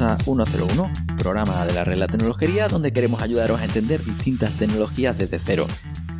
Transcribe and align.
A 0.00 0.18
101, 0.18 0.90
programa 1.18 1.64
de 1.64 1.72
la 1.72 1.84
red 1.84 1.96
la 1.96 2.08
tecnología 2.08 2.66
donde 2.66 2.92
queremos 2.92 3.22
ayudaros 3.22 3.60
a 3.60 3.64
entender 3.64 4.02
distintas 4.02 4.58
tecnologías 4.58 5.16
desde 5.16 5.38
cero. 5.38 5.66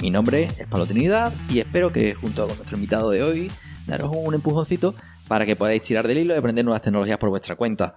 Mi 0.00 0.10
nombre 0.10 0.44
es 0.44 0.68
Pablo 0.68 0.86
Trinidad 0.86 1.32
y 1.50 1.58
espero 1.58 1.90
que 1.90 2.14
junto 2.14 2.46
con 2.46 2.56
nuestro 2.56 2.76
invitado 2.76 3.10
de 3.10 3.24
hoy 3.24 3.50
daros 3.86 4.12
un 4.14 4.34
empujoncito 4.34 4.94
para 5.26 5.44
que 5.44 5.56
podáis 5.56 5.82
tirar 5.82 6.06
del 6.06 6.18
hilo 6.18 6.34
y 6.34 6.38
aprender 6.38 6.64
nuevas 6.64 6.82
tecnologías 6.82 7.18
por 7.18 7.30
vuestra 7.30 7.56
cuenta. 7.56 7.96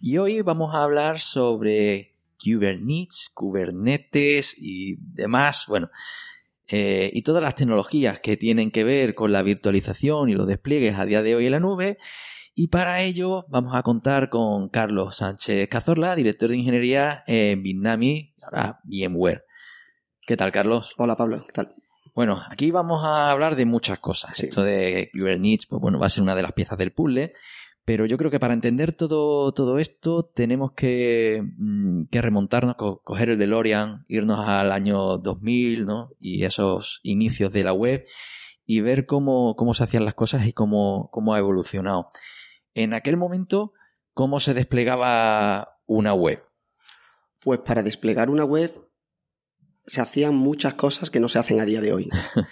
Y 0.00 0.18
hoy 0.18 0.42
vamos 0.42 0.74
a 0.74 0.84
hablar 0.84 1.18
sobre 1.18 2.14
Kubernetes, 2.42 3.30
Kubernetes 3.34 4.54
y 4.56 4.96
demás, 5.00 5.64
bueno, 5.66 5.90
eh, 6.68 7.10
y 7.12 7.22
todas 7.22 7.42
las 7.42 7.56
tecnologías 7.56 8.20
que 8.20 8.36
tienen 8.36 8.70
que 8.70 8.84
ver 8.84 9.16
con 9.16 9.32
la 9.32 9.42
virtualización 9.42 10.28
y 10.28 10.34
los 10.34 10.46
despliegues 10.46 10.96
a 10.96 11.04
día 11.04 11.22
de 11.22 11.34
hoy 11.34 11.46
en 11.46 11.52
la 11.52 11.60
nube. 11.60 11.98
Y 12.54 12.68
para 12.68 13.02
ello 13.02 13.46
vamos 13.48 13.74
a 13.74 13.82
contar 13.82 14.28
con 14.28 14.68
Carlos 14.68 15.16
Sánchez 15.16 15.68
Cazorla, 15.68 16.14
director 16.16 16.50
de 16.50 16.56
ingeniería 16.58 17.22
en 17.26 17.62
Bitnami, 17.62 18.34
ahora 18.42 18.80
VMware. 18.84 19.44
¿Qué 20.26 20.36
tal, 20.36 20.52
Carlos? 20.52 20.94
Hola, 20.98 21.16
Pablo, 21.16 21.42
¿qué 21.46 21.52
tal? 21.52 21.74
Bueno, 22.14 22.40
aquí 22.50 22.70
vamos 22.70 23.02
a 23.04 23.30
hablar 23.30 23.56
de 23.56 23.64
muchas 23.64 23.98
cosas. 24.00 24.36
Sí. 24.36 24.46
Esto 24.46 24.62
de 24.62 25.10
Kubernetes, 25.14 25.66
pues 25.66 25.80
bueno, 25.80 25.98
va 25.98 26.06
a 26.06 26.10
ser 26.10 26.22
una 26.22 26.34
de 26.34 26.42
las 26.42 26.52
piezas 26.52 26.76
del 26.76 26.92
puzzle. 26.92 27.32
Pero 27.84 28.04
yo 28.04 28.18
creo 28.18 28.30
que 28.30 28.38
para 28.38 28.52
entender 28.52 28.92
todo, 28.92 29.52
todo 29.52 29.78
esto 29.78 30.24
tenemos 30.24 30.72
que, 30.72 31.42
mm, 31.56 32.04
que 32.10 32.20
remontarnos, 32.20 32.74
co- 32.76 33.00
coger 33.02 33.30
el 33.30 33.38
DeLorean, 33.38 34.04
irnos 34.06 34.46
al 34.46 34.70
año 34.70 35.16
2000, 35.18 35.86
¿no? 35.86 36.10
Y 36.20 36.44
esos 36.44 37.00
inicios 37.04 37.52
de 37.52 37.64
la 37.64 37.72
web 37.72 38.04
y 38.66 38.80
ver 38.82 39.06
cómo, 39.06 39.56
cómo 39.56 39.72
se 39.72 39.84
hacían 39.84 40.04
las 40.04 40.14
cosas 40.14 40.46
y 40.46 40.52
cómo, 40.52 41.08
cómo 41.10 41.32
ha 41.34 41.38
evolucionado. 41.38 42.08
En 42.74 42.94
aquel 42.94 43.16
momento, 43.16 43.72
¿cómo 44.14 44.40
se 44.40 44.54
desplegaba 44.54 45.78
una 45.86 46.14
web? 46.14 46.42
Pues 47.40 47.60
para 47.60 47.82
desplegar 47.82 48.30
una 48.30 48.44
web 48.44 48.72
se 49.86 50.00
hacían 50.00 50.34
muchas 50.36 50.74
cosas 50.74 51.10
que 51.10 51.20
no 51.20 51.28
se 51.28 51.38
hacen 51.38 51.60
a 51.60 51.64
día 51.64 51.80
de 51.80 51.92
hoy. 51.92 52.10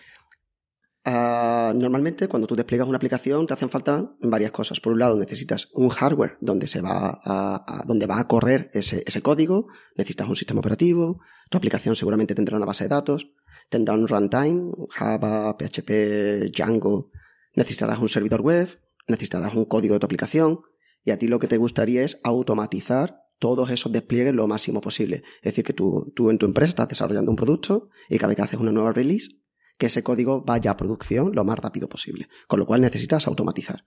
Ah, 1.11 1.73
normalmente 1.75 2.29
cuando 2.29 2.47
tú 2.47 2.55
despliegas 2.55 2.87
una 2.87 2.97
aplicación 2.97 3.47
te 3.47 3.55
hacen 3.55 3.71
falta 3.71 4.15
varias 4.21 4.53
cosas. 4.53 4.79
Por 4.81 4.93
un 4.93 4.99
lado 4.99 5.17
necesitas 5.17 5.71
un 5.73 5.89
hardware 5.89 6.37
donde 6.43 6.67
se 6.67 6.83
va 6.83 7.19
a, 7.25 7.65
a- 7.67 7.83
donde 7.87 8.05
va 8.07 8.19
a 8.21 8.27
correr 8.29 8.69
ese, 8.75 9.05
ese 9.07 9.23
código, 9.23 9.69
necesitas 9.97 10.29
un 10.29 10.37
sistema 10.37 10.61
operativo, 10.61 11.19
tu 11.49 11.57
aplicación 11.57 11.97
seguramente 11.97 12.35
tendrá 12.35 12.59
una 12.59 12.67
base 12.67 12.85
de 12.85 12.89
datos, 12.89 13.31
tendrá 13.71 13.95
un 13.95 14.07
runtime, 14.07 14.71
Java, 14.91 15.57
PHP, 15.57 16.51
Django, 16.53 17.11
necesitarás 17.55 17.99
un 18.01 18.11
servidor 18.11 18.43
web, 18.43 18.69
necesitarás 19.09 19.55
un 19.55 19.65
código 19.65 19.95
de 19.95 20.01
tu 20.01 20.07
aplicación 20.07 20.61
y 21.05 21.11
a 21.11 21.19
ti 21.19 21.29
lo 21.29 21.39
que 21.39 21.49
te 21.49 21.57
gustaría 21.57 22.03
es 22.03 22.21
automatizar 22.23 23.23
todos 23.39 23.71
esos 23.71 23.93
despliegues 23.93 24.35
lo 24.35 24.47
máximo 24.47 24.81
posible. 24.81 25.23
Es 25.37 25.53
decir, 25.53 25.65
que 25.65 25.73
tú, 25.73 26.13
tú 26.15 26.31
en 26.31 26.39
tu 26.39 26.47
empresa 26.47 26.71
estás 26.71 26.89
desarrollando 26.89 27.31
un 27.31 27.37
producto 27.37 27.89
y 28.09 28.19
cada 28.19 28.29
vez 28.29 28.37
que 28.37 28.43
haces 28.43 28.61
una 28.61 28.73
nueva 28.73 28.93
release, 28.93 29.31
que 29.79 29.87
ese 29.87 30.03
código 30.03 30.43
vaya 30.43 30.73
a 30.73 30.77
producción 30.77 31.33
lo 31.35 31.45
más 31.45 31.59
rápido 31.59 31.89
posible. 31.89 32.29
Con 32.49 32.59
lo 32.59 32.67
cual 32.67 32.81
necesitas 32.81 33.27
automatizar. 33.27 33.85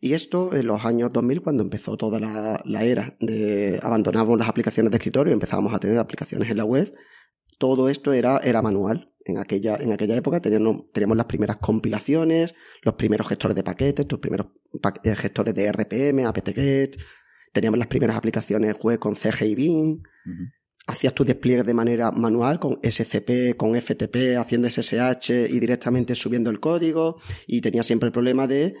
Y 0.00 0.14
esto 0.14 0.52
en 0.52 0.66
los 0.66 0.84
años 0.84 1.12
2000, 1.12 1.42
cuando 1.42 1.62
empezó 1.62 1.96
toda 1.96 2.18
la, 2.18 2.84
era 2.84 3.16
de 3.20 3.78
abandonábamos 3.82 4.36
las 4.36 4.48
aplicaciones 4.48 4.90
de 4.90 4.96
escritorio 4.96 5.30
y 5.30 5.34
empezábamos 5.34 5.72
a 5.74 5.78
tener 5.78 5.96
aplicaciones 5.98 6.50
en 6.50 6.56
la 6.56 6.64
web, 6.64 6.92
todo 7.58 7.88
esto 7.88 8.12
era, 8.12 8.38
era 8.38 8.62
manual. 8.62 9.11
En 9.24 9.38
aquella, 9.38 9.76
en 9.76 9.92
aquella 9.92 10.16
época 10.16 10.40
teníamos, 10.40 10.90
teníamos 10.92 11.16
las 11.16 11.26
primeras 11.26 11.58
compilaciones, 11.58 12.54
los 12.82 12.94
primeros 12.94 13.28
gestores 13.28 13.54
de 13.54 13.62
paquetes, 13.62 14.06
los 14.10 14.20
primeros 14.20 14.48
pa- 14.80 14.94
eh, 15.04 15.14
gestores 15.16 15.54
de 15.54 15.66
RPM, 15.70 16.24
apt-get, 16.26 16.96
teníamos 17.52 17.78
las 17.78 17.86
primeras 17.88 18.16
aplicaciones 18.16 18.74
web 18.82 18.98
con 18.98 19.14
CG 19.16 19.42
y 19.46 19.54
Beam, 19.54 20.02
hacías 20.86 21.14
tus 21.14 21.26
despliegues 21.26 21.64
de 21.66 21.74
manera 21.74 22.10
manual 22.10 22.58
con 22.58 22.78
SCP, 22.82 23.56
con 23.56 23.76
FTP, 23.80 24.36
haciendo 24.38 24.68
SSH 24.68 25.30
y 25.48 25.60
directamente 25.60 26.14
subiendo 26.16 26.50
el 26.50 26.58
código 26.58 27.20
y 27.46 27.60
tenía 27.60 27.82
siempre 27.84 28.08
el 28.08 28.12
problema 28.12 28.46
de 28.48 28.74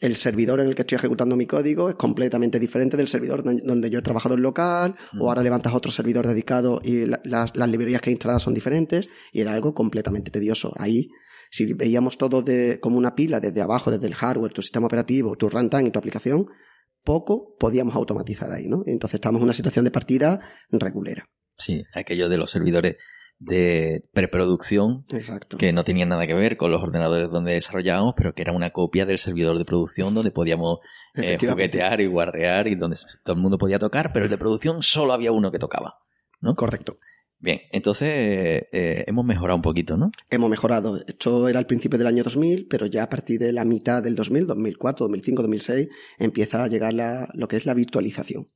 el 0.00 0.16
servidor 0.16 0.60
en 0.60 0.66
el 0.68 0.74
que 0.74 0.82
estoy 0.82 0.96
ejecutando 0.96 1.36
mi 1.36 1.46
código 1.46 1.88
es 1.90 1.94
completamente 1.96 2.58
diferente 2.58 2.96
del 2.96 3.06
servidor 3.06 3.42
don- 3.42 3.58
donde 3.62 3.90
yo 3.90 3.98
he 3.98 4.02
trabajado 4.02 4.34
en 4.34 4.42
local 4.42 4.96
Mm. 5.12 5.20
o 5.22 5.28
ahora 5.28 5.42
levantas 5.42 5.74
otro 5.74 5.92
servidor 5.92 6.26
dedicado 6.26 6.80
y 6.82 7.06
la- 7.06 7.20
las, 7.24 7.54
las 7.54 7.68
librerías 7.70 8.00
que 8.02 8.10
he 8.10 8.12
instalado 8.12 8.40
son 8.40 8.54
diferentes 8.54 9.08
y 9.32 9.40
era 9.42 9.52
algo 9.52 9.74
completamente 9.74 10.30
tedioso. 10.30 10.72
Ahí, 10.78 11.08
si 11.50 11.72
veíamos 11.74 12.16
todo 12.18 12.42
de, 12.42 12.78
como 12.80 12.96
una 12.98 13.14
pila 13.14 13.40
desde 13.40 13.60
abajo, 13.60 13.90
desde 13.90 14.06
el 14.06 14.14
hardware, 14.14 14.52
tu 14.52 14.62
sistema 14.62 14.86
operativo, 14.86 15.36
tu 15.36 15.48
runtime 15.48 15.88
y 15.88 15.90
tu 15.90 15.98
aplicación, 15.98 16.46
poco 17.04 17.56
podíamos 17.58 17.94
automatizar 17.94 18.52
ahí, 18.52 18.68
¿no? 18.68 18.82
Entonces 18.86 19.14
estamos 19.16 19.40
en 19.40 19.44
una 19.44 19.52
situación 19.52 19.84
de 19.84 19.90
partida 19.90 20.40
regulera. 20.70 21.24
Sí, 21.58 21.82
aquello 21.94 22.28
de 22.28 22.36
los 22.38 22.50
servidores 22.50 22.96
de 23.42 24.04
preproducción 24.12 25.06
Exacto. 25.08 25.56
que 25.56 25.72
no 25.72 25.82
tenían 25.82 26.10
nada 26.10 26.26
que 26.26 26.34
ver 26.34 26.58
con 26.58 26.70
los 26.70 26.82
ordenadores 26.82 27.30
donde 27.30 27.54
desarrollábamos, 27.54 28.12
pero 28.16 28.34
que 28.34 28.42
era 28.42 28.52
una 28.52 28.70
copia 28.70 29.06
del 29.06 29.18
servidor 29.18 29.56
de 29.58 29.64
producción 29.64 30.12
donde 30.12 30.30
podíamos 30.30 30.78
eh, 31.14 31.38
juguetear 31.40 32.02
y 32.02 32.06
guarrear 32.06 32.68
y 32.68 32.74
donde 32.74 32.98
todo 33.24 33.34
el 33.36 33.42
mundo 33.42 33.56
podía 33.56 33.78
tocar, 33.78 34.12
pero 34.12 34.26
el 34.26 34.30
de 34.30 34.36
producción 34.38 34.82
solo 34.82 35.14
había 35.14 35.32
uno 35.32 35.50
que 35.50 35.58
tocaba. 35.58 36.00
¿no? 36.42 36.54
Correcto. 36.54 36.96
Bien, 37.38 37.60
entonces 37.72 38.08
eh, 38.72 39.04
hemos 39.06 39.24
mejorado 39.24 39.56
un 39.56 39.62
poquito, 39.62 39.96
¿no? 39.96 40.10
Hemos 40.28 40.50
mejorado. 40.50 40.98
Esto 41.06 41.48
era 41.48 41.58
al 41.58 41.66
principio 41.66 41.96
del 41.96 42.08
año 42.08 42.22
2000, 42.22 42.66
pero 42.68 42.84
ya 42.84 43.04
a 43.04 43.08
partir 43.08 43.38
de 43.40 43.54
la 43.54 43.64
mitad 43.64 44.02
del 44.02 44.14
2000, 44.14 44.46
2004, 44.48 45.06
2005, 45.06 45.42
2006, 45.44 45.88
empieza 46.18 46.62
a 46.62 46.66
llegar 46.68 46.92
la- 46.92 47.30
lo 47.32 47.48
que 47.48 47.56
es 47.56 47.64
la 47.64 47.72
virtualización. 47.72 48.50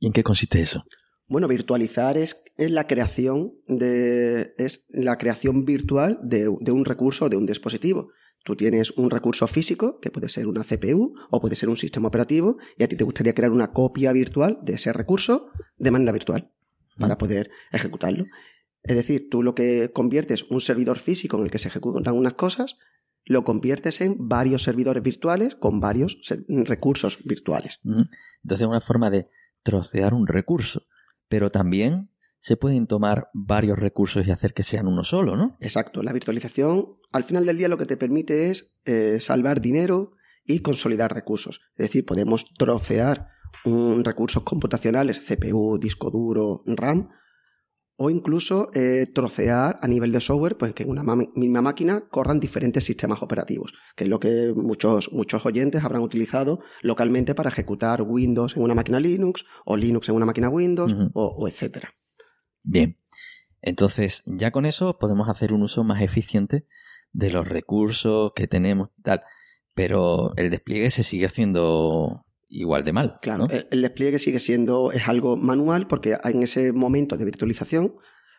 ¿Y 0.00 0.06
en 0.08 0.12
qué 0.12 0.24
consiste 0.24 0.60
eso? 0.60 0.84
Bueno, 1.28 1.48
virtualizar 1.48 2.16
es, 2.16 2.44
es 2.56 2.70
la 2.70 2.86
creación 2.86 3.54
de, 3.66 4.54
es 4.58 4.86
la 4.90 5.18
creación 5.18 5.64
virtual 5.64 6.18
de, 6.22 6.48
de 6.60 6.72
un 6.72 6.84
recurso 6.84 7.24
o 7.24 7.28
de 7.28 7.36
un 7.36 7.46
dispositivo. 7.46 8.10
Tú 8.44 8.54
tienes 8.54 8.92
un 8.92 9.10
recurso 9.10 9.48
físico, 9.48 9.98
que 9.98 10.12
puede 10.12 10.28
ser 10.28 10.46
una 10.46 10.62
CPU 10.62 11.14
o 11.30 11.40
puede 11.40 11.56
ser 11.56 11.68
un 11.68 11.76
sistema 11.76 12.06
operativo, 12.08 12.58
y 12.78 12.84
a 12.84 12.88
ti 12.88 12.96
te 12.96 13.02
gustaría 13.02 13.34
crear 13.34 13.50
una 13.50 13.72
copia 13.72 14.12
virtual 14.12 14.60
de 14.62 14.74
ese 14.74 14.92
recurso 14.92 15.50
de 15.76 15.90
manera 15.90 16.12
virtual 16.12 16.52
para 16.96 17.18
poder 17.18 17.50
ejecutarlo. 17.72 18.26
Es 18.84 18.94
decir, 18.94 19.28
tú 19.28 19.42
lo 19.42 19.56
que 19.56 19.90
conviertes 19.92 20.44
un 20.44 20.60
servidor 20.60 20.98
físico 20.98 21.36
en 21.38 21.44
el 21.44 21.50
que 21.50 21.58
se 21.58 21.66
ejecutan 21.66 22.14
unas 22.14 22.34
cosas, 22.34 22.78
lo 23.24 23.42
conviertes 23.42 24.00
en 24.00 24.28
varios 24.28 24.62
servidores 24.62 25.02
virtuales 25.02 25.56
con 25.56 25.80
varios 25.80 26.18
recursos 26.46 27.18
virtuales. 27.24 27.80
Entonces 27.84 28.60
es 28.60 28.66
una 28.68 28.80
forma 28.80 29.10
de 29.10 29.28
trocear 29.64 30.14
un 30.14 30.28
recurso, 30.28 30.84
pero 31.28 31.50
también 31.50 32.10
se 32.38 32.56
pueden 32.56 32.86
tomar 32.86 33.28
varios 33.34 33.78
recursos 33.78 34.26
y 34.26 34.30
hacer 34.30 34.54
que 34.54 34.62
sean 34.62 34.86
uno 34.86 35.04
solo, 35.04 35.36
¿no? 35.36 35.56
Exacto. 35.60 36.02
La 36.02 36.12
virtualización, 36.12 36.96
al 37.12 37.24
final 37.24 37.46
del 37.46 37.58
día, 37.58 37.68
lo 37.68 37.78
que 37.78 37.86
te 37.86 37.96
permite 37.96 38.50
es 38.50 38.76
eh, 38.84 39.18
salvar 39.20 39.60
dinero 39.60 40.12
y 40.44 40.60
consolidar 40.60 41.12
recursos. 41.12 41.60
Es 41.76 41.88
decir, 41.88 42.04
podemos 42.04 42.52
trocear 42.54 43.28
un, 43.64 44.04
recursos 44.04 44.44
computacionales, 44.44 45.20
CPU, 45.20 45.78
disco 45.78 46.10
duro, 46.10 46.62
RAM, 46.66 47.08
o 47.98 48.10
incluso 48.10 48.70
eh, 48.74 49.06
trocear 49.12 49.78
a 49.80 49.88
nivel 49.88 50.12
de 50.12 50.20
software, 50.20 50.56
pues 50.58 50.74
que 50.74 50.82
en 50.82 50.90
una 50.90 51.02
ma- 51.02 51.16
misma 51.34 51.62
máquina 51.62 52.08
corran 52.10 52.38
diferentes 52.40 52.84
sistemas 52.84 53.22
operativos, 53.22 53.72
que 53.96 54.04
es 54.04 54.10
lo 54.10 54.20
que 54.20 54.52
muchos, 54.54 55.10
muchos 55.12 55.46
oyentes 55.46 55.82
habrán 55.82 56.02
utilizado 56.02 56.60
localmente 56.82 57.34
para 57.34 57.48
ejecutar 57.48 58.02
Windows 58.02 58.56
en 58.56 58.62
una 58.62 58.74
máquina 58.74 59.00
Linux, 59.00 59.44
o 59.64 59.76
Linux 59.76 60.08
en 60.10 60.14
una 60.14 60.26
máquina 60.26 60.48
Windows, 60.50 60.94
o, 61.14 61.24
o 61.26 61.48
etcétera. 61.48 61.94
Bien. 62.62 62.98
Entonces, 63.62 64.22
ya 64.26 64.50
con 64.50 64.66
eso 64.66 64.98
podemos 64.98 65.28
hacer 65.28 65.52
un 65.52 65.62
uso 65.62 65.82
más 65.82 66.02
eficiente 66.02 66.66
de 67.12 67.30
los 67.30 67.48
recursos 67.48 68.32
que 68.34 68.46
tenemos 68.46 68.90
y 68.98 69.02
tal. 69.02 69.22
Pero 69.74 70.34
el 70.36 70.50
despliegue 70.50 70.90
se 70.90 71.02
sigue 71.02 71.26
haciendo 71.26 72.25
igual 72.48 72.84
de 72.84 72.92
mal. 72.92 73.18
Claro, 73.20 73.46
¿no? 73.46 73.54
el, 73.70 73.82
despliegue 73.82 74.18
sigue 74.18 74.40
siendo, 74.40 74.92
es 74.92 75.08
algo 75.08 75.36
manual 75.36 75.86
porque 75.86 76.16
en 76.24 76.42
ese 76.42 76.72
momento 76.72 77.16
de 77.16 77.24
virtualización 77.24 77.94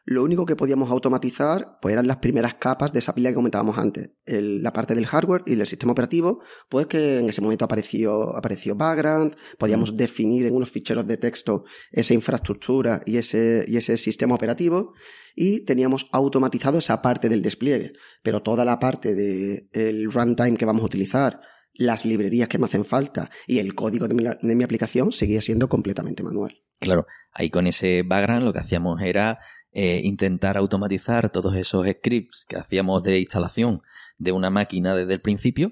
lo 0.10 0.24
único 0.24 0.46
que 0.46 0.56
podíamos 0.56 0.90
automatizar 0.90 1.80
pues 1.82 1.92
eran 1.92 2.08
las 2.08 2.18
primeras 2.18 2.54
capas 2.54 2.94
de 2.94 3.00
esa 3.00 3.14
pila 3.14 3.28
que 3.30 3.36
comentábamos 3.36 3.78
antes. 3.78 4.12
El- 4.26 4.64
la 4.64 4.72
parte 4.72 4.96
del 4.96 5.06
hardware 5.06 5.44
y 5.46 5.56
del 5.56 5.68
sistema 5.68 5.92
operativo, 5.92 6.40
pues 6.70 6.88
que 6.88 7.20
en 7.20 7.28
ese 7.28 7.42
momento 7.42 7.66
apareció, 7.66 8.34
apareció 8.38 8.74
background, 8.76 9.36
podíamos 9.60 9.98
definir 9.98 10.46
en 10.46 10.56
unos 10.56 10.72
ficheros 10.72 11.06
de 11.06 11.18
texto 11.18 11.66
esa 11.92 12.14
infraestructura 12.14 13.02
y 13.06 13.18
ese, 13.18 13.66
y 13.68 13.76
ese 13.76 13.98
sistema 13.98 14.36
operativo 14.36 14.94
y 15.36 15.66
teníamos 15.66 16.08
automatizado 16.14 16.78
esa 16.78 17.02
parte 17.02 17.28
del 17.28 17.42
despliegue. 17.42 17.92
Pero 18.24 18.42
toda 18.42 18.64
la 18.64 18.80
parte 18.80 19.14
del 19.14 19.68
el 19.74 20.10
runtime 20.10 20.56
que 20.56 20.66
vamos 20.66 20.84
a 20.84 20.86
utilizar, 20.86 21.42
las 21.78 22.06
librerías 22.06 22.50
que 22.50 22.58
me 22.58 22.66
hacen 22.66 22.86
falta 22.86 23.30
y 23.46 23.60
el 23.60 23.76
código 23.76 24.08
de 24.08 24.16
mi, 24.16 24.24
de 24.24 24.56
mi 24.56 24.64
aplicación 24.64 25.12
seguía 25.12 25.42
siendo 25.42 25.70
completamente 25.70 26.24
manual. 26.24 26.58
Claro, 26.80 27.08
ahí 27.32 27.50
con 27.50 27.68
ese 27.68 28.04
background 28.04 28.44
lo 28.44 28.54
que 28.54 28.60
hacíamos 28.60 29.02
era 29.02 29.40
eh, 29.72 30.02
intentar 30.04 30.58
automatizar 30.58 31.30
todos 31.32 31.56
esos 31.56 31.88
scripts 31.88 32.46
que 32.48 32.58
hacíamos 32.58 33.04
de 33.04 33.20
instalación 33.20 33.82
de 34.18 34.32
una 34.32 34.50
máquina 34.50 34.96
desde 34.96 35.14
el 35.14 35.22
principio. 35.22 35.72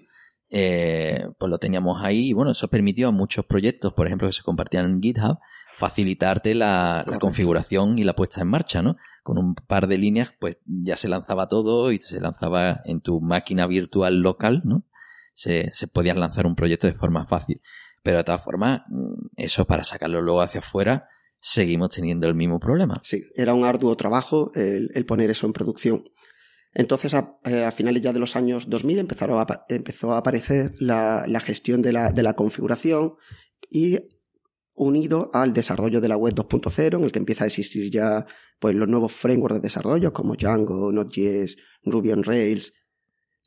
eh, 0.50 1.28
pues 1.38 1.50
lo 1.50 1.58
teníamos 1.58 2.02
ahí 2.04 2.30
y 2.30 2.34
bueno, 2.34 2.52
eso 2.52 2.68
permitió 2.68 3.10
a 3.10 3.12
muchos 3.12 3.46
proyectos, 3.46 3.94
por 3.94 4.08
ejemplo, 4.08 4.28
que 4.28 4.34
se 4.34 4.44
compartían 4.44 4.86
en 4.86 5.02
GitHub, 5.02 5.40
facilitarte 5.76 6.56
la, 6.56 7.04
la 7.08 7.20
configuración 7.20 7.98
y 8.00 8.04
la 8.04 8.16
puesta 8.16 8.42
en 8.42 8.48
marcha, 8.48 8.82
¿no? 8.82 8.96
Con 9.24 9.38
un 9.38 9.56
par 9.56 9.88
de 9.88 9.98
líneas, 9.98 10.34
pues 10.40 10.60
ya 10.66 10.98
se 10.98 11.10
lanzaba 11.10 11.48
todo 11.48 11.92
y 11.92 11.98
se 12.00 12.22
lanzaba 12.22 12.82
en 12.86 13.02
tu 13.02 13.20
máquina 13.22 13.68
virtual 13.68 14.22
local, 14.22 14.62
¿no? 14.64 14.86
Se, 15.36 15.70
se 15.70 15.88
podía 15.88 16.16
lanzar 16.16 16.48
un 16.48 16.56
proyecto 16.56 16.88
de 16.88 16.94
forma 16.94 17.26
fácil. 17.28 17.62
Pero 18.02 18.18
de 18.18 18.24
todas 18.24 18.44
formas, 18.44 18.82
eso 19.36 19.66
para 19.66 19.84
sacarlo 19.84 20.22
luego 20.22 20.42
hacia 20.42 20.60
afuera, 20.60 21.08
seguimos 21.40 21.90
teniendo 21.92 22.28
el 22.28 22.34
mismo 22.34 22.60
problema. 22.60 23.00
Sí, 23.04 23.24
era 23.36 23.54
un 23.54 23.66
arduo 23.66 23.96
trabajo 23.96 24.52
el, 24.56 24.90
poner 25.06 25.30
eso 25.30 25.46
en 25.46 25.54
producción. 25.54 26.04
Entonces, 26.74 27.14
a, 27.14 27.38
eh, 27.46 27.70
finales 27.74 28.02
ya 28.02 28.12
de 28.14 28.20
los 28.20 28.36
años 28.36 28.70
2000 28.70 29.00
empezaron 29.00 29.38
a, 29.38 29.42
apa- 29.42 29.66
empezó 29.70 30.14
a 30.14 30.18
aparecer 30.18 30.74
la, 30.80 31.26
la 31.28 31.40
gestión 31.40 31.82
de 31.82 31.94
la, 31.94 32.12
de 32.12 32.24
la 32.24 32.34
configuración 32.34 33.14
y 33.70 34.00
unido 34.76 35.30
al 35.34 35.54
desarrollo 35.54 36.02
de 36.02 36.08
la 36.10 36.18
web 36.18 36.34
2.0, 36.34 36.98
en 36.98 37.04
el 37.06 37.12
que 37.12 37.20
empieza 37.20 37.46
a 37.46 37.48
existir 37.48 37.90
ya 37.92 38.26
pues, 38.60 38.76
los 38.76 38.90
nuevos 38.90 39.14
frameworks 39.14 39.56
de 39.56 39.62
desarrollo 39.62 40.12
como 40.12 40.36
Django, 40.36 40.92
Node.js, 40.92 41.56
Ruby 41.84 42.12
on 42.12 42.24
Rails. 42.24 42.74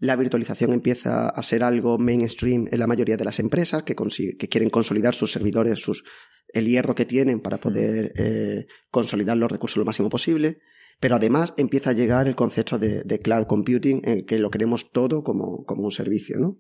La 0.01 0.15
virtualización 0.17 0.73
empieza 0.73 1.29
a 1.29 1.43
ser 1.43 1.63
algo 1.65 1.99
mainstream 1.99 2.69
en 2.71 2.79
la 2.79 2.87
mayoría 2.87 3.17
de 3.17 3.25
las 3.25 3.39
empresas 3.41 3.83
que, 3.83 3.97
consigue- 3.97 4.37
que 4.37 4.49
quieren 4.49 4.71
consolidar 4.71 5.15
sus 5.15 5.33
servidores, 5.33 5.81
sus, 5.81 6.05
el 6.53 6.67
hierro 6.67 6.95
que 6.95 7.05
tienen 7.05 7.41
para 7.41 7.59
poder 7.59 8.13
eh, 8.17 8.67
consolidar 8.91 9.37
los 9.37 9.51
recursos 9.51 9.77
lo 9.77 9.85
máximo 9.85 10.09
posible. 10.09 10.59
Pero 11.01 11.15
además 11.17 11.55
empieza 11.57 11.91
a 11.91 11.93
llegar 11.93 12.27
el 12.27 12.35
concepto 12.35 12.77
de, 12.79 13.03
de 13.05 13.19
cloud 13.21 13.47
computing, 13.47 14.01
en 14.05 14.19
el 14.19 14.25
que 14.25 14.39
lo 14.41 14.51
queremos 14.51 14.91
todo 14.91 15.23
como, 15.23 15.65
como 15.65 15.85
un 15.85 15.93
servicio, 15.93 16.39
¿no? 16.41 16.59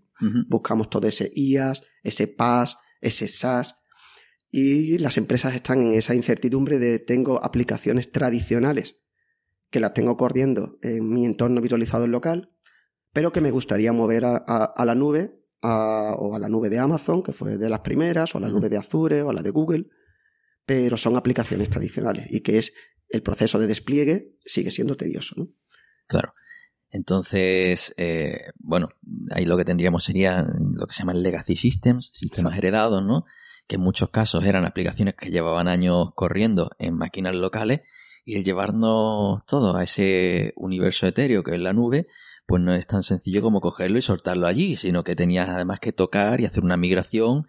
Buscamos 0.48 0.88
todo 0.90 1.08
ese 1.08 1.30
IaaS, 1.34 1.82
ese 2.04 2.28
PaaS, 2.28 2.76
ese 3.00 3.26
SaaS. 3.26 3.74
Y 4.50 4.98
las 4.98 5.16
empresas 5.18 5.54
están 5.54 5.82
en 5.82 5.92
esa 5.92 6.14
incertidumbre 6.14 6.78
de 6.78 6.98
tengo 7.00 7.44
aplicaciones 7.44 8.12
tradicionales 8.12 8.96
que 9.70 9.80
las 9.80 9.92
tengo 9.92 10.16
corriendo 10.16 10.78
en 10.82 11.08
mi 11.08 11.26
entorno 11.26 11.60
virtualizado 11.60 12.04
en 12.04 12.12
local, 12.12 12.50
pero 13.18 13.32
que 13.32 13.40
me 13.40 13.50
gustaría 13.50 13.92
mover 13.92 14.24
a, 14.24 14.44
a- 14.46 14.72
a 14.76 14.84
la 14.84 14.94
nube 14.94 15.40
a- 15.60 16.14
o 16.18 16.36
a 16.36 16.38
la 16.38 16.48
nube 16.48 16.68
de 16.70 16.78
Amazon, 16.78 17.20
que 17.20 17.32
fue 17.32 17.58
de 17.58 17.68
las 17.68 17.80
primeras, 17.80 18.32
o 18.32 18.38
a 18.38 18.40
la 18.40 18.48
nube 18.48 18.68
de 18.68 18.76
Azure 18.78 19.22
o 19.22 19.30
a 19.30 19.32
la 19.32 19.42
de 19.42 19.50
Google, 19.50 19.86
pero 20.64 20.96
son 20.96 21.16
aplicaciones 21.16 21.68
tradicionales 21.68 22.26
y 22.30 22.42
que 22.42 22.58
es 22.58 22.72
el 23.08 23.22
proceso 23.22 23.58
de 23.58 23.66
despliegue 23.66 24.36
sigue 24.46 24.70
siendo 24.70 24.96
tedioso. 24.96 25.34
¿no? 25.36 25.48
Claro. 26.06 26.32
Entonces, 26.90 27.92
eh, 27.96 28.52
bueno, 28.60 28.88
ahí 29.32 29.44
lo 29.46 29.56
que 29.56 29.64
tendríamos 29.64 30.04
sería 30.04 30.46
lo 30.74 30.86
que 30.86 30.92
se 30.94 31.00
llaman 31.00 31.20
legacy 31.22 31.56
systems, 31.56 32.10
sistemas 32.14 32.52
Exacto. 32.52 32.58
heredados, 32.66 33.04
¿no? 33.04 33.24
Que 33.66 33.76
en 33.76 33.82
muchos 33.82 34.10
casos 34.10 34.44
eran 34.44 34.64
aplicaciones 34.64 35.14
que 35.16 35.30
llevaban 35.32 35.66
años 35.66 36.10
corriendo 36.14 36.70
en 36.78 36.94
máquinas 36.94 37.34
locales 37.34 37.80
y 38.24 38.36
el 38.36 38.44
llevarnos 38.44 39.44
todo 39.44 39.74
a 39.76 39.82
ese 39.82 40.52
universo 40.54 41.06
etéreo 41.08 41.42
que 41.42 41.54
es 41.56 41.60
la 41.60 41.72
nube, 41.72 42.06
pues 42.48 42.62
no 42.62 42.72
es 42.72 42.86
tan 42.86 43.02
sencillo 43.02 43.42
como 43.42 43.60
cogerlo 43.60 43.98
y 43.98 44.02
soltarlo 44.02 44.46
allí, 44.46 44.74
sino 44.74 45.04
que 45.04 45.14
tenías 45.14 45.50
además 45.50 45.80
que 45.80 45.92
tocar 45.92 46.40
y 46.40 46.46
hacer 46.46 46.64
una 46.64 46.78
migración 46.78 47.42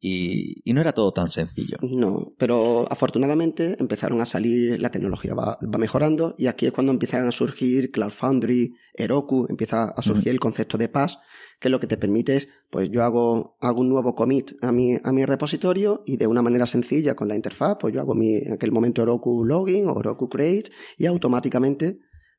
y, 0.00 0.62
y 0.64 0.72
no 0.72 0.80
era 0.80 0.94
todo 0.94 1.12
tan 1.12 1.28
sencillo. 1.28 1.76
No, 1.82 2.32
pero 2.38 2.90
afortunadamente 2.90 3.76
empezaron 3.78 4.22
a 4.22 4.24
salir, 4.24 4.80
la 4.80 4.90
tecnología 4.90 5.34
va, 5.34 5.58
va 5.62 5.78
mejorando 5.78 6.34
y 6.38 6.46
aquí 6.46 6.64
es 6.64 6.72
cuando 6.72 6.92
empiezan 6.92 7.28
a 7.28 7.30
surgir 7.30 7.90
Cloud 7.90 8.12
Foundry, 8.12 8.74
Heroku, 8.94 9.44
empieza 9.50 9.90
a 9.90 10.00
surgir 10.00 10.28
el 10.28 10.40
concepto 10.40 10.78
de 10.78 10.88
PaaS, 10.88 11.18
que 11.60 11.68
lo 11.68 11.78
que 11.78 11.86
te 11.86 11.98
permite 11.98 12.36
es, 12.36 12.48
pues 12.70 12.90
yo 12.90 13.04
hago, 13.04 13.58
hago 13.60 13.82
un 13.82 13.90
nuevo 13.90 14.14
commit 14.14 14.52
a 14.62 14.72
mi, 14.72 14.96
a 15.02 15.12
mi 15.12 15.26
repositorio 15.26 16.04
y 16.06 16.16
de 16.16 16.26
una 16.26 16.40
manera 16.40 16.64
sencilla 16.64 17.14
con 17.14 17.28
la 17.28 17.36
interfaz, 17.36 17.76
pues 17.78 17.92
yo 17.92 18.00
hago 18.00 18.14
mi, 18.14 18.36
en 18.36 18.54
aquel 18.54 18.72
momento 18.72 19.02
Heroku 19.02 19.44
Login 19.44 19.88
o 19.88 20.00
Heroku 20.00 20.30
Create 20.30 20.70
y 20.96 21.04
automáticamente 21.04 21.98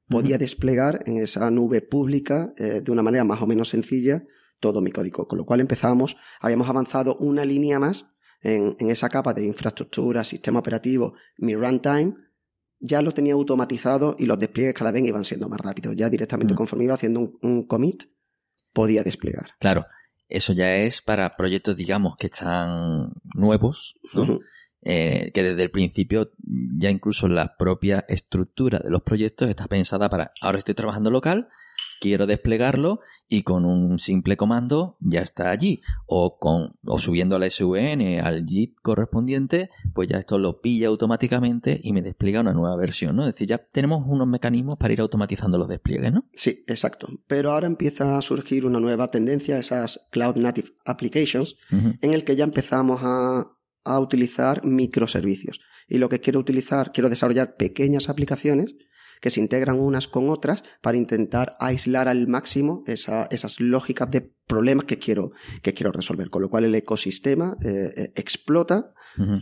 podía 0.10 0.38
desplegar 0.38 1.02
en 1.06 1.18
esa 1.18 1.50
nube 1.52 1.82
pública 1.82 2.54
eh, 2.58 2.82
de 2.82 2.92
una 2.92 3.02
manera 3.04 3.24
más 3.24 3.42
o 3.42 3.48
menos 3.48 3.70
sencilla 3.70 4.24
todo 4.60 4.82
mi 4.82 4.92
código. 4.92 5.28
Con 5.28 5.38
lo 5.38 5.46
cual 5.46 5.62
empezamos, 5.62 6.18
habíamos 6.42 6.68
avanzado 6.68 7.16
una 7.18 7.46
línea 7.46 7.80
más 7.80 8.08
en, 8.42 8.76
en 8.80 8.90
esa 8.90 9.10
capa 9.10 9.34
de 9.34 9.46
infraestructura, 9.46 10.24
sistema 10.24 10.60
operativo, 10.60 11.14
mi 11.38 11.56
runtime, 11.56 12.16
ya 12.80 13.02
lo 13.02 13.12
tenía 13.12 13.34
automatizado 13.34 14.16
y 14.18 14.26
los 14.26 14.40
despliegues 14.40 14.74
cada 14.74 14.92
vez 14.92 15.06
iban 15.06 15.26
siendo 15.26 15.48
más 15.50 15.60
rápidos. 15.60 15.96
Ya 15.96 16.10
directamente 16.10 16.54
Mm. 16.54 16.58
conforme 16.58 16.86
iba 16.86 16.94
haciendo 16.94 17.20
un, 17.20 17.38
un 17.42 17.68
commit, 17.68 18.04
podía 18.74 19.04
desplegar. 19.04 19.52
Claro, 19.60 19.86
eso 20.28 20.54
ya 20.54 20.76
es 20.76 21.02
para 21.02 21.36
proyectos, 21.36 21.76
digamos, 21.76 22.16
que 22.18 22.28
están 22.28 23.12
nuevos, 23.36 24.00
¿no? 24.14 24.40
Eh, 24.82 25.32
que 25.34 25.44
desde 25.44 25.64
el 25.64 25.72
principio 25.72 26.32
ya 26.74 26.90
incluso 26.90 27.28
la 27.28 27.58
propia 27.58 28.06
estructura 28.08 28.80
de 28.80 28.90
los 28.90 29.02
proyectos 29.02 29.50
está 29.50 29.68
pensada 29.68 30.10
para, 30.10 30.32
ahora 30.42 30.58
estoy 30.58 30.76
trabajando 30.76 31.12
local, 31.12 31.50
quiero 32.00 32.26
desplegarlo 32.26 33.02
y 33.28 33.44
con 33.44 33.66
un 33.66 34.00
simple 34.00 34.38
comando 34.38 34.98
ya 35.00 35.22
está 35.22 35.52
allí. 35.52 35.82
O, 36.06 36.40
con, 36.40 36.76
o 36.86 36.98
subiendo 36.98 37.36
a 37.36 37.40
la 37.40 37.50
SVN 37.50 38.22
al 38.22 38.46
JIT 38.46 38.80
correspondiente, 38.82 39.70
pues 39.94 40.10
ya 40.10 40.18
esto 40.18 40.38
lo 40.38 40.62
pilla 40.62 40.88
automáticamente 40.88 41.80
y 41.84 41.94
me 41.94 42.02
despliega 42.02 42.42
una 42.42 42.54
nueva 42.54 42.76
versión, 42.76 43.16
¿no? 43.16 43.24
Es 43.24 43.36
decir, 43.36 43.48
ya 43.48 43.58
tenemos 43.58 44.04
unos 44.08 44.28
mecanismos 44.28 44.78
para 44.78 44.94
ir 44.94 45.02
automatizando 45.02 45.58
los 45.58 45.68
despliegues, 45.68 46.12
¿no? 46.12 46.26
Sí, 46.34 46.64
exacto. 46.68 47.08
Pero 47.28 47.52
ahora 47.52 47.68
empieza 47.68 48.18
a 48.18 48.22
surgir 48.22 48.66
una 48.66 48.80
nueva 48.80 49.12
tendencia, 49.12 49.60
esas 49.60 50.08
Cloud 50.12 50.38
Native 50.38 50.70
Applications, 50.86 51.58
en 51.70 52.14
el 52.14 52.24
que 52.24 52.36
ya 52.36 52.46
empezamos 52.46 53.02
a, 53.04 53.52
a 53.96 54.00
utilizar 54.00 54.66
microservicios. 54.66 55.60
Y 55.88 55.98
lo 55.98 56.10
que 56.10 56.20
quiero 56.20 56.40
utilizar, 56.40 56.92
quiero 56.92 57.10
desarrollar 57.10 57.56
pequeñas 57.58 58.10
aplicaciones 58.10 58.76
que 59.22 59.30
se 59.30 59.42
integran 59.42 59.80
unas 59.80 60.08
con 60.08 60.30
otras 60.30 60.64
para 60.82 60.98
intentar 60.98 61.56
aislar 61.60 62.08
al 62.08 62.28
máximo 62.28 62.84
esa- 62.88 63.28
esas 63.32 63.60
lógicas 63.60 64.10
de 64.10 64.32
problemas 64.48 64.86
que 64.86 64.98
quiero, 64.98 65.32
que 65.62 65.74
quiero 65.74 65.92
resolver. 65.92 66.30
Con 66.30 66.42
lo 66.42 66.50
cual 66.50 66.64
el 66.66 66.76
ecosistema 66.76 67.58
eh, 67.62 67.90
eh, 67.98 68.12
explota 68.16 68.94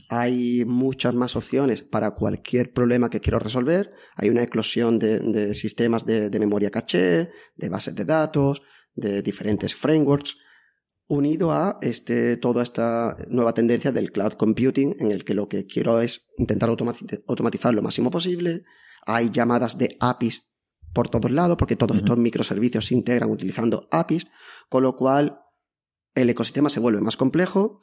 hay 0.10 0.63
muchas 0.66 1.13
más 1.13 1.36
opciones 1.36 1.84
para 1.84 2.12
cualquier 2.12 2.72
problema 2.74 3.10
que 3.10 3.20
quiero 3.20 3.38
resolver. 3.39 3.92
Hay 4.16 4.30
una 4.30 4.42
eclosión 4.44 4.98
de, 4.98 5.20
de 5.20 5.54
sistemas 5.54 6.06
de, 6.06 6.30
de 6.32 6.39
memoria 6.39 6.72
caché, 6.72 7.30
de 7.56 7.70
bases 7.70 7.94
de 7.94 8.06
datos, 8.06 8.63
de 8.96 9.22
diferentes 9.22 9.75
frameworks, 9.75 10.38
unido 11.07 11.51
a 11.51 11.77
este, 11.81 12.37
toda 12.37 12.63
esta 12.63 13.17
nueva 13.29 13.53
tendencia 13.53 13.91
del 13.91 14.11
cloud 14.11 14.33
computing, 14.33 14.95
en 14.99 15.11
el 15.11 15.23
que 15.23 15.33
lo 15.33 15.47
que 15.47 15.65
quiero 15.65 16.01
es 16.01 16.27
intentar 16.37 16.69
automati- 16.69 17.23
automatizar 17.27 17.73
lo 17.73 17.81
máximo 17.81 18.11
posible. 18.11 18.63
Hay 19.05 19.31
llamadas 19.31 19.77
de 19.77 19.95
APIs 19.99 20.43
por 20.93 21.09
todos 21.09 21.31
lados, 21.31 21.57
porque 21.57 21.75
todos 21.75 21.97
estos 21.97 22.17
microservicios 22.17 22.87
se 22.87 22.95
integran 22.95 23.29
utilizando 23.29 23.87
APIs, 23.91 24.27
con 24.69 24.83
lo 24.83 24.95
cual 24.95 25.39
el 26.15 26.29
ecosistema 26.29 26.69
se 26.69 26.79
vuelve 26.79 27.01
más 27.01 27.15
complejo, 27.15 27.79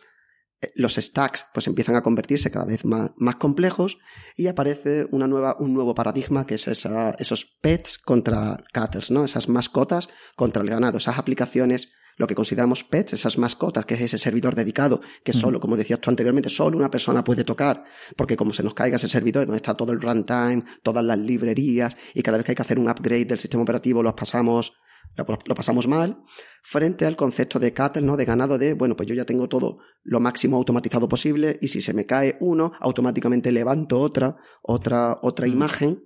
eh, 0.61 0.71
los 0.75 0.95
stacks 0.97 1.47
pues 1.55 1.67
empiezan 1.67 1.95
a 1.95 2.03
convertirse 2.03 2.51
cada 2.51 2.67
vez 2.67 2.85
más, 2.85 3.13
más 3.17 3.37
complejos 3.37 3.99
y 4.37 4.49
aparece 4.49 5.07
una 5.13 5.27
nueva, 5.27 5.57
un 5.61 5.73
nuevo 5.73 5.95
paradigma 5.95 6.47
que 6.47 6.57
es 6.57 6.67
esa, 6.69 7.13
esos 7.13 7.45
pets 7.61 7.99
contra 7.99 8.65
caters, 8.73 9.11
¿no? 9.11 9.25
Esas 9.25 9.49
mascotas 9.49 10.09
contra 10.37 10.63
el 10.63 10.71
ganado, 10.71 10.99
esas 10.99 11.19
aplicaciones, 11.19 11.91
lo 12.17 12.27
que 12.27 12.35
consideramos 12.35 12.85
pets, 12.85 13.15
esas 13.15 13.39
mascotas, 13.39 13.85
que 13.85 13.95
es 13.95 14.01
ese 14.01 14.19
servidor 14.19 14.55
dedicado, 14.55 15.01
que 15.23 15.33
solo, 15.33 15.61
como 15.61 15.77
decías 15.77 16.01
tú 16.01 16.11
anteriormente, 16.11 16.49
solo 16.49 16.77
una 16.77 16.91
persona 16.91 17.25
puede 17.25 17.45
tocar, 17.45 17.85
porque 18.17 18.37
como 18.37 18.53
se 18.53 18.63
nos 18.63 18.75
caiga 18.75 18.97
ese 18.97 19.09
servidor, 19.09 19.47
donde 19.47 19.57
está 19.57 19.75
todo 19.75 19.93
el 19.93 20.01
runtime, 20.01 20.63
todas 20.83 21.05
las 21.05 21.19
librerías, 21.19 21.97
y 22.15 22.23
cada 22.23 22.39
vez 22.39 22.47
que 22.47 22.53
hay 22.53 22.57
que 22.57 22.63
hacer 22.63 22.79
un 22.79 22.89
upgrade 22.89 23.27
del 23.27 23.39
sistema 23.39 23.63
operativo, 23.63 24.03
los 24.03 24.15
pasamos 24.15 24.73
lo 25.17 25.55
pasamos 25.55 25.87
mal, 25.87 26.25
frente 26.63 27.07
al 27.07 27.17
concepto 27.17 27.59
de 27.59 27.73
cattle, 27.73 28.03
¿no? 28.03 28.17
De 28.17 28.25
ganado 28.25 28.59
de, 28.59 28.75
bueno, 28.75 28.97
pues 28.97 29.09
yo 29.09 29.15
ya 29.15 29.25
tengo 29.25 29.49
todo 29.49 29.79
lo 30.03 30.21
máximo 30.21 30.57
automatizado 30.57 31.09
posible 31.09 31.59
y 31.61 31.69
si 31.69 31.81
se 31.81 31.95
me 31.95 32.05
cae 32.05 32.37
uno, 32.41 32.73
automáticamente 32.81 33.53
levanto 33.53 34.01
otra, 34.01 34.37
otra, 34.63 35.17
otra 35.23 35.47
imagen 35.47 36.05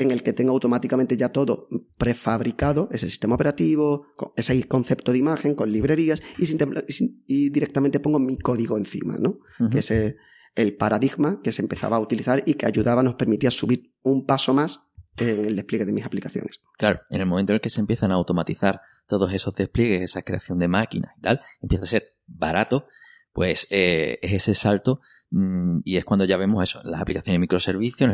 en 0.00 0.10
el 0.10 0.22
que 0.22 0.32
tengo 0.32 0.52
automáticamente 0.52 1.16
ya 1.16 1.28
todo 1.28 1.68
prefabricado, 1.98 2.88
ese 2.90 3.08
sistema 3.08 3.34
operativo, 3.34 4.06
ese 4.36 4.66
concepto 4.66 5.12
de 5.12 5.18
imagen 5.18 5.54
con 5.54 5.70
librerías 5.70 6.22
y, 6.38 7.50
directamente 7.50 8.00
pongo 8.00 8.18
mi 8.18 8.38
código 8.38 8.78
encima, 8.78 9.16
¿no? 9.18 9.38
Que 9.70 9.80
es 9.80 9.90
el 9.90 10.76
paradigma 10.76 11.40
que 11.42 11.52
se 11.52 11.62
empezaba 11.62 11.96
a 11.96 12.00
utilizar 12.00 12.42
y 12.46 12.54
que 12.54 12.66
ayudaba, 12.66 13.02
nos 13.02 13.14
permitía 13.14 13.50
subir 13.50 13.92
un 14.02 14.26
paso 14.26 14.54
más 14.54 14.80
en 15.16 15.44
el 15.44 15.56
despliegue 15.56 15.84
de 15.84 15.92
mis 15.92 16.06
aplicaciones. 16.06 16.60
Claro, 16.78 17.00
en 17.10 17.20
el 17.20 17.26
momento 17.26 17.52
en 17.52 17.56
el 17.56 17.60
que 17.60 17.70
se 17.70 17.80
empiezan 17.80 18.10
a 18.10 18.14
automatizar 18.14 18.80
todos 19.06 19.32
esos 19.32 19.54
despliegues, 19.54 20.02
esa 20.02 20.22
creación 20.22 20.58
de 20.58 20.68
máquinas 20.68 21.12
y 21.18 21.20
tal, 21.20 21.40
empieza 21.60 21.84
a 21.84 21.88
ser 21.88 22.14
barato, 22.26 22.86
pues 23.32 23.66
eh, 23.70 24.18
es 24.22 24.32
ese 24.32 24.54
salto 24.54 25.00
mm, 25.30 25.80
y 25.84 25.96
es 25.96 26.04
cuando 26.04 26.24
ya 26.24 26.36
vemos 26.36 26.62
eso, 26.62 26.80
las 26.84 27.00
aplicaciones 27.00 27.36
de 27.36 27.40
microservicios. 27.40 28.10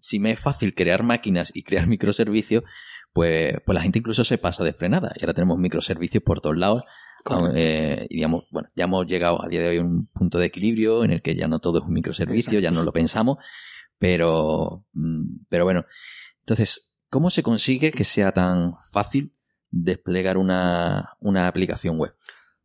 Si, 0.00 0.18
me 0.18 0.32
es 0.32 0.40
fácil 0.40 0.74
crear 0.74 1.02
máquinas 1.02 1.50
y 1.54 1.62
crear 1.62 1.86
microservicios, 1.88 2.64
pues, 3.12 3.54
pues 3.64 3.74
la 3.74 3.82
gente 3.82 3.98
incluso 3.98 4.24
se 4.24 4.38
pasa 4.38 4.64
de 4.64 4.72
frenada. 4.72 5.12
Y 5.16 5.22
ahora 5.22 5.34
tenemos 5.34 5.58
microservicios 5.58 6.22
por 6.22 6.40
todos 6.40 6.56
lados. 6.56 6.82
Eh, 7.54 8.06
y 8.10 8.16
digamos, 8.16 8.44
bueno, 8.50 8.68
ya 8.74 8.84
hemos 8.84 9.06
llegado 9.06 9.42
a 9.42 9.48
día 9.48 9.60
de 9.60 9.68
hoy 9.68 9.76
a 9.78 9.82
un 9.82 10.06
punto 10.08 10.38
de 10.38 10.46
equilibrio 10.46 11.04
en 11.04 11.10
el 11.10 11.22
que 11.22 11.34
ya 11.34 11.48
no 11.48 11.58
todo 11.58 11.78
es 11.78 11.84
un 11.84 11.94
microservicio, 11.94 12.60
ya 12.60 12.70
no 12.70 12.82
lo 12.82 12.92
pensamos, 12.92 13.38
pero, 13.98 14.84
mm, 14.92 15.46
pero 15.48 15.64
bueno, 15.64 15.86
entonces, 16.40 16.90
¿cómo 17.08 17.30
se 17.30 17.42
consigue 17.42 17.90
que 17.90 18.04
sea 18.04 18.32
tan 18.32 18.74
fácil 18.92 19.34
desplegar 19.70 20.36
una, 20.36 21.16
aplicación 21.46 21.98
web? 21.98 22.14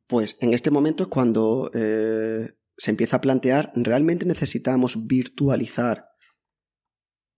Pues 0.09 0.37
en 0.41 0.55
este 0.55 0.71
momento 0.71 1.03
es 1.03 1.09
cuando 1.09 1.69
eh, 1.71 2.49
se 2.75 2.89
empieza 2.89 3.17
a 3.17 3.21
plantear, 3.21 3.71
¿realmente 3.75 4.25
necesitamos 4.25 5.05
virtualizar 5.05 6.07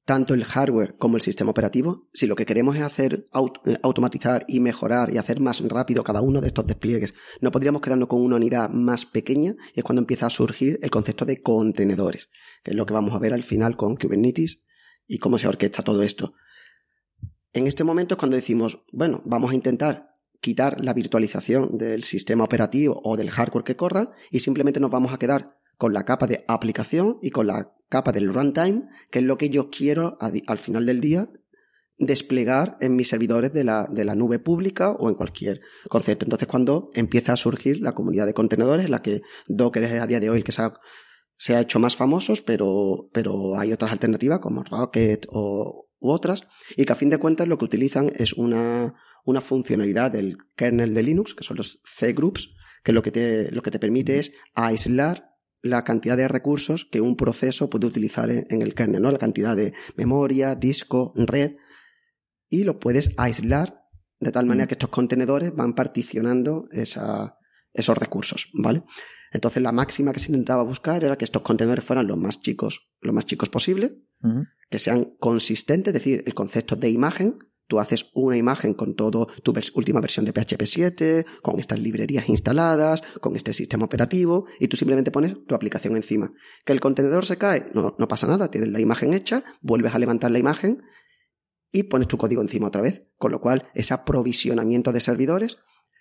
tanto 0.05 0.33
el 0.33 0.45
hardware 0.45 0.95
como 0.97 1.17
el 1.17 1.21
sistema 1.21 1.51
operativo? 1.51 2.07
Si 2.13 2.27
lo 2.27 2.35
que 2.37 2.45
queremos 2.45 2.77
es 2.77 2.83
hacer 2.83 3.25
eh, 3.65 3.77
automatizar 3.83 4.45
y 4.47 4.61
mejorar 4.61 5.13
y 5.13 5.17
hacer 5.17 5.41
más 5.41 5.59
rápido 5.59 6.05
cada 6.05 6.21
uno 6.21 6.39
de 6.39 6.47
estos 6.47 6.65
despliegues, 6.65 7.13
no 7.41 7.51
podríamos 7.51 7.81
quedarnos 7.81 8.07
con 8.07 8.21
una 8.21 8.37
unidad 8.37 8.69
más 8.69 9.05
pequeña 9.05 9.53
y 9.75 9.81
es 9.81 9.83
cuando 9.83 9.99
empieza 9.99 10.27
a 10.27 10.29
surgir 10.29 10.79
el 10.81 10.91
concepto 10.91 11.25
de 11.25 11.41
contenedores, 11.41 12.29
que 12.63 12.71
es 12.71 12.77
lo 12.77 12.85
que 12.85 12.93
vamos 12.93 13.13
a 13.13 13.19
ver 13.19 13.33
al 13.33 13.43
final 13.43 13.75
con 13.75 13.97
Kubernetes 13.97 14.61
y 15.07 15.17
cómo 15.17 15.37
se 15.37 15.49
orquesta 15.49 15.83
todo 15.83 16.03
esto. 16.03 16.35
En 17.51 17.67
este 17.67 17.83
momento 17.83 18.13
es 18.13 18.17
cuando 18.17 18.37
decimos, 18.37 18.81
bueno, 18.93 19.21
vamos 19.25 19.51
a 19.51 19.55
intentar 19.55 20.10
quitar 20.41 20.81
la 20.81 20.93
virtualización 20.93 21.77
del 21.77 22.03
sistema 22.03 22.43
operativo 22.43 22.99
o 23.03 23.15
del 23.15 23.29
hardware 23.29 23.63
que 23.63 23.75
corra 23.75 24.11
y 24.29 24.39
simplemente 24.39 24.79
nos 24.79 24.91
vamos 24.91 25.13
a 25.13 25.19
quedar 25.19 25.57
con 25.77 25.93
la 25.93 26.03
capa 26.03 26.27
de 26.27 26.43
aplicación 26.47 27.17
y 27.21 27.29
con 27.29 27.47
la 27.47 27.73
capa 27.89 28.11
del 28.11 28.33
runtime, 28.33 28.87
que 29.09 29.19
es 29.19 29.25
lo 29.25 29.37
que 29.37 29.49
yo 29.49 29.69
quiero 29.69 30.17
al 30.19 30.57
final 30.57 30.85
del 30.85 31.01
día 31.01 31.29
desplegar 31.97 32.77
en 32.81 32.95
mis 32.95 33.09
servidores 33.09 33.53
de 33.53 33.63
la, 33.63 33.87
de 33.89 34.03
la 34.03 34.15
nube 34.15 34.39
pública 34.39 34.91
o 34.91 35.09
en 35.09 35.15
cualquier 35.15 35.61
concepto. 35.87 36.25
Entonces, 36.25 36.47
cuando 36.47 36.89
empieza 36.95 37.33
a 37.33 37.37
surgir 37.37 37.79
la 37.79 37.91
comunidad 37.91 38.25
de 38.25 38.33
contenedores, 38.33 38.89
la 38.89 39.03
que 39.03 39.21
Docker 39.47 39.83
es 39.83 40.01
a 40.01 40.07
día 40.07 40.19
de 40.19 40.31
hoy 40.31 40.37
el 40.37 40.43
que 40.43 40.51
se 40.51 40.63
ha 40.63 40.73
se 41.41 41.55
ha 41.55 41.59
hecho 41.59 41.79
más 41.79 41.95
famosos, 41.95 42.43
pero, 42.43 43.09
pero 43.11 43.57
hay 43.57 43.73
otras 43.73 43.91
alternativas 43.91 44.37
como 44.37 44.63
Rocket 44.63 45.25
o, 45.31 45.87
u 45.99 46.11
otras, 46.11 46.43
y 46.77 46.85
que 46.85 46.93
a 46.93 46.95
fin 46.95 47.09
de 47.09 47.17
cuentas 47.17 47.47
lo 47.47 47.57
que 47.57 47.65
utilizan 47.65 48.11
es 48.15 48.33
una, 48.33 48.93
una 49.25 49.41
funcionalidad 49.41 50.11
del 50.11 50.37
kernel 50.55 50.93
de 50.93 51.03
Linux, 51.03 51.33
que 51.33 51.43
son 51.43 51.57
los 51.57 51.81
C-groups, 51.83 52.53
que 52.83 52.91
lo 52.91 53.01
que 53.01 53.11
te, 53.11 53.51
lo 53.51 53.61
que 53.61 53.71
te 53.71 53.79
permite 53.79 54.19
es 54.19 54.33
aislar 54.55 55.31
la 55.61 55.83
cantidad 55.83 56.17
de 56.17 56.27
recursos 56.27 56.85
que 56.85 57.01
un 57.01 57.15
proceso 57.15 57.69
puede 57.69 57.85
utilizar 57.85 58.29
en, 58.31 58.61
el 58.61 58.73
kernel, 58.73 59.01
¿no? 59.01 59.11
La 59.11 59.19
cantidad 59.19 59.55
de 59.55 59.73
memoria, 59.95 60.55
disco, 60.55 61.13
red, 61.15 61.57
y 62.49 62.63
lo 62.63 62.79
puedes 62.79 63.11
aislar 63.17 63.81
de 64.19 64.31
tal 64.31 64.45
manera 64.45 64.67
que 64.67 64.73
estos 64.73 64.89
contenedores 64.89 65.53
van 65.53 65.73
particionando 65.73 66.67
esa, 66.71 67.37
esos 67.73 67.97
recursos, 67.97 68.49
¿vale? 68.53 68.83
Entonces 69.31 69.63
la 69.63 69.71
máxima 69.71 70.11
que 70.11 70.19
se 70.19 70.31
intentaba 70.31 70.63
buscar 70.63 71.03
era 71.03 71.17
que 71.17 71.25
estos 71.25 71.41
contenedores 71.41 71.85
fueran 71.85 72.07
los 72.07 72.17
más 72.17 72.41
chicos, 72.41 72.91
lo 72.99 73.13
más 73.13 73.25
chicos 73.25 73.49
posible, 73.49 74.03
que 74.69 74.77
sean 74.77 75.15
consistentes, 75.19 75.93
es 75.93 75.93
decir, 75.93 76.23
el 76.27 76.33
concepto 76.33 76.75
de 76.75 76.89
imagen. 76.89 77.39
Tú 77.71 77.79
haces 77.79 78.11
una 78.15 78.35
imagen 78.35 78.73
con 78.73 78.95
todo 78.95 79.29
tu 79.43 79.53
última 79.75 80.01
versión 80.01 80.25
de 80.25 80.33
PHP 80.33 80.65
7, 80.65 81.25
con 81.41 81.57
estas 81.57 81.79
librerías 81.79 82.27
instaladas, 82.27 83.01
con 83.21 83.37
este 83.37 83.53
sistema 83.53 83.85
operativo, 83.85 84.45
y 84.59 84.67
tú 84.67 84.75
simplemente 84.75 85.09
pones 85.09 85.37
tu 85.47 85.55
aplicación 85.55 85.95
encima. 85.95 86.33
Que 86.65 86.73
el 86.73 86.81
contenedor 86.81 87.25
se 87.25 87.37
cae, 87.37 87.67
no, 87.73 87.95
no 87.97 88.07
pasa 88.09 88.27
nada, 88.27 88.51
tienes 88.51 88.71
la 88.71 88.81
imagen 88.81 89.13
hecha, 89.13 89.45
vuelves 89.61 89.95
a 89.95 89.99
levantar 89.99 90.31
la 90.31 90.39
imagen 90.39 90.83
y 91.71 91.83
pones 91.83 92.09
tu 92.09 92.17
código 92.17 92.41
encima 92.41 92.67
otra 92.67 92.81
vez. 92.81 93.07
Con 93.15 93.31
lo 93.31 93.39
cual, 93.39 93.69
ese 93.73 93.93
aprovisionamiento 93.93 94.91
de 94.91 94.99
servidores, 94.99 95.55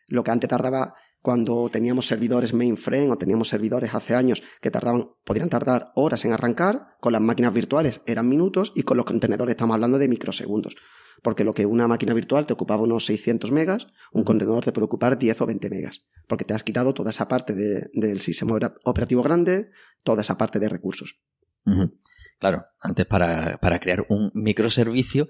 lo 0.09 0.25
que 0.25 0.33
antes 0.33 0.50
tardaba 0.50 0.95
cuando 1.23 1.69
teníamos 1.71 2.09
servidores 2.09 2.53
mainframe 2.53 3.11
o 3.11 3.17
teníamos 3.17 3.49
servidores 3.49 3.95
hace 3.95 4.17
años 4.17 4.43
que 4.61 4.73
tardaban, 4.73 5.11
podrían 5.25 5.50
tardar 5.50 5.93
horas 5.95 6.25
en 6.25 6.33
arrancar, 6.33 6.97
con 7.00 7.12
las 7.12 7.23
máquinas 7.23 7.55
virtuales 7.55 8.00
eran 8.07 8.29
minutos 8.29 8.73
y 8.75 8.83
con 8.83 8.97
los 8.97 9.07
contenedores 9.07 9.53
estamos 9.53 9.75
hablando 9.75 9.99
de 9.99 10.09
microsegundos. 10.09 10.75
Porque 11.23 11.45
lo 11.45 11.55
que 11.55 11.67
una 11.67 11.87
máquina 11.89 12.15
virtual 12.15 12.47
te 12.47 12.53
ocupaba 12.53 12.83
unos 12.83 13.05
600 13.07 13.50
megas, 13.53 13.87
un 14.12 14.25
contenedor 14.25 14.65
te 14.65 14.73
puede 14.73 14.87
ocupar 14.87 15.19
10 15.19 15.41
o 15.41 15.47
20 15.47 15.71
megas. 15.71 16.05
Porque 16.27 16.45
te 16.45 16.55
has 16.55 16.62
quitado 16.62 16.95
toda 16.95 17.11
esa 17.11 17.29
parte 17.29 17.55
del 17.55 18.21
sistema 18.21 18.59
operativo 18.85 19.23
grande, 19.23 19.71
toda 20.05 20.23
esa 20.23 20.39
parte 20.39 20.59
de 20.59 20.69
recursos. 20.69 21.21
Claro, 22.39 22.65
antes 22.81 23.07
para, 23.07 23.59
para 23.59 23.79
crear 23.81 24.07
un 24.09 24.31
microservicio 24.35 25.29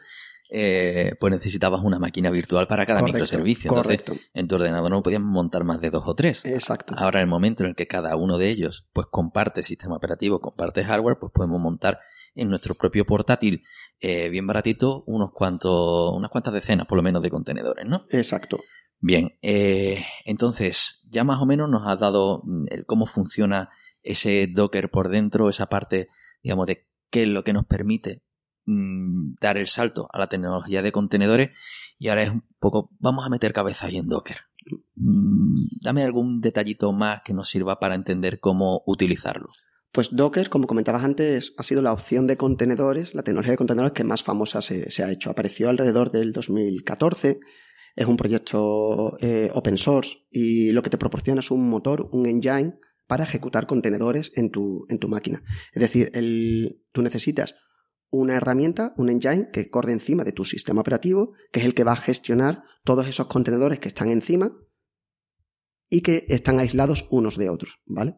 eh, 0.52 1.12
pues 1.20 1.30
necesitabas 1.30 1.80
una 1.84 2.00
máquina 2.00 2.28
virtual 2.28 2.66
para 2.66 2.84
cada 2.84 3.02
microservicio. 3.02 3.70
Entonces, 3.70 4.00
en 4.34 4.48
tu 4.48 4.56
ordenador 4.56 4.90
no 4.90 5.02
podías 5.02 5.20
montar 5.20 5.62
más 5.62 5.80
de 5.80 5.90
dos 5.90 6.02
o 6.06 6.14
tres. 6.14 6.44
Exacto. 6.44 6.94
Ahora, 6.96 7.20
en 7.20 7.24
el 7.24 7.30
momento 7.30 7.62
en 7.62 7.70
el 7.70 7.76
que 7.76 7.86
cada 7.86 8.16
uno 8.16 8.36
de 8.36 8.48
ellos 8.48 8.84
pues 8.92 9.06
comparte 9.08 9.62
sistema 9.62 9.96
operativo, 9.96 10.40
comparte 10.40 10.82
hardware, 10.82 11.18
pues 11.20 11.32
podemos 11.32 11.60
montar 11.60 12.00
en 12.34 12.48
nuestro 12.48 12.74
propio 12.74 13.04
portátil, 13.04 13.62
eh, 14.00 14.28
bien 14.28 14.46
baratito, 14.46 15.04
unos 15.06 15.32
cuantos, 15.32 16.12
unas 16.14 16.30
cuantas 16.30 16.54
decenas 16.54 16.86
por 16.86 16.96
lo 16.96 17.02
menos 17.02 17.22
de 17.22 17.30
contenedores, 17.30 17.86
¿no? 17.86 18.06
Exacto. 18.10 18.58
Bien, 18.98 19.38
eh, 19.42 20.04
entonces 20.24 21.08
ya 21.10 21.24
más 21.24 21.40
o 21.40 21.46
menos 21.46 21.68
nos 21.70 21.86
has 21.86 21.98
dado 21.98 22.42
mm, 22.44 22.66
cómo 22.86 23.06
funciona 23.06 23.70
ese 24.02 24.46
Docker 24.46 24.90
por 24.90 25.08
dentro, 25.08 25.48
esa 25.48 25.66
parte, 25.66 26.08
digamos, 26.42 26.66
de 26.66 26.86
qué 27.10 27.22
es 27.22 27.28
lo 27.28 27.44
que 27.44 27.52
nos 27.52 27.66
permite 27.66 28.22
Mm, 28.66 29.34
dar 29.40 29.56
el 29.56 29.66
salto 29.66 30.08
a 30.12 30.18
la 30.18 30.28
tecnología 30.28 30.80
de 30.80 30.92
contenedores 30.92 31.50
y 31.98 32.08
ahora 32.08 32.22
es 32.22 32.30
un 32.30 32.44
poco, 32.60 32.90
vamos 33.00 33.26
a 33.26 33.28
meter 33.28 33.52
cabeza 33.52 33.86
ahí 33.86 33.96
en 33.96 34.06
Docker. 34.06 34.36
Mm, 34.94 35.66
dame 35.82 36.04
algún 36.04 36.40
detallito 36.40 36.92
más 36.92 37.22
que 37.24 37.32
nos 37.32 37.48
sirva 37.48 37.80
para 37.80 37.94
entender 37.94 38.38
cómo 38.38 38.82
utilizarlo. 38.86 39.48
Pues 39.92 40.14
Docker, 40.14 40.48
como 40.50 40.68
comentabas 40.68 41.02
antes, 41.02 41.52
ha 41.56 41.64
sido 41.64 41.82
la 41.82 41.92
opción 41.92 42.28
de 42.28 42.36
contenedores, 42.36 43.12
la 43.12 43.24
tecnología 43.24 43.52
de 43.52 43.56
contenedores 43.56 43.92
que 43.92 44.04
más 44.04 44.22
famosa 44.22 44.62
se, 44.62 45.02
ha 45.02 45.10
hecho. 45.10 45.30
Apareció 45.30 45.68
alrededor 45.68 46.12
del 46.12 46.32
2014. 46.32 47.40
Es 47.96 48.06
un 48.06 48.16
proyecto 48.16 49.16
eh, 49.20 49.50
open 49.52 49.76
source 49.76 50.18
y 50.30 50.70
lo 50.70 50.82
que 50.82 50.90
te 50.90 50.98
proporciona 50.98 51.40
es 51.40 51.50
un 51.50 51.68
motor, 51.68 52.08
un 52.12 52.26
engine 52.26 52.78
para 53.08 53.24
ejecutar 53.24 53.66
contenedores 53.66 54.30
en 54.36 54.50
tu, 54.50 54.86
en 54.88 55.00
tu 55.00 55.08
máquina. 55.08 55.42
Es 55.72 55.82
decir, 55.82 56.12
el, 56.14 56.84
tú 56.92 57.02
necesitas 57.02 57.56
una 58.10 58.34
herramienta, 58.34 58.94
un 58.96 59.10
engine 59.10 59.48
que 59.52 59.68
corre 59.68 59.92
encima 59.92 60.22
de 60.22 60.30
tu 60.30 60.44
sistema 60.44 60.82
operativo, 60.82 61.32
que 61.50 61.60
es 61.60 61.66
el 61.66 61.74
que 61.74 61.82
va 61.82 61.92
a 61.92 61.96
gestionar 61.96 62.62
todos 62.84 63.08
esos 63.08 63.26
contenedores 63.26 63.80
que 63.80 63.88
están 63.88 64.08
encima 64.10 64.56
y 65.88 66.02
que 66.02 66.26
están 66.28 66.60
aislados 66.60 67.08
unos 67.10 67.36
de 67.36 67.50
otros, 67.50 67.80
¿vale? 67.86 68.16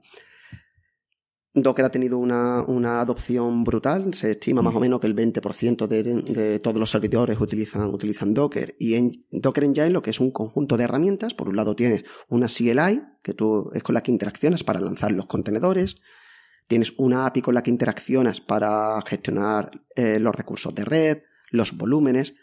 Docker 1.55 1.85
ha 1.85 1.91
tenido 1.91 2.19
una, 2.19 3.01
adopción 3.01 3.63
brutal, 3.65 4.15
se 4.15 4.31
estima 4.31 4.63
más 4.63 4.75
o 4.75 4.81
menos 4.81 5.01
que 5.01 5.07
el 5.07 5.15
20% 5.15 5.87
de, 5.87 6.59
todos 6.61 6.79
los 6.79 6.91
servidores 6.91 7.39
utilizan, 7.41 7.93
utilizan 7.93 8.33
Docker. 8.33 8.75
Y 8.79 8.95
en 8.95 9.13
Docker 9.31 9.65
Engine 9.65 9.91
lo 9.91 10.01
que 10.01 10.11
es 10.11 10.21
un 10.21 10.31
conjunto 10.31 10.77
de 10.77 10.85
herramientas, 10.85 11.35
por 11.35 11.49
un 11.49 11.57
lado 11.57 11.77
tienes 11.77 12.05
una 12.29 12.47
CLI, 12.47 13.03
que 13.23 13.35
tú 13.35 13.71
es 13.75 13.83
con 13.83 13.95
la 13.95 14.03
que 14.03 14.11
interaccionas 14.11 14.65
para 14.65 14.81
lanzar 14.81 15.13
los 15.13 15.27
contenedores, 15.27 16.01
Tienes 16.69 16.95
una 16.97 17.27
API 17.27 17.43
con 17.43 17.55
la 17.55 17.63
que 17.63 17.71
interaccionas 17.71 18.41
para 18.41 19.01
gestionar 19.03 19.71
eh, 19.95 20.19
los 20.19 20.35
recursos 20.35 20.75
de 20.75 20.85
red, 20.85 21.19
los 21.51 21.77
volúmenes, 21.77 22.35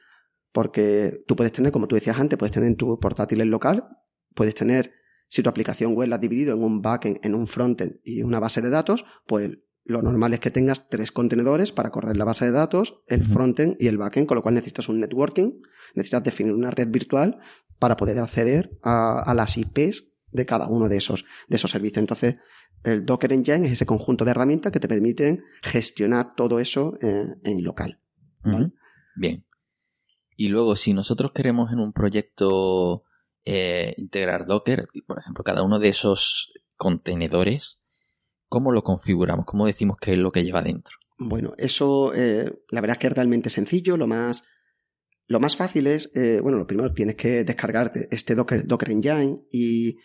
porque 0.52 1.24
tú 1.28 1.36
puedes 1.36 1.54
tener, 1.54 1.72
como 1.72 1.88
tú 1.88 1.96
decías 1.96 2.20
antes, 2.20 2.38
puedes 2.38 2.54
tener 2.54 2.68
en 2.68 2.76
tu 2.76 3.00
portátil 3.00 3.42
el 3.42 3.50
local, 3.50 3.88
puedes 4.36 4.56
tener, 4.56 4.94
si 5.30 5.44
tu 5.44 5.50
aplicación 5.50 5.96
web 5.96 6.10
la 6.10 6.16
has 6.16 6.22
dividido 6.22 6.56
en 6.56 6.64
un 6.64 6.82
backend, 6.82 7.20
en 7.24 7.36
un 7.36 7.48
frontend 7.48 8.00
y 8.04 8.24
una 8.24 8.40
base 8.40 8.62
de 8.62 8.70
datos, 8.70 9.06
pues 9.26 9.52
lo 9.86 10.02
normal 10.02 10.34
es 10.34 10.40
que 10.40 10.52
tengas 10.52 10.90
tres 10.90 11.12
contenedores 11.12 11.72
para 11.72 11.90
correr 11.90 12.18
la 12.18 12.26
base 12.26 12.46
de 12.46 12.52
datos, 12.52 13.02
el 13.08 13.24
frontend 13.24 13.76
y 13.80 13.88
el 13.88 13.98
backend, 13.98 14.28
con 14.28 14.36
lo 14.36 14.44
cual 14.44 14.56
necesitas 14.56 14.90
un 14.90 15.00
networking, 15.00 15.62
necesitas 15.96 16.24
definir 16.24 16.54
una 16.54 16.72
red 16.72 16.90
virtual 16.90 17.40
para 17.80 17.96
poder 17.96 18.20
acceder 18.20 18.78
a, 18.84 19.34
las 19.36 19.58
IPs 19.58 20.16
de 20.32 20.46
cada 20.46 20.68
uno 20.68 20.90
de 20.90 20.98
esos, 20.98 21.26
de 21.48 21.56
esos 21.56 21.72
servicios. 21.72 22.02
Entonces, 22.02 22.36
el 22.84 23.06
Docker 23.06 23.34
Engine 23.34 23.66
es 23.66 23.74
ese 23.74 23.86
conjunto 23.86 24.26
de 24.26 24.32
herramientas 24.32 24.72
que 24.72 24.80
te 24.80 24.88
permiten 24.88 25.42
gestionar 25.64 26.36
todo 26.36 26.60
eso 26.60 26.98
en 27.02 27.64
local. 27.64 28.00
Bien. 29.16 29.46
Y 30.36 30.50
luego, 30.50 30.76
si 30.76 30.94
nosotros 30.94 31.32
queremos 31.34 31.72
en 31.72 31.80
un 31.80 31.94
proyecto 31.94 33.04
eh, 33.50 33.96
integrar 33.98 34.46
Docker, 34.46 34.88
por 35.08 35.20
ejemplo, 35.20 35.44
cada 35.44 35.64
uno 35.64 35.80
de 35.80 35.90
esos 35.90 36.54
contenedores, 36.76 37.80
¿Cómo 38.50 38.72
lo 38.72 38.84
configuramos? 38.84 39.46
¿Cómo 39.46 39.68
decimos 39.68 39.98
qué 40.02 40.14
es 40.14 40.18
lo 40.18 40.32
que 40.32 40.44
lleva 40.44 40.64
dentro? 40.64 40.98
Bueno, 41.20 41.54
eso 41.58 42.14
eh, 42.16 42.52
la 42.70 42.82
verdad 42.82 42.96
es 42.96 43.00
que 43.00 43.08
es 43.08 43.14
realmente 43.14 43.52
sencillo. 43.52 43.96
Lo 43.96 44.08
más, 44.08 44.44
lo 45.28 45.40
más 45.40 45.56
fácil 45.56 45.86
es, 45.86 46.10
eh, 46.16 46.40
bueno, 46.42 46.58
lo 46.58 46.66
primero 46.66 46.92
tienes 46.92 47.16
que 47.16 47.44
descargarte 47.44 48.08
este 48.12 48.34
Docker, 48.34 48.66
Docker 48.66 48.90
Engine 48.90 49.36
y 49.52 49.98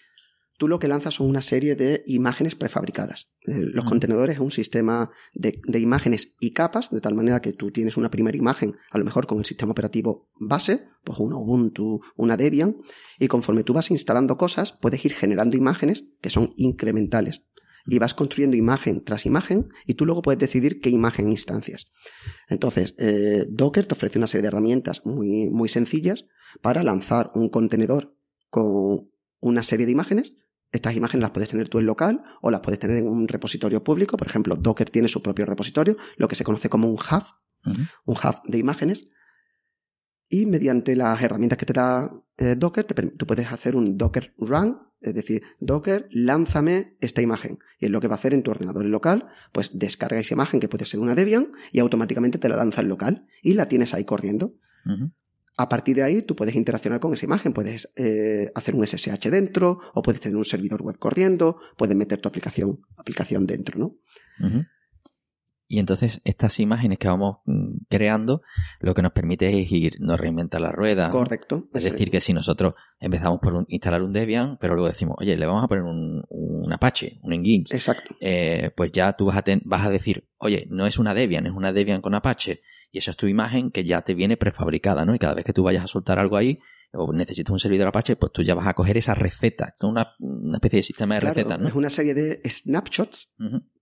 tú 0.59 0.69
lo 0.69 0.79
que 0.79 0.89
lanzas 0.89 1.15
son 1.15 1.29
una 1.29 1.43
serie 1.43 1.75
de 1.75 2.03
imágenes 2.07 2.55
prefabricadas. 2.55 3.33
Eh, 3.47 3.59
los 3.59 3.85
contenedores 3.85 4.37
es 4.37 4.41
un 4.41 4.51
sistema 4.51 5.11
de, 5.35 5.61
de, 5.67 5.81
imágenes 5.81 6.37
y 6.41 6.53
capas, 6.53 6.91
de 6.91 7.01
tal 7.01 7.15
manera 7.15 7.41
que 7.41 7.53
tú 7.53 7.71
tienes 7.71 7.97
una 7.97 8.11
primera 8.11 8.37
imagen, 8.37 8.75
a 8.91 8.99
lo 8.99 9.05
mejor 9.05 9.27
con 9.27 9.39
el 9.39 9.45
sistema 9.45 9.73
operativo 9.73 10.31
base, 10.39 10.89
pues 11.05 11.19
una 11.19 11.37
Ubuntu, 11.37 12.01
una 12.17 12.37
Debian, 12.37 12.77
y 13.19 13.29
conforme 13.29 13.65
tú 13.65 13.73
vas 13.75 13.91
instalando 13.91 14.37
cosas, 14.37 14.73
puedes 14.73 15.05
ir 15.05 15.15
generando 15.15 15.57
imágenes 15.57 16.05
que 16.21 16.31
son 16.31 16.53
incrementales 16.57 17.43
y 17.87 17.99
vas 17.99 18.15
construyendo 18.15 18.57
imagen 18.57 19.05
tras 19.05 19.27
imagen 19.27 19.69
y 19.87 19.95
tú 19.95 20.07
luego 20.07 20.23
puedes 20.23 20.39
decidir 20.39 20.81
qué 20.81 20.91
imagen 20.91 21.31
instancias. 21.31 21.91
Entonces, 22.49 22.95
eh, 22.99 23.47
Docker 23.51 23.87
te 23.87 23.95
ofrece 23.95 24.19
una 24.19 24.27
serie 24.27 24.43
de 24.43 24.49
herramientas 24.49 25.03
muy, 25.05 25.51
muy 25.51 25.69
sencillas 25.69 26.27
para 26.63 26.83
lanzar 26.83 27.31
un 27.35 27.49
contenedor 27.49 28.17
con 28.49 29.11
una 29.41 29.63
serie 29.63 29.87
de 29.87 29.93
imágenes. 29.93 30.35
Estas 30.75 30.97
imágenes 30.97 31.23
las 31.23 31.31
puedes 31.31 31.49
tener 31.49 31.69
tú 31.69 31.79
en 31.79 31.87
local 31.87 32.25
o 32.43 32.51
las 32.51 32.61
puedes 32.61 32.81
tener 32.81 32.99
en 32.99 33.07
un 33.07 33.29
repositorio 33.29 33.85
público. 33.85 34.17
Por 34.17 34.27
ejemplo, 34.27 34.57
Docker 34.57 34.91
tiene 34.91 35.07
su 35.07 35.23
propio 35.23 35.47
repositorio, 35.47 35.97
lo 36.17 36.27
que 36.27 36.35
se 36.35 36.43
conoce 36.43 36.69
como 36.69 36.89
un 36.89 36.97
hub, 36.97 37.25
un 38.05 38.17
hub 38.17 38.43
de 38.45 38.59
imágenes. 38.59 39.07
Y 40.29 40.47
mediante 40.47 40.97
las 40.97 41.23
herramientas 41.23 41.59
que 41.59 41.67
te 41.67 41.75
da 41.75 42.11
eh, 42.39 42.57
Docker, 42.59 42.85
tú 42.85 43.25
puedes 43.25 43.53
hacer 43.53 43.77
un 43.77 43.97
Docker 43.97 44.35
Run 44.37 44.81
es 45.01 45.15
decir, 45.15 45.43
Docker, 45.61 46.09
lánzame 46.11 46.97
esta 47.01 47.21
imagen. 47.21 47.59
Y 47.79 47.85
es 47.85 47.91
lo 47.91 48.01
que 48.01 48.09
va 48.09 48.15
a 48.15 48.17
hacer 48.17 48.33
en 48.33 48.43
tu 48.43 48.51
ordenador 48.51 48.87
local, 48.87 49.27
pues 49.53 49.79
descarga 49.79 50.19
esa 50.19 50.33
imagen 50.33 50.61
que 50.61 50.69
puede 50.69 50.87
ser 50.87 50.99
una 50.99 51.15
Debian 51.15 51.53
y 51.73 51.81
automáticamente 51.81 52.39
te 52.39 52.49
la 52.49 52.57
lanza 52.57 52.81
en 52.81 52.89
local 52.89 53.27
y 53.43 53.53
la 53.53 53.69
tienes 53.69 53.93
ahí 53.93 54.05
corriendo. 54.05 54.55
A 55.57 55.69
partir 55.69 55.97
de 55.97 56.03
ahí 56.03 56.23
tú 56.23 56.35
puedes 56.35 56.55
interaccionar 56.55 57.01
con 57.01 57.13
esa 57.13 57.27
imagen, 57.27 57.53
puedes 57.53 57.93
eh, 57.97 58.51
hacer 58.55 58.75
un 58.75 58.87
SSH 58.87 59.31
dentro 59.31 59.79
o 59.95 60.03
puedes 60.03 60.21
tener 60.21 60.37
un 60.37 60.45
servidor 60.45 60.83
web 60.83 60.99
corriendo, 60.99 61.59
puedes 61.77 61.97
meter 61.97 62.21
tu 62.21 62.29
aplicación, 62.29 62.81
aplicación 62.97 63.47
dentro, 63.47 63.79
¿no? 63.79 63.97
Y 65.67 65.79
entonces 65.79 66.21
estas 66.25 66.61
imágenes 66.61 66.99
que 66.99 67.09
vamos 67.09 67.39
mm, 67.47 67.87
creando 67.89 68.43
lo 68.81 68.95
que 68.95 69.03
nos 69.03 69.13
permite 69.13 69.61
es 69.61 69.73
ir, 69.73 69.95
no 69.99 70.17
reinventar 70.17 70.61
la 70.61 70.71
rueda. 70.71 71.09
Correcto. 71.09 71.69
Es 71.73 71.85
decir, 71.85 72.11
que 72.11 72.21
si 72.21 72.33
nosotros 72.33 72.75
empezamos 73.01 73.39
por 73.41 73.65
instalar 73.69 74.03
un 74.03 74.13
Debian, 74.13 74.59
pero 74.61 74.75
luego 74.75 74.89
decimos, 74.89 75.17
oye, 75.19 75.37
le 75.37 75.47
vamos 75.47 75.65
a 75.65 75.69
poner 75.69 75.85
un, 75.85 76.73
Apache, 76.73 77.19
un 77.23 77.35
Nginx. 77.35 77.73
Exacto. 77.73 78.15
Eh, 78.21 78.73
pues 78.77 78.93
ya 78.93 79.15
tú 79.15 79.27
vas 79.27 79.37
a, 79.37 79.45
vas 79.65 79.87
a 79.87 79.91
decir, 79.91 80.29
oye, 80.39 80.67
no 80.71 80.87
es 80.87 80.99
una 80.99 81.15
Debian, 81.15 81.47
es 81.47 81.53
una 81.53 81.73
Debian 81.73 82.03
con 82.03 82.15
Apache. 82.15 82.61
Y 82.95 82.99
esa 82.99 83.11
es 83.11 83.17
tu 83.17 83.27
imagen 83.27 83.73
que 83.73 83.83
ya 83.83 84.03
te 84.03 84.15
viene 84.15 84.37
prefabricada, 84.37 85.05
¿no? 85.05 85.17
Y 85.17 85.19
cada 85.19 85.35
vez 85.35 85.45
que 85.45 85.53
tú 85.53 85.65
vayas 85.65 85.83
a 85.83 85.89
soltar 85.89 86.21
algo 86.21 86.37
ahí, 86.37 86.61
o 86.93 87.13
necesitas 87.13 87.51
un 87.51 87.59
servidor 87.59 87.89
Apache, 87.89 88.15
pues 88.15 88.31
tú 88.31 88.43
ya 88.43 88.55
vas 88.55 88.69
a 88.69 88.75
coger 88.75 88.97
esa 88.97 89.17
receta. 89.17 89.67
Es 89.75 89.83
una, 89.83 90.15
especie 90.53 90.77
de 90.77 90.83
sistema 90.85 91.17
de 91.17 91.23
recetas, 91.23 91.59
¿no? 91.59 91.67
Es 91.67 91.75
una 91.75 91.91
serie 91.91 92.15
de 92.15 92.41
snapshots 92.49 93.33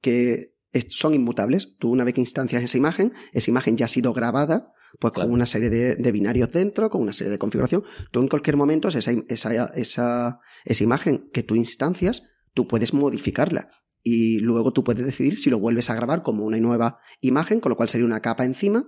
que 0.01 0.55
son 0.89 1.13
inmutables. 1.13 1.77
Tú 1.79 1.91
una 1.91 2.05
vez 2.05 2.15
que 2.15 2.23
instancias 2.23 2.63
esa 2.63 2.79
imagen, 2.79 3.13
esa 3.35 3.51
imagen 3.51 3.77
ya 3.77 3.85
ha 3.85 3.89
sido 3.89 4.15
grabada, 4.15 4.73
pues 4.99 5.13
con 5.13 5.31
una 5.31 5.45
serie 5.45 5.69
de, 5.69 6.11
binarios 6.13 6.51
dentro, 6.51 6.89
con 6.89 7.03
una 7.03 7.13
serie 7.13 7.33
de 7.33 7.39
configuración. 7.39 7.85
Tú 8.13 8.21
en 8.21 8.29
cualquier 8.29 8.57
momento, 8.57 8.89
esa, 8.89 9.13
esa, 9.29 9.67
esa, 9.75 10.41
esa 10.65 10.85
imagen 10.85 11.29
que 11.35 11.43
tú 11.43 11.55
instancias, 11.55 12.23
tú 12.55 12.67
puedes 12.67 12.95
modificarla. 12.95 13.69
Y 14.03 14.41
luego 14.41 14.73
tú 14.73 14.85
puedes 14.85 15.05
decidir 15.05 15.39
si 15.39 15.51
lo 15.51 15.59
vuelves 15.59 15.91
a 15.91 15.95
grabar 15.95 16.23
como 16.23 16.45
una 16.45 16.59
nueva 16.59 16.99
imagen, 17.21 17.61
con 17.61 17.71
lo 17.71 17.77
cual 17.77 17.89
sería 17.89 18.07
una 18.07 18.21
capa 18.21 18.45
encima, 18.45 18.85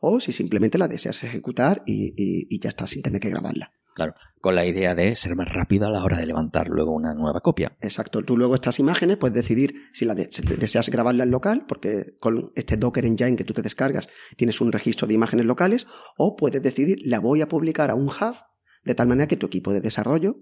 o 0.00 0.20
si 0.20 0.32
simplemente 0.32 0.78
la 0.78 0.88
deseas 0.88 1.22
ejecutar 1.24 1.82
y, 1.86 2.12
y 2.16 2.60
ya 2.60 2.68
está, 2.68 2.86
sin 2.86 3.02
tener 3.02 3.20
que 3.20 3.30
grabarla. 3.30 3.72
Claro, 3.98 4.12
con 4.40 4.54
la 4.54 4.64
idea 4.64 4.94
de 4.94 5.16
ser 5.16 5.34
más 5.34 5.52
rápido 5.52 5.88
a 5.88 5.90
la 5.90 6.04
hora 6.04 6.18
de 6.18 6.26
levantar 6.26 6.68
luego 6.68 6.92
una 6.94 7.14
nueva 7.14 7.40
copia. 7.40 7.76
Exacto. 7.80 8.22
Tú 8.22 8.36
luego 8.36 8.54
estas 8.54 8.78
imágenes 8.78 9.16
puedes 9.16 9.34
decidir 9.34 9.74
si, 9.92 10.04
la 10.04 10.14
deseas 10.14 10.88
grabarla 10.88 11.24
en 11.24 11.32
local, 11.32 11.64
porque 11.66 12.14
con 12.20 12.52
este 12.54 12.76
Docker 12.76 13.04
Engine 13.04 13.34
que 13.34 13.42
tú 13.42 13.54
te 13.54 13.62
descargas 13.62 14.08
tienes 14.36 14.60
un 14.60 14.70
registro 14.70 15.08
de 15.08 15.14
imágenes 15.14 15.46
locales, 15.46 15.88
o 16.16 16.36
puedes 16.36 16.62
decidir 16.62 16.98
la 17.04 17.18
voy 17.18 17.40
a 17.40 17.48
publicar 17.48 17.90
a 17.90 17.96
un 17.96 18.06
hub 18.06 18.36
de 18.84 18.94
tal 18.94 19.08
manera 19.08 19.26
que 19.26 19.36
tu 19.36 19.46
equipo 19.46 19.72
de 19.72 19.80
desarrollo 19.80 20.36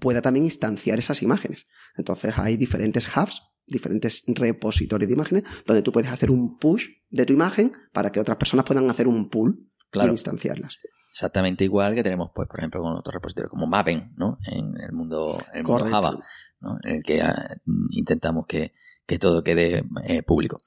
pueda 0.00 0.20
también 0.20 0.44
instanciar 0.44 0.98
esas 0.98 1.22
imágenes. 1.22 1.68
Entonces 1.96 2.36
hay 2.36 2.56
diferentes 2.56 3.06
hubs, 3.16 3.42
diferentes 3.66 4.22
repositorios 4.26 5.08
de 5.08 5.14
imágenes, 5.14 5.44
donde 5.66 5.82
tú 5.82 5.92
puedes 5.92 6.10
hacer 6.10 6.30
un 6.30 6.58
push 6.58 6.86
de 7.10 7.26
tu 7.26 7.32
imagen 7.32 7.72
para 7.92 8.10
que 8.10 8.20
otras 8.20 8.36
personas 8.36 8.64
puedan 8.64 8.88
hacer 8.90 9.08
un 9.08 9.28
pull 9.28 9.68
e 9.92 10.06
instanciarlas 10.06 10.78
exactamente 11.16 11.64
igual 11.64 11.94
que 11.94 12.02
tenemos, 12.02 12.30
pues, 12.34 12.46
por 12.46 12.60
ejemplo, 12.60 12.82
con 12.82 12.94
otros 12.94 13.14
repositorios 13.14 13.50
como 13.50 13.66
Maven, 13.66 14.12
¿no? 14.16 14.36
En 14.44 14.78
el 14.78 14.92
mundo, 14.92 15.42
en 15.50 15.60
el 15.60 15.64
mundo 15.64 15.86
Java, 15.86 16.18
¿no? 16.60 16.76
En 16.84 16.96
el 16.96 17.02
que 17.02 17.22
ah, 17.22 17.56
intentamos 17.88 18.44
que, 18.46 18.74
todo 19.18 19.42
quede 19.42 19.82
eh, 20.04 20.22
público. 20.22 20.58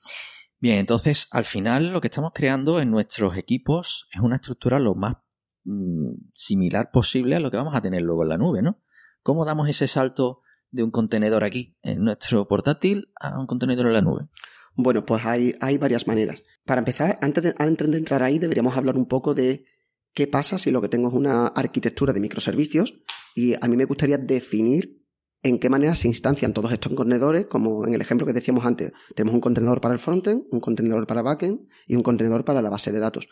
Bien, 0.58 0.80
entonces, 0.80 1.28
al 1.30 1.46
final 1.46 1.94
lo 1.94 2.02
que 2.02 2.08
estamos 2.08 2.32
creando 2.34 2.80
en 2.80 2.90
nuestros 2.90 3.38
equipos 3.38 4.08
es 4.12 4.22
una 4.22 4.38
estructura 4.38 4.80
lo 4.80 4.96
más 4.96 5.18
mm, 5.66 6.14
similar 6.34 6.90
posible 6.92 7.36
a 7.36 7.40
lo 7.40 7.52
que 7.52 7.58
vamos 7.58 7.76
a 7.76 7.82
tener 7.82 8.02
luego 8.02 8.24
en 8.24 8.30
la 8.30 8.38
nube, 8.40 8.64
¿no? 8.64 8.82
¿Cómo 9.22 9.46
damos 9.46 9.70
ese 9.70 9.88
salto 9.88 10.42
de 10.72 10.84
un 10.84 10.92
contenedor 10.92 11.44
aquí 11.44 11.76
en 11.82 12.04
nuestro 12.04 12.48
portátil 12.48 13.12
a 13.20 13.40
un 13.40 13.48
contenedor 13.48 13.88
en 13.88 13.94
la 13.94 14.02
nube? 14.02 14.28
Bueno, 14.76 15.06
pues 15.06 15.26
hay, 15.26 15.56
hay 15.60 15.78
varias 15.78 16.08
maneras. 16.08 16.42
Para 16.66 16.80
empezar, 16.80 17.18
antes 17.22 17.44
de, 17.44 17.56
antes 17.58 17.90
de 17.90 17.98
entrar 17.98 18.24
ahí, 18.24 18.40
deberíamos 18.40 18.78
hablar 18.78 18.96
un 18.96 19.08
poco 19.08 19.34
de 19.34 19.66
¿Qué 20.14 20.28
pasa 20.28 20.58
si 20.58 20.72
lo 20.72 20.82
que 20.82 20.90
tengo 20.90 21.08
es 21.08 21.14
una 21.14 21.48
arquitectura 21.48 22.14
de 22.14 22.20
microservicios? 22.20 22.94
Y 23.36 23.54
a 23.54 23.68
mí 23.68 23.78
me 23.78 23.86
gustaría 23.86 24.18
definir 24.18 25.06
en 25.44 25.60
qué 25.60 25.70
manera 25.70 25.96
se 25.96 26.08
instancian 26.08 26.54
todos 26.54 26.74
estos 26.74 26.94
contenedores, 26.94 27.46
como 27.46 27.88
en 27.88 27.94
el 27.94 28.02
ejemplo 28.02 28.28
que 28.28 28.34
decíamos 28.34 28.66
antes. 28.66 28.92
Tenemos 29.16 29.36
un 29.36 29.42
contenedor 29.42 29.80
para 29.80 29.94
el 29.94 30.00
frontend, 30.00 30.44
un 30.52 30.60
contenedor 30.60 31.08
para 31.08 31.22
backend 31.22 31.70
y 31.88 31.96
un 31.96 32.04
contenedor 32.04 32.44
para 32.44 32.62
la 32.62 32.70
base 32.70 32.92
de 32.92 33.00
datos. 33.00 33.30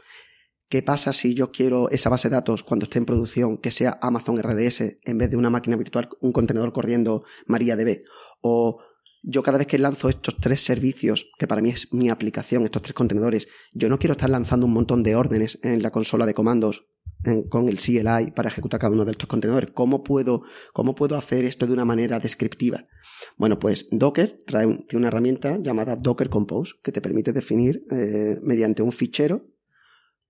¿Qué 0.70 0.82
pasa 0.82 1.14
si 1.14 1.34
yo 1.34 1.52
quiero 1.52 1.90
esa 1.92 2.10
base 2.10 2.28
de 2.28 2.36
datos 2.36 2.64
cuando 2.64 2.84
esté 2.84 2.98
en 3.00 3.06
producción 3.06 3.58
que 3.58 3.72
sea 3.72 3.98
Amazon 4.02 4.42
RDS 4.42 4.98
en 5.06 5.18
vez 5.18 5.30
de 5.30 5.38
una 5.38 5.50
máquina 5.50 5.78
virtual, 5.78 6.10
un 6.20 6.34
contenedor 6.34 6.74
corriendo 6.74 7.24
MariaDB? 7.46 8.04
O 8.42 8.78
yo 9.24 9.44
cada 9.44 9.60
vez 9.60 9.68
que 9.68 9.80
lanzo 9.80 10.10
estos 10.10 10.36
tres 10.38 10.60
servicios, 10.60 11.30
que 11.40 11.48
para 11.48 11.62
mí 11.62 11.70
es 11.70 11.94
mi 11.94 12.10
aplicación, 12.10 12.66
estos 12.66 12.82
tres 12.82 12.94
contenedores, 12.94 13.48
yo 13.72 13.88
no 13.88 13.98
quiero 13.98 14.12
estar 14.12 14.30
lanzando 14.30 14.66
un 14.66 14.74
montón 14.74 15.04
de 15.04 15.16
órdenes 15.16 15.58
en 15.64 15.82
la 15.82 15.92
consola 15.92 16.26
de 16.26 16.34
comandos 16.34 16.86
con 17.50 17.68
el 17.68 17.78
CLI 17.78 18.32
para 18.36 18.50
ejecutar 18.50 18.80
cada 18.80 18.94
uno 18.94 19.06
de 19.06 19.12
estos 19.12 19.28
contenedores. 19.28 19.72
¿Cómo 19.72 20.04
puedo, 20.04 20.44
cómo 20.74 20.96
puedo 20.96 21.18
hacer 21.18 21.46
esto 21.46 21.66
de 21.66 21.74
una 21.74 21.86
manera 21.86 22.20
descriptiva? 22.20 22.86
Bueno, 23.38 23.58
pues 23.58 23.88
Docker 23.92 24.40
trae 24.46 24.68
una 24.94 25.08
herramienta 25.08 25.58
llamada 25.58 25.96
Docker 25.96 26.30
Compose 26.30 26.74
que 26.84 26.92
te 26.92 27.02
permite 27.02 27.34
definir 27.34 27.86
eh, 27.92 28.38
mediante 28.42 28.82
un 28.82 28.92
fichero 28.92 29.48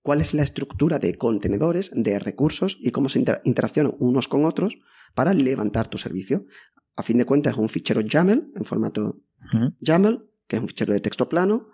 cuál 0.07 0.21
es 0.21 0.33
la 0.33 0.43
estructura 0.43 0.99
de 0.99 1.15
contenedores, 1.15 1.91
de 1.93 2.17
recursos 2.17 2.77
y 2.79 2.91
cómo 2.91 3.09
se 3.09 3.19
interaccionan 3.43 3.93
unos 3.99 4.29
con 4.29 4.45
otros 4.45 4.77
para 5.13 5.33
levantar 5.33 5.89
tu 5.89 5.97
servicio. 5.97 6.45
A 6.95 7.03
fin 7.03 7.17
de 7.17 7.25
cuentas 7.25 7.51
es 7.51 7.59
un 7.59 7.67
fichero 7.67 7.99
YAML 7.99 8.53
en 8.55 8.63
formato 8.63 9.19
YAML, 9.81 10.29
que 10.47 10.55
es 10.55 10.61
un 10.61 10.69
fichero 10.69 10.93
de 10.93 11.01
texto 11.01 11.27
plano, 11.27 11.71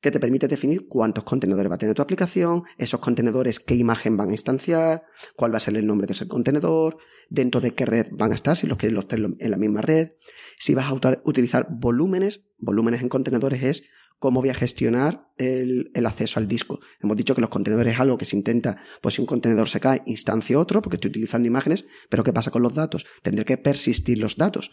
que 0.00 0.10
te 0.10 0.18
permite 0.18 0.48
definir 0.48 0.88
cuántos 0.88 1.22
contenedores 1.22 1.70
va 1.70 1.76
a 1.76 1.78
tener 1.78 1.94
tu 1.94 2.02
aplicación, 2.02 2.64
esos 2.76 2.98
contenedores 2.98 3.60
qué 3.60 3.76
imagen 3.76 4.16
van 4.16 4.30
a 4.30 4.32
instanciar, 4.32 5.04
cuál 5.36 5.54
va 5.54 5.58
a 5.58 5.60
ser 5.60 5.76
el 5.76 5.86
nombre 5.86 6.08
de 6.08 6.14
ese 6.14 6.26
contenedor, 6.26 6.98
dentro 7.30 7.60
de 7.60 7.72
qué 7.76 7.86
red 7.86 8.08
van 8.10 8.32
a 8.32 8.34
estar, 8.34 8.56
si 8.56 8.66
los 8.66 8.78
quieres 8.78 8.96
los 8.96 9.06
tener 9.06 9.30
en 9.38 9.50
la 9.52 9.58
misma 9.58 9.80
red, 9.80 10.14
si 10.58 10.74
vas 10.74 10.90
a 10.90 11.20
utilizar 11.22 11.68
volúmenes, 11.70 12.50
volúmenes 12.58 13.00
en 13.00 13.08
contenedores 13.08 13.62
es 13.62 13.84
cómo 14.18 14.40
voy 14.40 14.50
a 14.50 14.54
gestionar 14.54 15.28
el, 15.36 15.90
acceso 16.04 16.40
al 16.40 16.48
disco. 16.48 16.80
Hemos 17.00 17.16
dicho 17.16 17.34
que 17.34 17.40
los 17.40 17.50
contenedores 17.50 17.94
es 17.94 18.00
algo 18.00 18.18
que 18.18 18.24
se 18.24 18.36
intenta, 18.36 18.76
pues 19.00 19.14
si 19.14 19.20
un 19.20 19.26
contenedor 19.26 19.68
se 19.68 19.80
cae, 19.80 20.02
instancia 20.06 20.58
otro, 20.58 20.82
porque 20.82 20.96
estoy 20.96 21.10
utilizando 21.10 21.46
imágenes, 21.46 21.84
pero 22.08 22.24
¿qué 22.24 22.32
pasa 22.32 22.50
con 22.50 22.62
los 22.62 22.74
datos? 22.74 23.04
Tendré 23.22 23.44
que 23.44 23.58
persistir 23.58 24.18
los 24.18 24.36
datos. 24.36 24.70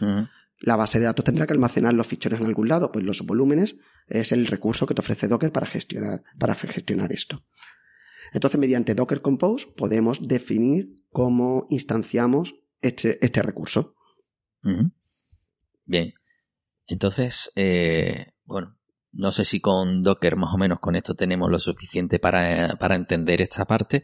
La 0.60 0.75
base 0.75 0.99
de 0.99 1.06
datos 1.06 1.25
tendrá 1.25 1.45
que 1.45 1.53
almacenar 1.53 1.93
los 1.93 2.08
ficheros 2.08 2.39
en 2.39 2.45
algún 2.45 2.69
lado, 2.69 2.91
pues 2.91 3.03
los 3.03 3.25
volúmenes 3.25 3.75
es 4.08 4.32
el 4.32 4.45
recurso 4.47 4.86
que 4.86 4.93
te 4.93 5.01
ofrece 5.01 5.27
Docker 5.27 5.51
para 5.51 5.65
gestionar, 5.65 6.23
para 6.39 6.56
gestionar 6.56 7.12
esto. 7.12 7.43
Entonces, 8.32 8.60
mediante 8.60 8.95
Docker 8.95 9.21
Compose 9.21 9.67
podemos 9.75 10.27
definir 10.27 11.06
cómo 11.12 11.67
instanciamos 11.69 12.56
este, 12.82 13.23
este 13.23 13.41
recurso. 13.41 13.93
Bien. 15.86 16.13
Entonces, 16.88 17.51
eh, 17.56 18.27
bueno, 18.45 18.77
no 19.13 19.32
sé 19.32 19.45
si 19.45 19.60
con 19.60 20.04
Docker 20.04 20.36
más 20.36 20.54
o 20.54 20.58
menos 20.58 20.80
con 20.80 20.95
esto 20.95 21.15
tenemos 21.15 21.49
lo 21.49 21.60
suficiente 21.60 22.19
para, 22.19 22.76
para 22.80 22.95
entender 22.95 23.41
esta 23.41 23.65
parte, 23.65 24.04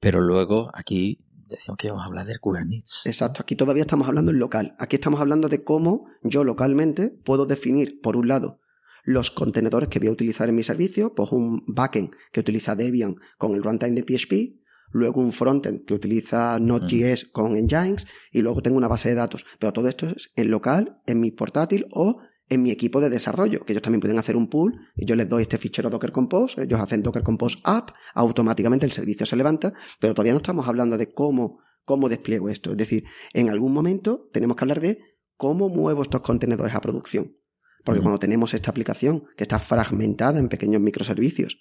pero 0.00 0.20
luego 0.20 0.70
aquí 0.72 1.26
decíamos 1.48 1.78
que 1.78 1.88
íbamos 1.88 2.04
a 2.04 2.06
hablar 2.06 2.26
del 2.26 2.40
Kubernetes. 2.40 3.02
Exacto, 3.06 3.42
aquí 3.42 3.56
todavía 3.56 3.82
estamos 3.82 4.08
hablando 4.08 4.30
en 4.30 4.38
local. 4.38 4.74
Aquí 4.78 4.96
estamos 4.96 5.20
hablando 5.20 5.48
de 5.48 5.64
cómo 5.64 6.06
yo 6.22 6.44
localmente 6.44 7.10
puedo 7.10 7.46
definir, 7.46 8.00
por 8.00 8.16
un 8.16 8.28
lado, 8.28 8.60
los 9.04 9.30
contenedores 9.30 9.88
que 9.88 9.98
voy 9.98 10.08
a 10.08 10.12
utilizar 10.12 10.48
en 10.48 10.56
mi 10.56 10.62
servicio, 10.62 11.14
pues 11.14 11.30
un 11.30 11.62
backend 11.66 12.10
que 12.32 12.40
utiliza 12.40 12.74
Debian 12.74 13.16
con 13.38 13.54
el 13.54 13.62
runtime 13.62 14.00
de 14.00 14.02
PHP, 14.02 14.60
luego 14.90 15.20
un 15.20 15.32
frontend 15.32 15.84
que 15.84 15.94
utiliza 15.94 16.58
Node.js 16.58 17.26
con 17.26 17.56
Engines 17.56 18.06
y 18.32 18.42
luego 18.42 18.62
tengo 18.62 18.76
una 18.76 18.88
base 18.88 19.08
de 19.08 19.14
datos. 19.14 19.44
Pero 19.58 19.72
todo 19.72 19.88
esto 19.88 20.08
es 20.08 20.30
en 20.34 20.50
local, 20.50 21.00
en 21.06 21.20
mi 21.20 21.30
portátil 21.30 21.86
o 21.92 22.20
en 22.48 22.62
mi 22.62 22.70
equipo 22.70 23.00
de 23.00 23.10
desarrollo, 23.10 23.64
que 23.64 23.72
ellos 23.72 23.82
también 23.82 24.00
pueden 24.00 24.18
hacer 24.18 24.36
un 24.36 24.48
pool 24.48 24.78
y 24.94 25.04
yo 25.04 25.16
les 25.16 25.28
doy 25.28 25.42
este 25.42 25.58
fichero 25.58 25.90
Docker 25.90 26.12
Compose, 26.12 26.62
ellos 26.62 26.80
hacen 26.80 27.02
Docker 27.02 27.22
Compose 27.22 27.58
App, 27.64 27.90
automáticamente 28.14 28.86
el 28.86 28.92
servicio 28.92 29.26
se 29.26 29.36
levanta, 29.36 29.72
pero 30.00 30.14
todavía 30.14 30.32
no 30.32 30.38
estamos 30.38 30.68
hablando 30.68 30.96
de 30.96 31.12
cómo, 31.12 31.60
cómo 31.84 32.08
despliego 32.08 32.48
esto. 32.48 32.70
Es 32.70 32.76
decir, 32.76 33.04
en 33.32 33.50
algún 33.50 33.72
momento 33.72 34.28
tenemos 34.32 34.56
que 34.56 34.64
hablar 34.64 34.80
de 34.80 34.98
cómo 35.36 35.68
muevo 35.68 36.02
estos 36.02 36.20
contenedores 36.20 36.74
a 36.74 36.80
producción. 36.80 37.36
Porque 37.84 38.00
cuando 38.00 38.18
tenemos 38.18 38.52
esta 38.52 38.70
aplicación 38.70 39.24
que 39.36 39.44
está 39.44 39.60
fragmentada 39.60 40.40
en 40.40 40.48
pequeños 40.48 40.80
microservicios 40.80 41.58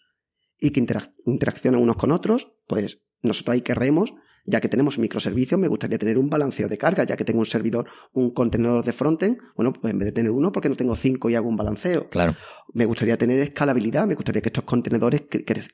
y 0.60 0.72
que 0.72 0.84
interaccionan 1.26 1.82
unos 1.82 1.98
con 1.98 2.12
otros, 2.12 2.54
pues 2.68 3.02
nosotros 3.22 3.54
ahí 3.54 3.62
querremos 3.62 4.14
ya 4.46 4.62
que 4.62 4.70
tenemos 4.70 4.98
microservicios, 4.98 5.60
me 5.60 5.68
gustaría 5.68 5.98
tener 5.98 6.18
un 6.18 6.30
balanceo 6.30 6.68
de 6.68 6.78
carga, 6.78 7.04
ya 7.04 7.16
que 7.16 7.26
tengo 7.26 7.40
un 7.40 7.46
servidor, 7.46 7.88
un 8.14 8.32
contenedor 8.32 8.84
de 8.84 8.94
frontend, 8.94 9.38
bueno, 9.56 9.74
pues 9.74 9.92
en 9.92 10.00
vez 10.00 10.08
de 10.08 10.12
tener 10.12 10.32
uno, 10.32 10.52
porque 10.52 10.70
no 10.70 10.76
tengo 10.76 10.96
cinco 10.96 11.30
y 11.30 11.36
hago 11.36 11.50
un 11.50 11.58
balanceo? 11.58 12.08
Claro. 12.10 12.36
Me 12.74 12.86
gustaría 12.86 13.18
tener 13.18 13.40
escalabilidad, 13.40 14.06
me 14.08 14.16
gustaría 14.16 14.42
que 14.42 14.50
estos 14.50 14.64
contenedores 14.64 15.24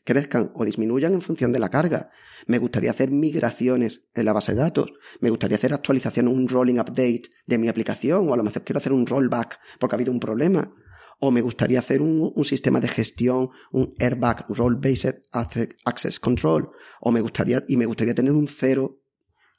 crezcan 0.04 0.52
o 0.56 0.66
disminuyan 0.66 1.14
en 1.14 1.22
función 1.22 1.52
de 1.52 1.60
la 1.60 1.70
carga. 1.70 2.10
Me 2.48 2.60
gustaría 2.60 2.92
hacer 2.92 3.12
migraciones 3.12 4.02
en 4.14 4.26
la 4.26 4.34
base 4.34 4.54
de 4.54 4.60
datos. 4.60 4.92
Me 5.20 5.30
gustaría 5.30 5.58
hacer 5.58 5.74
actualizaciones, 5.74 6.34
un 6.34 6.48
rolling 6.48 6.80
update 6.80 7.24
de 7.46 7.58
mi 7.58 7.68
aplicación, 7.68 8.30
o 8.30 8.34
a 8.34 8.38
lo 8.38 8.44
mejor 8.44 8.64
quiero 8.64 8.80
hacer 8.80 8.94
un 8.94 9.06
rollback 9.06 9.60
porque 9.80 9.96
ha 9.96 9.98
habido 9.98 10.12
un 10.12 10.20
problema 10.20 10.72
o 11.24 11.30
me 11.30 11.42
gustaría 11.42 11.80
hacer 11.80 12.02
un, 12.02 12.34
sistema 12.44 12.80
de 12.80 12.88
gestión, 12.88 13.52
un 13.72 13.94
airbag, 14.00 14.46
role-based 14.50 15.22
access 15.32 16.20
control, 16.20 16.72
o 17.00 17.12
me 17.12 17.22
gustaría, 17.22 17.64
y 17.68 17.78
me 17.78 17.86
gustaría 17.86 18.16
tener 18.16 18.34
un 18.34 18.48
cero 18.48 19.04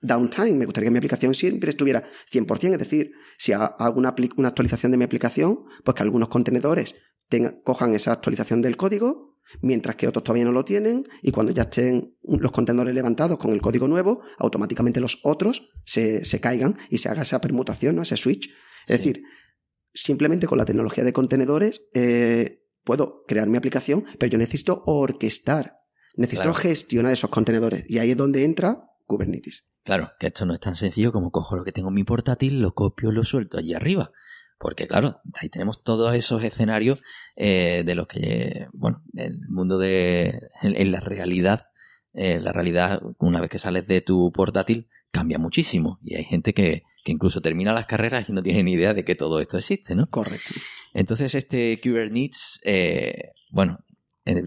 downtime, 0.00 0.54
me 0.54 0.64
gustaría 0.64 0.88
que 0.88 0.90
mi 0.90 0.98
aplicación 0.98 1.34
siempre 1.34 1.70
estuviera 1.70 2.02
100%, 2.32 2.72
es 2.72 2.78
decir, 2.78 3.12
si 3.38 3.52
hago 3.52 3.96
una, 3.96 4.12
una 4.36 4.48
actualización 4.48 4.90
de 4.90 4.98
mi 4.98 5.04
aplicación, 5.04 5.60
pues 5.84 5.94
que 5.94 6.02
algunos 6.02 6.28
contenedores 6.28 6.96
cojan 7.64 7.94
esa 7.94 8.12
actualización 8.12 8.60
del 8.60 8.76
código, 8.76 9.38
mientras 9.60 9.94
que 9.94 10.08
otros 10.08 10.24
todavía 10.24 10.44
no 10.44 10.52
lo 10.52 10.64
tienen, 10.64 11.06
y 11.22 11.30
cuando 11.30 11.52
ya 11.52 11.62
estén 11.62 12.16
los 12.22 12.50
contenedores 12.50 12.92
levantados 12.92 13.38
con 13.38 13.52
el 13.52 13.60
código 13.60 13.86
nuevo, 13.86 14.22
automáticamente 14.38 15.00
los 15.00 15.20
otros 15.22 15.70
se, 15.84 16.24
se 16.24 16.40
caigan 16.40 16.76
y 16.90 16.98
se 16.98 17.08
haga 17.08 17.22
esa 17.22 17.40
permutación, 17.40 17.94
¿no? 17.94 18.02
ese 18.02 18.16
switch. 18.16 18.50
Es 18.88 18.98
decir, 18.98 19.22
simplemente 19.94 20.46
con 20.46 20.58
la 20.58 20.64
tecnología 20.64 21.04
de 21.04 21.12
contenedores 21.12 21.86
eh, 21.94 22.64
puedo 22.84 23.24
crear 23.26 23.48
mi 23.48 23.56
aplicación, 23.56 24.04
pero 24.18 24.32
yo 24.32 24.38
necesito 24.38 24.82
orquestar, 24.86 25.78
necesito 26.16 26.54
gestionar 26.54 27.12
esos 27.12 27.30
contenedores. 27.30 27.84
Y 27.88 27.98
ahí 27.98 28.12
es 28.12 28.16
donde 28.16 28.44
entra 28.44 28.88
Kubernetes. 29.06 29.66
Claro, 29.84 30.12
que 30.18 30.28
esto 30.28 30.46
no 30.46 30.54
es 30.54 30.60
tan 30.60 30.76
sencillo 30.76 31.12
como 31.12 31.30
cojo 31.30 31.56
lo 31.56 31.64
que 31.64 31.72
tengo 31.72 31.88
en 31.88 31.94
mi 31.94 32.04
portátil, 32.04 32.60
lo 32.60 32.72
copio, 32.72 33.10
lo 33.10 33.24
suelto 33.24 33.58
allí 33.58 33.74
arriba. 33.74 34.12
Porque 34.58 34.86
claro, 34.86 35.16
ahí 35.40 35.48
tenemos 35.48 35.82
todos 35.82 36.14
esos 36.14 36.44
escenarios 36.44 37.02
eh, 37.34 37.82
de 37.84 37.94
los 37.96 38.06
que, 38.06 38.68
bueno, 38.72 39.02
el 39.16 39.40
mundo 39.48 39.76
de, 39.76 40.38
en, 40.62 40.92
la 40.92 41.00
realidad, 41.00 41.66
eh, 42.12 42.38
la 42.40 42.52
realidad, 42.52 43.02
una 43.18 43.40
vez 43.40 43.50
que 43.50 43.58
sales 43.58 43.88
de 43.88 44.02
tu 44.02 44.30
portátil, 44.30 44.88
cambia 45.12 45.38
muchísimo. 45.38 46.00
Y 46.02 46.16
hay 46.16 46.24
gente 46.24 46.52
que, 46.52 46.82
que 47.04 47.12
incluso 47.12 47.40
termina 47.40 47.72
las 47.72 47.86
carreras 47.86 48.28
y 48.28 48.32
no 48.32 48.42
tiene 48.42 48.62
ni 48.62 48.72
idea 48.72 48.94
de 48.94 49.04
que 49.04 49.14
todo 49.14 49.40
esto 49.40 49.58
existe, 49.58 49.94
¿no? 49.94 50.06
Correcto. 50.06 50.54
Entonces, 50.94 51.34
este 51.34 51.80
Kubernetes, 51.80 52.60
eh, 52.64 53.32
bueno, 53.50 53.78
eh, 54.24 54.42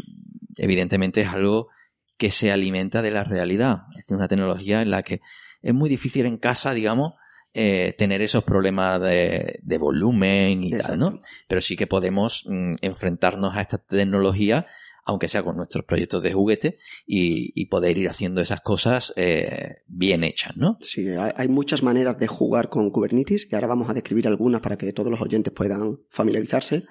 evidentemente 0.58 1.22
es 1.22 1.28
algo 1.28 1.70
que 2.18 2.32
se 2.32 2.52
alimenta 2.52 3.02
de 3.02 3.12
la 3.12 3.24
realidad. 3.24 3.84
Es 3.98 4.10
una 4.10 4.28
tecnología 4.28 4.82
en 4.82 4.92
la 4.92 5.04
que 5.04 5.22
es 5.62 5.74
muy 5.74 5.90
difícil 5.90 6.26
en 6.26 6.38
casa, 6.38 6.74
digamos, 6.74 7.14
eh, 7.54 7.94
tener 7.98 8.22
esos 8.22 8.44
problemas 8.44 9.02
de, 9.02 9.78
volumen 9.80 10.64
y 10.64 10.72
tal, 10.72 11.00
¿no? 11.00 11.20
Pero 11.48 11.62
sí 11.62 11.76
que 11.76 11.88
podemos 11.88 12.44
mm, 12.46 12.76
enfrentarnos 12.82 13.56
a 13.56 13.62
esta 13.62 13.78
tecnología 13.78 14.66
aunque 15.06 15.28
sea 15.28 15.44
con 15.44 15.56
nuestros 15.56 15.86
proyectos 15.86 16.24
de 16.24 16.34
juguete, 16.34 16.78
y, 17.06 17.66
poder 17.68 17.98
ir 17.98 18.10
haciendo 18.10 18.42
esas 18.42 18.62
cosas 18.62 19.14
eh, 19.16 19.78
bien 19.88 20.24
hechas, 20.24 20.56
¿no? 20.56 20.78
Sí, 20.82 21.08
hay 21.10 21.48
muchas 21.48 21.84
maneras 21.84 22.18
de 22.18 22.28
jugar 22.28 22.70
con 22.70 22.90
Kubernetes 22.90 23.48
y 23.52 23.56
ahora 23.56 23.68
vamos 23.68 23.90
a 23.90 23.94
describir 23.94 24.28
algunas 24.28 24.62
para 24.62 24.78
que 24.78 24.94
todos 24.94 25.10
los 25.10 25.22
oyentes 25.22 25.52
puedan 25.54 26.00
familiarizarse. 26.10 26.86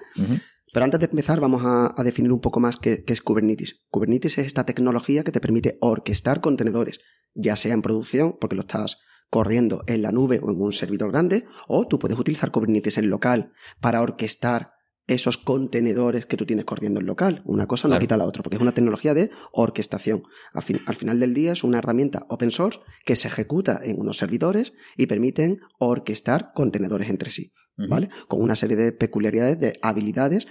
Pero 0.73 0.83
antes 0.83 0.99
de 0.99 1.05
empezar 1.05 1.39
vamos 1.39 1.61
a, 1.65 2.03
definir 2.03 2.31
un 2.31 2.41
poco 2.41 2.59
más 2.59 2.77
qué, 2.77 3.03
es 3.07 3.21
Kubernetes. 3.21 3.85
Kubernetes 3.89 4.37
es 4.37 4.45
esta 4.45 4.65
tecnología 4.65 5.23
que 5.23 5.31
te 5.31 5.39
permite 5.39 5.77
orquestar 5.79 6.41
contenedores, 6.41 6.99
ya 7.33 7.55
sea 7.55 7.73
en 7.73 7.81
producción, 7.81 8.37
porque 8.39 8.55
lo 8.55 8.63
estás 8.63 8.99
corriendo 9.29 9.83
en 9.87 10.01
la 10.01 10.11
nube 10.11 10.39
o 10.41 10.51
en 10.51 10.61
un 10.61 10.73
servidor 10.73 11.11
grande, 11.11 11.45
o 11.67 11.87
tú 11.87 11.99
puedes 11.99 12.19
utilizar 12.19 12.51
Kubernetes 12.51 12.97
en 12.97 13.09
local 13.09 13.53
para 13.79 14.01
orquestar 14.01 14.74
esos 15.07 15.37
contenedores 15.37 16.25
que 16.25 16.37
tú 16.37 16.45
tienes 16.45 16.65
corriendo 16.65 16.99
en 16.99 17.05
local. 17.05 17.41
Una 17.45 17.67
cosa 17.67 17.87
no 17.87 17.99
quita 17.99 18.17
la 18.17 18.25
otra, 18.25 18.41
porque 18.41 18.55
es 18.55 18.61
una 18.61 18.73
tecnología 18.73 19.13
de 19.13 19.29
orquestación. 19.51 20.23
Al, 20.53 20.63
final 20.95 21.19
del 21.19 21.33
día 21.33 21.53
es 21.53 21.63
una 21.63 21.79
herramienta 21.79 22.25
open 22.29 22.51
source 22.51 22.79
que 23.05 23.15
se 23.15 23.27
ejecuta 23.27 23.79
en 23.83 23.99
unos 23.99 24.17
servidores 24.17 24.73
y 24.97 25.07
permiten 25.07 25.59
orquestar 25.79 26.51
contenedores 26.53 27.09
entre 27.09 27.29
sí, 27.29 27.51
¿vale? 27.77 28.09
Con 28.27 28.41
una 28.41 28.55
serie 28.55 28.75
de 28.75 28.91
peculiaridades, 28.91 29.59
de 29.59 29.79
habilidades 29.81 30.47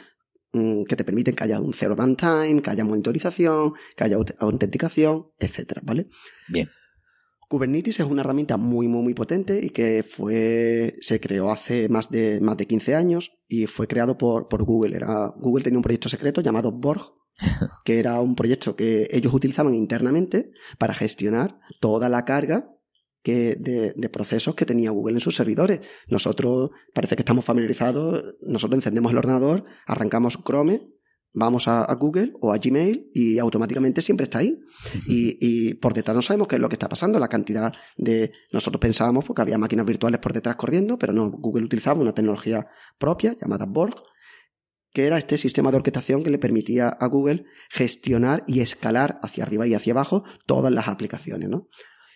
mm, 0.53 0.85
que 0.85 0.97
te 0.97 1.05
permiten 1.05 1.35
que 1.35 1.45
haya 1.45 1.61
un 1.61 1.73
zero 1.73 1.97
downtime, 1.97 2.63
que 2.63 2.71
haya 2.71 2.85
monitorización, 2.85 3.73
que 3.97 4.05
haya 4.05 4.19
autenticación, 4.39 5.27
etcétera, 5.39 5.83
¿vale? 5.85 6.09
Bien. 6.49 6.69
Kubernetes 7.49 8.01
es 8.01 8.07
una 8.07 8.23
herramienta 8.23 8.57
muy, 8.57 8.89
muy, 8.89 9.03
muy 9.03 9.15
potente 9.15 9.61
y 9.63 9.71
que 9.71 10.03
fue, 10.03 10.95
se 11.01 11.21
creó 11.21 11.51
hace 11.51 11.89
más 11.89 12.11
de, 12.11 12.41
más 12.41 12.57
de 12.57 12.67
15 12.67 12.95
años 12.95 13.33
y 13.49 13.67
fue 13.67 13.87
creado 13.87 14.19
por, 14.19 14.49
por 14.49 14.65
Google. 14.65 14.97
Era, 14.97 15.33
Google 15.37 15.65
tenía 15.65 15.79
un 15.79 15.83
proyecto 15.83 16.09
secreto 16.09 16.41
llamado 16.41 16.73
Borg, 16.73 17.15
que 17.85 17.99
era 17.99 18.21
un 18.21 18.35
proyecto 18.35 18.77
que 18.77 19.09
ellos 19.11 19.35
utilizaban 19.35 19.75
internamente 19.75 20.51
para 20.79 20.95
gestionar 20.95 21.59
toda 21.81 22.09
la 22.09 22.25
carga 22.25 22.71
que 23.23 23.57
de, 23.59 23.95
de, 23.97 24.09
procesos 24.11 24.55
que 24.55 24.67
tenía 24.67 24.91
Google 24.91 25.15
en 25.15 25.21
sus 25.21 25.35
servidores. 25.35 25.81
Nosotros 26.09 26.71
parece 26.93 27.17
que 27.17 27.23
estamos 27.23 27.45
familiarizados, 27.45 28.23
nosotros 28.43 28.77
encendemos 28.77 29.13
el 29.13 29.19
ordenador, 29.19 29.65
arrancamos 29.87 30.39
Chrome 30.45 30.94
vamos 31.35 31.69
a, 31.69 31.93
Google 31.95 32.33
o 32.41 32.53
a 32.53 32.59
Gmail 32.59 33.11
y 33.13 33.39
automáticamente 33.39 34.01
siempre 34.01 34.25
está 34.25 34.39
ahí. 34.39 34.59
Y, 35.07 35.75
por 35.75 35.93
detrás 35.93 36.15
no 36.15 36.23
sabemos 36.23 36.49
qué 36.49 36.55
es 36.55 36.61
lo 36.61 36.69
que 36.69 36.77
está 36.77 36.89
pasando, 36.89 37.19
la 37.19 37.29
cantidad 37.29 37.75
de... 37.97 38.33
Nosotros 38.53 38.81
pensábamos 38.81 39.25
porque 39.25 39.43
había 39.43 39.59
máquinas 39.59 39.85
virtuales 39.85 40.21
por 40.21 40.33
detrás 40.33 40.57
corriendo, 40.57 40.97
pero 40.97 41.13
no, 41.13 41.31
Google 41.31 41.65
utilizaba 41.65 42.01
una 42.01 42.15
tecnología 42.15 42.67
propia 42.99 43.37
llamada 43.39 43.67
Borg, 43.67 43.97
que 44.93 45.07
era 45.07 45.19
este 45.19 45.37
sistema 45.37 45.71
de 45.71 45.79
orquestación 45.79 46.23
que 46.23 46.31
le 46.31 46.39
permitía 46.39 46.89
a 46.89 47.07
Google 47.09 47.45
gestionar 47.69 48.45
y 48.47 48.61
escalar 48.61 49.19
hacia 49.23 49.43
arriba 49.43 49.67
y 49.67 49.75
hacia 49.75 49.93
abajo 49.93 50.25
todas 50.47 50.73
las 50.73 50.87
aplicaciones, 50.89 51.49
¿no? 51.49 51.69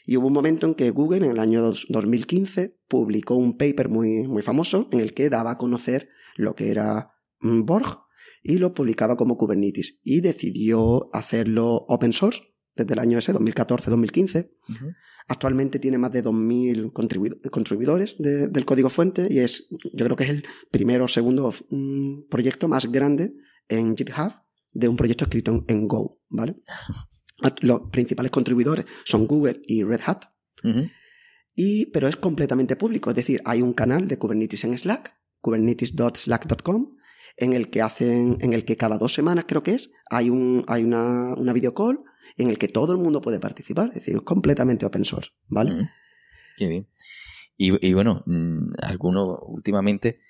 Y 0.04 0.16
hubo 0.16 0.28
un 0.28 0.32
momento 0.32 0.66
en 0.66 0.74
que 0.74 0.90
Google, 0.90 1.26
en 1.26 1.32
el 1.32 1.38
año 1.38 1.60
2015, 1.60 2.78
publicó 2.88 3.34
un 3.34 3.58
paper 3.58 3.90
muy, 3.90 4.26
muy 4.26 4.40
famoso 4.40 4.88
en 4.90 5.00
el 5.00 5.12
que 5.12 5.28
daba 5.28 5.50
a 5.50 5.58
conocer 5.58 6.08
lo 6.36 6.54
que 6.54 6.70
era 6.70 7.10
mm, 7.40 7.64
Borg, 7.64 8.07
y 8.48 8.56
lo 8.56 8.72
publicaba 8.72 9.14
como 9.14 9.36
Kubernetes 9.36 10.00
y 10.02 10.22
decidió 10.22 11.10
hacerlo 11.12 11.84
open 11.86 12.14
source 12.14 12.40
desde 12.74 12.94
el 12.94 12.98
año 12.98 13.18
ese, 13.18 13.34
2014-2015. 13.34 14.50
Actualmente 15.28 15.78
tiene 15.78 15.98
más 15.98 16.12
de 16.12 16.24
2.000 16.24 17.50
contribuidores 17.50 18.16
del 18.18 18.64
código 18.64 18.88
fuente 18.88 19.28
y 19.30 19.40
es, 19.40 19.68
yo 19.92 20.06
creo 20.06 20.16
que 20.16 20.24
es 20.24 20.30
el 20.30 20.46
primero 20.70 21.04
o 21.04 21.08
segundo 21.08 21.52
mm, 21.68 22.28
proyecto 22.30 22.68
más 22.68 22.90
grande 22.90 23.34
en 23.68 23.94
GitHub 23.94 24.32
de 24.72 24.88
un 24.88 24.96
proyecto 24.96 25.24
escrito 25.24 25.62
en, 25.68 25.86
Go, 25.86 26.22
¿vale? 26.30 26.56
Los 27.60 27.82
principales 27.92 28.32
contribuidores 28.32 28.86
son 29.04 29.26
Google 29.26 29.60
y 29.66 29.82
Red 29.82 30.00
Hat. 30.06 30.22
y, 31.54 31.86
pero 31.92 32.08
es 32.08 32.16
completamente 32.16 32.76
público, 32.76 33.10
es 33.10 33.16
decir, 33.16 33.42
hay 33.44 33.60
un 33.60 33.74
canal 33.74 34.08
de 34.08 34.16
Kubernetes 34.16 34.64
en 34.64 34.78
Slack, 34.78 35.14
kubernetes.slack.com, 35.42 36.97
en 37.38 37.52
el 37.52 37.70
que 37.70 37.82
hacen, 37.82 38.36
en 38.40 38.52
el 38.52 38.64
que 38.64 38.76
cada 38.76 38.98
dos 38.98 39.14
semanas 39.14 39.44
creo 39.46 39.62
que 39.62 39.72
es, 39.74 39.90
hay 40.10 40.28
un, 40.30 40.64
hay 40.66 40.84
una, 40.84 41.34
una 41.34 41.52
video 41.52 41.74
call 41.74 42.00
en 42.36 42.48
el 42.50 42.58
que 42.58 42.68
todo 42.68 42.92
el 42.92 42.98
mundo 42.98 43.20
puede 43.20 43.40
participar. 43.40 43.88
Es 43.88 43.94
decir, 43.94 44.16
es 44.16 44.22
completamente 44.22 44.84
open 44.86 45.04
source, 45.04 45.30
¿vale? 45.46 45.72
Mm. 45.72 45.88
Qué 46.56 46.66
bien. 46.68 46.88
Y, 47.56 47.86
y 47.86 47.92
bueno, 47.92 48.22
mm, 48.26 48.72
algunos 48.82 49.38
últimamente 49.46 50.20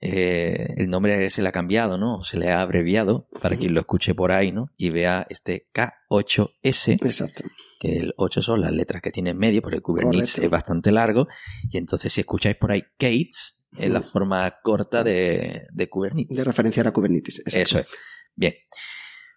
eh, 0.00 0.74
el 0.76 0.90
nombre 0.90 1.30
se 1.30 1.40
le 1.40 1.48
ha 1.48 1.52
cambiado, 1.52 1.96
¿no? 1.96 2.22
Se 2.24 2.36
le 2.36 2.50
ha 2.50 2.60
abreviado 2.60 3.26
para 3.40 3.54
Ujú. 3.54 3.62
quien 3.62 3.74
lo 3.74 3.80
escuche 3.80 4.14
por 4.14 4.32
ahí, 4.32 4.52
¿no? 4.52 4.70
Y 4.76 4.90
vea 4.90 5.26
este 5.30 5.68
K8S, 5.72 6.98
Exacto. 7.02 7.44
que 7.80 7.96
el 7.98 8.14
8 8.18 8.42
son 8.42 8.60
las 8.60 8.72
letras 8.72 9.00
que 9.00 9.10
tiene 9.10 9.30
en 9.30 9.38
medio, 9.38 9.62
porque 9.62 9.76
el 9.76 9.82
Kubernetes 9.82 10.32
Correcto. 10.32 10.42
es 10.42 10.50
bastante 10.50 10.92
largo. 10.92 11.26
Y 11.70 11.78
entonces, 11.78 12.12
si 12.12 12.20
escucháis 12.20 12.56
por 12.56 12.72
ahí 12.72 12.82
Kates, 12.98 13.63
es 13.76 13.90
la 13.90 14.02
forma 14.02 14.60
corta 14.62 15.02
de, 15.02 15.66
de 15.72 15.88
Kubernetes. 15.88 16.36
De 16.36 16.44
referenciar 16.44 16.86
a 16.86 16.92
Kubernetes. 16.92 17.40
exacto. 17.40 17.58
Eso 17.58 17.78
es. 17.80 17.86
Bien. 18.34 18.54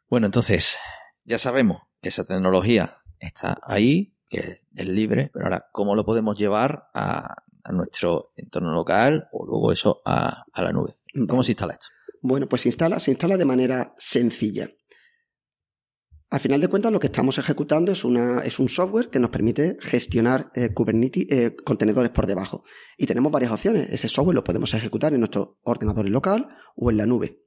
Bueno, 0.09 0.27
entonces, 0.27 0.77
ya 1.25 1.37
sabemos 1.37 1.81
que 2.01 2.09
esa 2.09 2.23
tecnología 2.23 2.97
está 3.19 3.59
ahí, 3.63 4.15
que 4.29 4.61
es 4.75 4.87
libre, 4.87 5.29
pero 5.33 5.45
ahora, 5.45 5.67
¿cómo 5.71 5.95
lo 5.95 6.05
podemos 6.05 6.37
llevar 6.37 6.89
a, 6.93 7.43
a 7.63 7.71
nuestro 7.71 8.31
entorno 8.35 8.73
local 8.73 9.27
o 9.31 9.45
luego 9.45 9.71
eso 9.71 10.01
a, 10.05 10.43
a 10.51 10.61
la 10.61 10.71
nube? 10.71 10.97
¿Cómo 11.27 11.43
se 11.43 11.51
instala 11.51 11.73
esto? 11.73 11.87
Bueno, 12.21 12.47
pues 12.47 12.63
se 12.63 12.69
instala, 12.69 12.99
se 12.99 13.11
instala 13.11 13.37
de 13.37 13.45
manera 13.45 13.93
sencilla. 13.97 14.69
Al 16.29 16.41
final 16.41 16.59
de 16.59 16.67
cuentas, 16.67 16.91
lo 16.91 16.99
que 16.99 17.07
estamos 17.07 17.37
ejecutando 17.37 17.93
es, 17.93 18.03
una, 18.03 18.41
es 18.41 18.59
un 18.59 18.67
software 18.67 19.09
que 19.09 19.19
nos 19.19 19.29
permite 19.29 19.77
gestionar 19.79 20.51
eh, 20.55 20.73
Kubernetes, 20.73 21.25
eh, 21.29 21.55
contenedores 21.63 22.11
por 22.11 22.27
debajo. 22.27 22.65
Y 22.97 23.05
tenemos 23.05 23.31
varias 23.31 23.51
opciones. 23.51 23.89
Ese 23.91 24.09
software 24.09 24.35
lo 24.35 24.43
podemos 24.43 24.73
ejecutar 24.73 25.13
en 25.13 25.21
nuestro 25.21 25.57
ordenador 25.63 26.09
local 26.09 26.49
o 26.75 26.91
en 26.91 26.97
la 26.97 27.05
nube. 27.05 27.45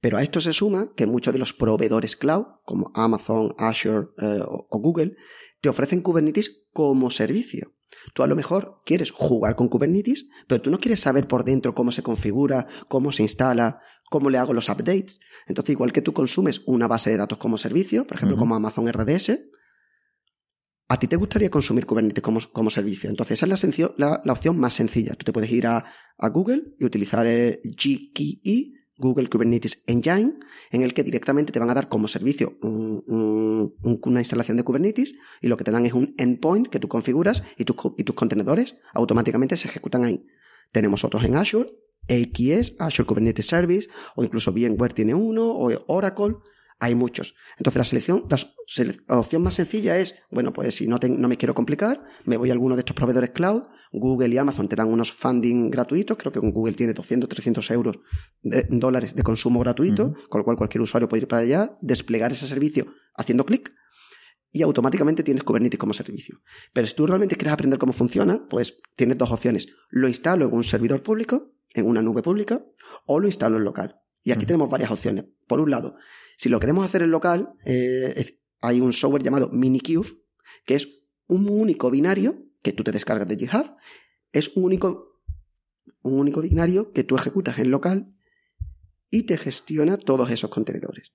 Pero 0.00 0.16
a 0.16 0.24
esto 0.24 0.40
se 0.40 0.52
suma 0.52 0.92
que 0.96 1.06
muchos 1.06 1.32
de 1.32 1.38
los 1.38 1.52
proveedores 1.52 2.16
cloud, 2.16 2.46
como 2.64 2.90
Amazon, 2.94 3.54
Azure 3.58 4.08
eh, 4.18 4.40
o 4.44 4.78
Google, 4.80 5.14
te 5.60 5.68
ofrecen 5.68 6.02
Kubernetes 6.02 6.66
como 6.72 7.10
servicio. 7.10 7.75
Tú 8.14 8.22
a 8.22 8.26
lo 8.26 8.36
mejor 8.36 8.80
quieres 8.84 9.10
jugar 9.10 9.56
con 9.56 9.68
Kubernetes, 9.68 10.26
pero 10.46 10.60
tú 10.62 10.70
no 10.70 10.78
quieres 10.78 11.00
saber 11.00 11.26
por 11.28 11.44
dentro 11.44 11.74
cómo 11.74 11.92
se 11.92 12.02
configura, 12.02 12.66
cómo 12.88 13.12
se 13.12 13.22
instala, 13.22 13.80
cómo 14.10 14.30
le 14.30 14.38
hago 14.38 14.52
los 14.52 14.68
updates. 14.68 15.18
Entonces, 15.46 15.72
igual 15.72 15.92
que 15.92 16.02
tú 16.02 16.12
consumes 16.12 16.62
una 16.66 16.86
base 16.86 17.10
de 17.10 17.16
datos 17.16 17.38
como 17.38 17.58
servicio, 17.58 18.06
por 18.06 18.16
ejemplo, 18.16 18.36
como 18.38 18.54
Amazon 18.54 18.86
RDS, 18.92 19.38
a 20.88 20.98
ti 21.00 21.08
te 21.08 21.16
gustaría 21.16 21.50
consumir 21.50 21.84
Kubernetes 21.84 22.22
como, 22.22 22.38
como 22.52 22.70
servicio. 22.70 23.10
Entonces, 23.10 23.38
esa 23.42 23.46
es 23.46 23.50
la, 23.50 23.56
sencio- 23.56 23.94
la- 23.98 24.22
la 24.24 24.32
opción 24.32 24.56
más 24.58 24.74
sencilla. 24.74 25.14
Tú 25.14 25.24
te 25.24 25.32
puedes 25.32 25.50
ir 25.50 25.66
a, 25.66 25.84
a 26.16 26.28
Google 26.28 26.62
y 26.78 26.84
utilizar 26.84 27.26
eh, 27.26 27.60
GKE, 27.64 28.72
Google 28.98 29.28
Kubernetes 29.28 29.82
Engine, 29.86 30.34
en 30.70 30.82
el 30.82 30.94
que 30.94 31.02
directamente 31.02 31.52
te 31.52 31.58
van 31.58 31.70
a 31.70 31.74
dar 31.74 31.88
como 31.88 32.08
servicio 32.08 32.56
un- 32.62 33.02
un- 33.06 33.74
un- 33.82 34.00
una 34.04 34.20
instalación 34.20 34.56
de 34.56 34.62
Kubernetes 34.62 35.14
y 35.42 35.48
lo 35.48 35.56
que 35.56 35.64
te 35.64 35.70
dan 35.70 35.86
es 35.86 35.92
un 35.92 36.14
endpoint 36.18 36.68
que 36.68 36.78
tú 36.78 36.88
configuras 36.88 37.42
y, 37.58 37.64
tus 37.64 38.14
contenedores 38.14 38.76
automáticamente 38.94 39.56
se 39.56 39.68
ejecutan 39.68 40.04
ahí. 40.04 40.26
Tenemos 40.72 41.04
otros 41.04 41.24
en 41.24 41.36
Azure, 41.36 41.70
AKS, 42.08 42.74
Azure 42.78 43.06
Kubernetes 43.06 43.46
Service, 43.46 43.88
o 44.14 44.24
incluso 44.24 44.52
VMware 44.52 44.92
tiene 44.92 45.14
uno, 45.14 45.50
o 45.50 45.70
Oracle, 45.88 46.36
hay 46.78 46.94
muchos. 46.94 47.34
Entonces 47.58 47.78
la 47.78 47.84
selección, 47.84 48.24
la, 48.28 49.18
opción 49.18 49.42
más 49.42 49.54
sencilla 49.54 49.98
es, 49.98 50.14
bueno, 50.30 50.52
pues 50.52 50.74
si 50.74 50.86
no, 50.86 50.98
te- 50.98 51.08
no 51.08 51.28
me 51.28 51.36
quiero 51.36 51.54
complicar, 51.54 52.02
me 52.24 52.36
voy 52.36 52.50
a 52.50 52.52
alguno 52.52 52.74
de 52.76 52.80
estos 52.80 52.94
proveedores 52.94 53.30
cloud, 53.30 53.62
Google 53.92 54.28
y 54.34 54.38
Amazon 54.38 54.68
te 54.68 54.76
dan 54.76 54.88
unos 54.88 55.10
funding 55.12 55.70
gratuitos, 55.70 56.16
creo 56.18 56.32
que 56.32 56.40
con 56.40 56.50
Google 56.50 56.74
tiene 56.74 56.92
200, 56.92 57.28
300 57.28 57.70
euros 57.70 57.98
de 58.42 58.66
dólares 58.68 59.14
de 59.14 59.22
consumo 59.22 59.60
gratuito, 59.60 60.14
con 60.28 60.40
lo 60.40 60.44
cual 60.44 60.56
cualquier 60.56 60.82
usuario 60.82 61.08
puede 61.08 61.22
ir 61.22 61.28
para 61.28 61.42
allá, 61.42 61.78
desplegar 61.80 62.32
ese 62.32 62.46
servicio 62.46 62.86
haciendo 63.14 63.46
clic 63.46 63.72
y 64.52 64.62
automáticamente 64.62 65.22
tienes 65.22 65.44
Kubernetes 65.44 65.78
como 65.78 65.92
servicio. 65.94 66.40
Pero 66.72 66.86
si 66.86 66.94
tú 66.94 67.06
realmente 67.06 67.36
quieres 67.36 67.52
aprender 67.52 67.78
cómo 67.78 67.92
funciona, 67.92 68.46
pues 68.48 68.76
tienes 68.96 69.18
dos 69.18 69.30
opciones. 69.30 69.68
Lo 69.90 70.08
instalo 70.08 70.46
en 70.46 70.54
un 70.54 70.64
servidor 70.64 71.02
público, 71.02 71.52
en 71.74 71.86
una 71.86 72.00
nube 72.00 72.22
pública, 72.22 72.64
o 73.06 73.20
lo 73.20 73.26
instalo 73.26 73.58
en 73.58 73.64
local. 73.64 74.00
Y 74.24 74.32
aquí 74.32 74.46
tenemos 74.46 74.68
varias 74.70 74.90
opciones. 74.90 75.26
Por 75.46 75.60
un 75.60 75.70
lado, 75.70 75.96
si 76.36 76.48
lo 76.48 76.60
queremos 76.60 76.84
hacer 76.84 77.02
en 77.02 77.10
local, 77.10 77.54
eh, 77.64 78.38
hay 78.60 78.80
un 78.80 78.92
software 78.92 79.22
llamado 79.22 79.50
Minikube, 79.50 80.08
que 80.64 80.74
es 80.74 80.88
un 81.26 81.48
único 81.48 81.90
binario 81.90 82.44
que 82.62 82.72
tú 82.72 82.84
te 82.84 82.92
descargas 82.92 83.26
de 83.28 83.36
GitHub. 83.36 83.74
Es 84.32 84.56
un 84.56 84.64
único, 84.64 85.22
un 86.02 86.20
único 86.20 86.42
binario 86.42 86.92
que 86.92 87.04
tú 87.04 87.16
ejecutas 87.16 87.58
en 87.58 87.70
local 87.70 88.06
y 89.10 89.24
te 89.24 89.38
gestiona 89.38 89.96
todos 89.96 90.30
esos 90.30 90.50
contenedores. 90.50 91.12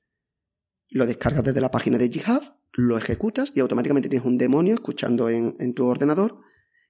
Lo 0.90 1.06
descargas 1.06 1.44
desde 1.44 1.62
la 1.62 1.72
página 1.72 1.98
de 1.98 2.10
GitHub, 2.10 2.42
lo 2.74 2.98
ejecutas 2.98 3.52
y 3.56 3.60
automáticamente 3.60 4.10
tienes 4.10 4.26
un 4.26 4.38
demonio 4.38 4.74
escuchando 4.74 5.30
en 5.30 5.74
tu 5.74 5.86
ordenador 5.86 6.40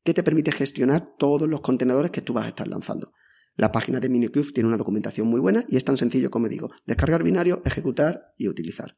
que 0.04 0.14
te 0.14 0.24
permite 0.24 0.52
gestionar 0.52 1.16
todos 1.18 1.48
los 1.48 1.62
contenedores 1.62 2.12
que 2.12 2.22
tú 2.22 2.34
vas 2.34 2.46
a 2.46 2.50
estar 2.50 2.68
lanzando. 2.68 3.14
La 3.56 3.72
página 3.72 4.00
de 4.00 4.10
Minikube 4.10 4.52
tiene 4.54 4.68
una 4.68 4.78
documentación 4.78 5.28
muy 5.28 5.40
buena 5.40 5.64
y 5.68 5.76
es 5.78 5.84
tan 5.86 5.98
sencillo 5.98 6.32
como 6.32 6.48
digo, 6.48 6.72
descargar 6.88 7.24
binario, 7.24 7.62
ejecutar 7.66 8.34
y 8.38 8.48
utilizar. 8.48 8.98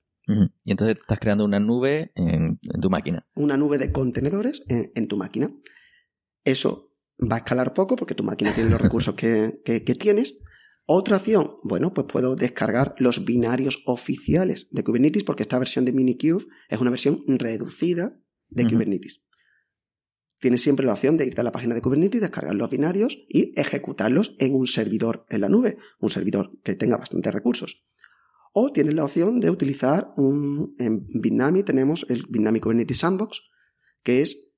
Y 0.63 0.71
entonces 0.71 0.97
estás 1.01 1.19
creando 1.19 1.43
una 1.43 1.59
nube 1.59 2.11
en, 2.15 2.57
en 2.61 2.81
tu 2.81 2.89
máquina. 2.89 3.27
Una 3.35 3.57
nube 3.57 3.77
de 3.77 3.91
contenedores 3.91 4.63
en, 4.69 4.91
en 4.95 5.07
tu 5.09 5.17
máquina. 5.17 5.51
Eso 6.45 6.93
va 7.19 7.35
a 7.35 7.39
escalar 7.39 7.73
poco 7.73 7.95
porque 7.95 8.15
tu 8.15 8.23
máquina 8.23 8.53
tiene 8.53 8.69
los 8.69 8.81
recursos 8.87 9.15
que, 9.15 9.61
que- 9.65 9.83
que 9.83 9.95
tienes. 9.95 10.39
Otra 10.85 11.15
opción, 11.17 11.51
bueno, 11.63 11.93
pues 11.93 12.07
puedo 12.11 12.35
descargar 12.35 12.93
los 12.97 13.23
binarios 13.23 13.81
oficiales 13.85 14.67
de 14.71 14.83
Kubernetes 14.83 15.23
porque 15.23 15.43
esta 15.43 15.57
versión 15.59 15.85
de 15.85 15.93
Minikube 15.93 16.45
es 16.69 16.79
una 16.79 16.89
versión 16.89 17.23
reducida 17.27 18.19
de. 18.49 18.63
Kubernetes. 18.69 19.23
Tienes 20.43 20.61
siempre 20.61 20.85
la 20.85 20.91
opción 20.91 21.15
de 21.15 21.25
irte 21.25 21.39
a 21.39 21.43
la 21.45 21.53
página 21.53 21.73
de 21.73 21.81
Kubernetes, 21.81 22.19
descargar 22.19 22.53
los 22.53 22.69
binarios 22.69 23.17
y 23.29 23.57
ejecutarlos 23.57 24.35
en 24.39 24.55
un 24.55 24.67
servidor 24.67 25.25
en 25.29 25.39
la 25.39 25.47
nube, 25.47 25.77
un 25.99 26.09
servidor 26.09 26.49
que 26.63 26.75
tenga 26.75 26.97
bastantes 26.97 27.33
recursos. 27.33 27.85
O 28.51 28.73
tienes 28.73 28.93
la 28.93 29.05
opción 29.05 29.39
de 29.39 29.49
utilizar 29.49 30.11
un, 30.17 30.75
en 30.79 31.07
Bitnami 31.07 31.63
tenemos 31.63 32.05
el 32.09 32.25
Bitnami 32.27 32.59
Kubernetes 32.59 32.97
Sandbox, 32.97 33.41
que 34.03 34.21
es 34.21 34.49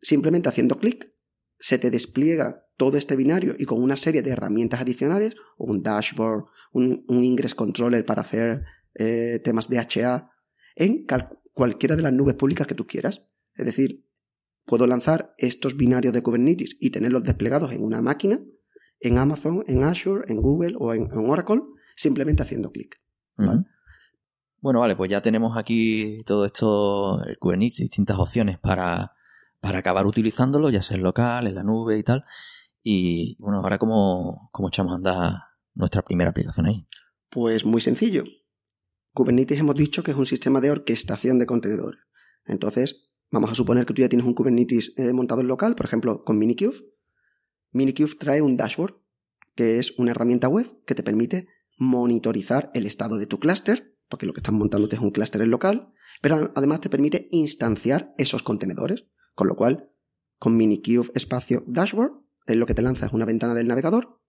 simplemente 0.00 0.48
haciendo 0.48 0.78
clic, 0.78 1.12
se 1.58 1.76
te 1.76 1.90
despliega 1.90 2.68
todo 2.76 2.96
este 2.96 3.16
binario 3.16 3.56
y 3.58 3.64
con 3.64 3.82
una 3.82 3.96
serie 3.96 4.22
de 4.22 4.30
herramientas 4.30 4.80
adicionales, 4.80 5.34
un 5.58 5.82
dashboard, 5.82 6.44
un, 6.72 7.04
un 7.08 7.24
ingress 7.24 7.56
controller 7.56 8.04
para 8.04 8.22
hacer 8.22 8.62
eh, 8.94 9.40
temas 9.42 9.68
de 9.68 9.80
HA, 9.80 10.30
en 10.76 11.04
cualquiera 11.52 11.96
de 11.96 12.02
las 12.02 12.12
nubes 12.12 12.36
públicas 12.36 12.68
que 12.68 12.76
tú 12.76 12.86
quieras. 12.86 13.26
Es 13.56 13.66
decir, 13.66 14.06
puedo 14.64 14.86
lanzar 14.86 15.34
estos 15.38 15.76
binarios 15.76 16.14
de 16.14 16.22
Kubernetes 16.22 16.76
y 16.80 16.90
tenerlos 16.90 17.22
desplegados 17.22 17.72
en 17.72 17.82
una 17.82 18.02
máquina, 18.02 18.40
en 19.00 19.18
Amazon, 19.18 19.64
en 19.66 19.84
Azure, 19.84 20.24
en 20.28 20.40
Google 20.40 20.74
o 20.78 20.94
en, 20.94 21.10
en 21.10 21.30
Oracle, 21.30 21.62
simplemente 21.96 22.42
haciendo 22.42 22.70
clic. 22.70 22.96
Bueno, 24.60 24.80
vale, 24.80 24.94
pues 24.94 25.10
ya 25.10 25.20
tenemos 25.20 25.56
aquí 25.56 26.22
todo 26.24 26.44
esto, 26.44 27.22
el 27.24 27.36
Kubernetes, 27.38 27.78
distintas 27.78 28.18
opciones 28.18 28.58
para, 28.60 29.12
para 29.60 29.80
acabar 29.80 30.06
utilizándolo, 30.06 30.70
ya 30.70 30.82
sea 30.82 30.96
en 30.96 31.02
local, 31.02 31.48
en 31.48 31.56
la 31.56 31.64
nube 31.64 31.98
y 31.98 32.04
tal. 32.04 32.24
Y 32.82 33.36
bueno, 33.40 33.58
ahora 33.60 33.78
cómo, 33.78 34.48
cómo 34.52 34.68
echamos 34.68 34.92
a 34.92 34.96
andar 34.96 35.32
nuestra 35.74 36.02
primera 36.02 36.30
aplicación 36.30 36.66
ahí. 36.66 36.86
Pues 37.28 37.64
muy 37.64 37.80
sencillo. 37.80 38.24
Kubernetes 39.14 39.58
hemos 39.58 39.74
dicho 39.74 40.02
que 40.02 40.12
es 40.12 40.16
un 40.16 40.26
sistema 40.26 40.60
de 40.60 40.70
orquestación 40.70 41.38
de 41.38 41.46
contenedores. 41.46 42.00
Entonces, 42.44 43.11
vamos 43.32 43.50
a 43.50 43.54
suponer 43.54 43.86
que 43.86 43.94
tú 43.94 44.02
ya 44.02 44.08
tienes 44.08 44.26
un 44.26 44.34
Kubernetes 44.34 44.92
eh, 44.96 45.12
montado 45.12 45.40
en 45.40 45.48
local, 45.48 45.74
por 45.74 45.86
ejemplo, 45.86 46.22
con 46.22 46.38
Minikube. 46.38 46.76
Minikube 47.72 48.14
trae 48.18 48.42
un 48.42 48.56
dashboard, 48.56 48.94
que 49.56 49.78
es 49.78 49.98
una 49.98 50.12
herramienta 50.12 50.48
web 50.48 50.66
que 50.84 50.94
te 50.94 51.02
permite 51.02 51.48
monitorizar 51.78 52.70
el 52.74 52.86
estado 52.86 53.16
de 53.16 53.26
tu 53.26 53.40
clúster, 53.40 53.98
porque 54.08 54.26
lo 54.26 54.34
que 54.34 54.40
estás 54.40 54.54
montándote 54.54 54.96
es 54.96 55.02
un 55.02 55.10
clúster 55.10 55.40
en 55.40 55.50
local, 55.50 55.92
pero 56.20 56.52
además 56.54 56.82
te 56.82 56.90
permite 56.90 57.28
instanciar 57.32 58.12
esos 58.18 58.42
contenedores. 58.42 59.06
Con 59.34 59.48
lo 59.48 59.56
cual, 59.56 59.90
con 60.38 60.56
Minikube 60.56 61.10
espacio 61.14 61.64
dashboard, 61.66 62.12
es 62.46 62.56
lo 62.56 62.66
que 62.66 62.74
te 62.74 62.82
lanza 62.82 63.06
es 63.06 63.12
una 63.12 63.24
ventana 63.24 63.54
del 63.54 63.68
navegador 63.68 64.20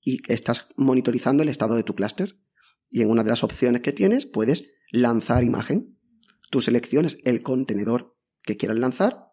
y 0.00 0.20
estás 0.32 0.68
monitorizando 0.76 1.42
el 1.42 1.48
estado 1.48 1.76
de 1.76 1.84
tu 1.84 1.94
clúster. 1.94 2.40
Y 2.88 3.02
en 3.02 3.10
una 3.10 3.22
de 3.22 3.30
las 3.30 3.44
opciones 3.44 3.82
que 3.82 3.92
tienes 3.92 4.26
puedes 4.26 4.72
lanzar 4.90 5.44
imagen. 5.44 5.96
Tú 6.50 6.60
selecciones 6.60 7.18
el 7.22 7.42
contenedor 7.42 8.16
que 8.50 8.56
quieras 8.56 8.78
lanzar 8.78 9.26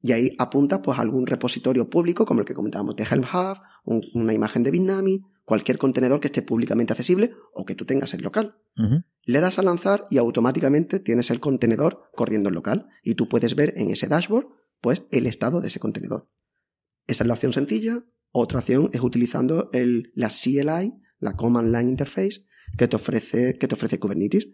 y 0.00 0.12
ahí 0.12 0.30
apuntas 0.38 0.80
pues 0.82 0.98
a 0.98 1.02
algún 1.02 1.26
repositorio 1.26 1.88
público 1.88 2.24
como 2.24 2.40
el 2.40 2.46
que 2.46 2.54
comentábamos 2.54 2.96
de 2.96 3.04
Helm 3.04 3.22
Hub, 3.24 3.58
un- 3.84 4.02
una 4.14 4.32
imagen 4.32 4.62
de 4.62 4.70
Bitnami, 4.70 5.20
cualquier 5.44 5.78
contenedor 5.78 6.20
que 6.20 6.28
esté 6.28 6.42
públicamente 6.42 6.92
accesible 6.92 7.32
o 7.54 7.64
que 7.64 7.74
tú 7.74 7.84
tengas 7.84 8.14
en 8.14 8.22
local. 8.22 8.56
Le 9.24 9.40
das 9.40 9.58
a 9.58 9.62
lanzar 9.62 10.04
y 10.10 10.18
automáticamente 10.18 10.98
tienes 11.00 11.30
el 11.30 11.38
contenedor 11.40 12.10
corriendo 12.14 12.48
en 12.48 12.54
local 12.56 12.86
y 13.04 13.14
tú 13.14 13.28
puedes 13.28 13.54
ver 13.54 13.74
en 13.76 13.90
ese 13.90 14.08
dashboard 14.08 14.46
pues 14.80 15.02
el 15.12 15.26
estado 15.26 15.60
de 15.60 15.68
ese 15.68 15.78
contenedor. 15.78 16.28
Esa 17.06 17.22
es 17.24 17.28
la 17.28 17.34
opción 17.34 17.52
sencilla. 17.52 18.04
Otra 18.32 18.58
opción 18.60 18.90
es 18.92 19.00
utilizando 19.02 19.68
el, 19.72 20.10
la 20.14 20.28
CLI, 20.28 20.94
la 21.20 21.36
Command 21.36 21.68
Line 21.74 21.90
Interface, 21.90 22.40
que 22.78 22.88
te 22.88 22.96
ofrece, 22.96 23.58
que 23.58 23.68
te 23.68 23.74
ofrece 23.74 23.98
Kubernetes. 24.00 24.48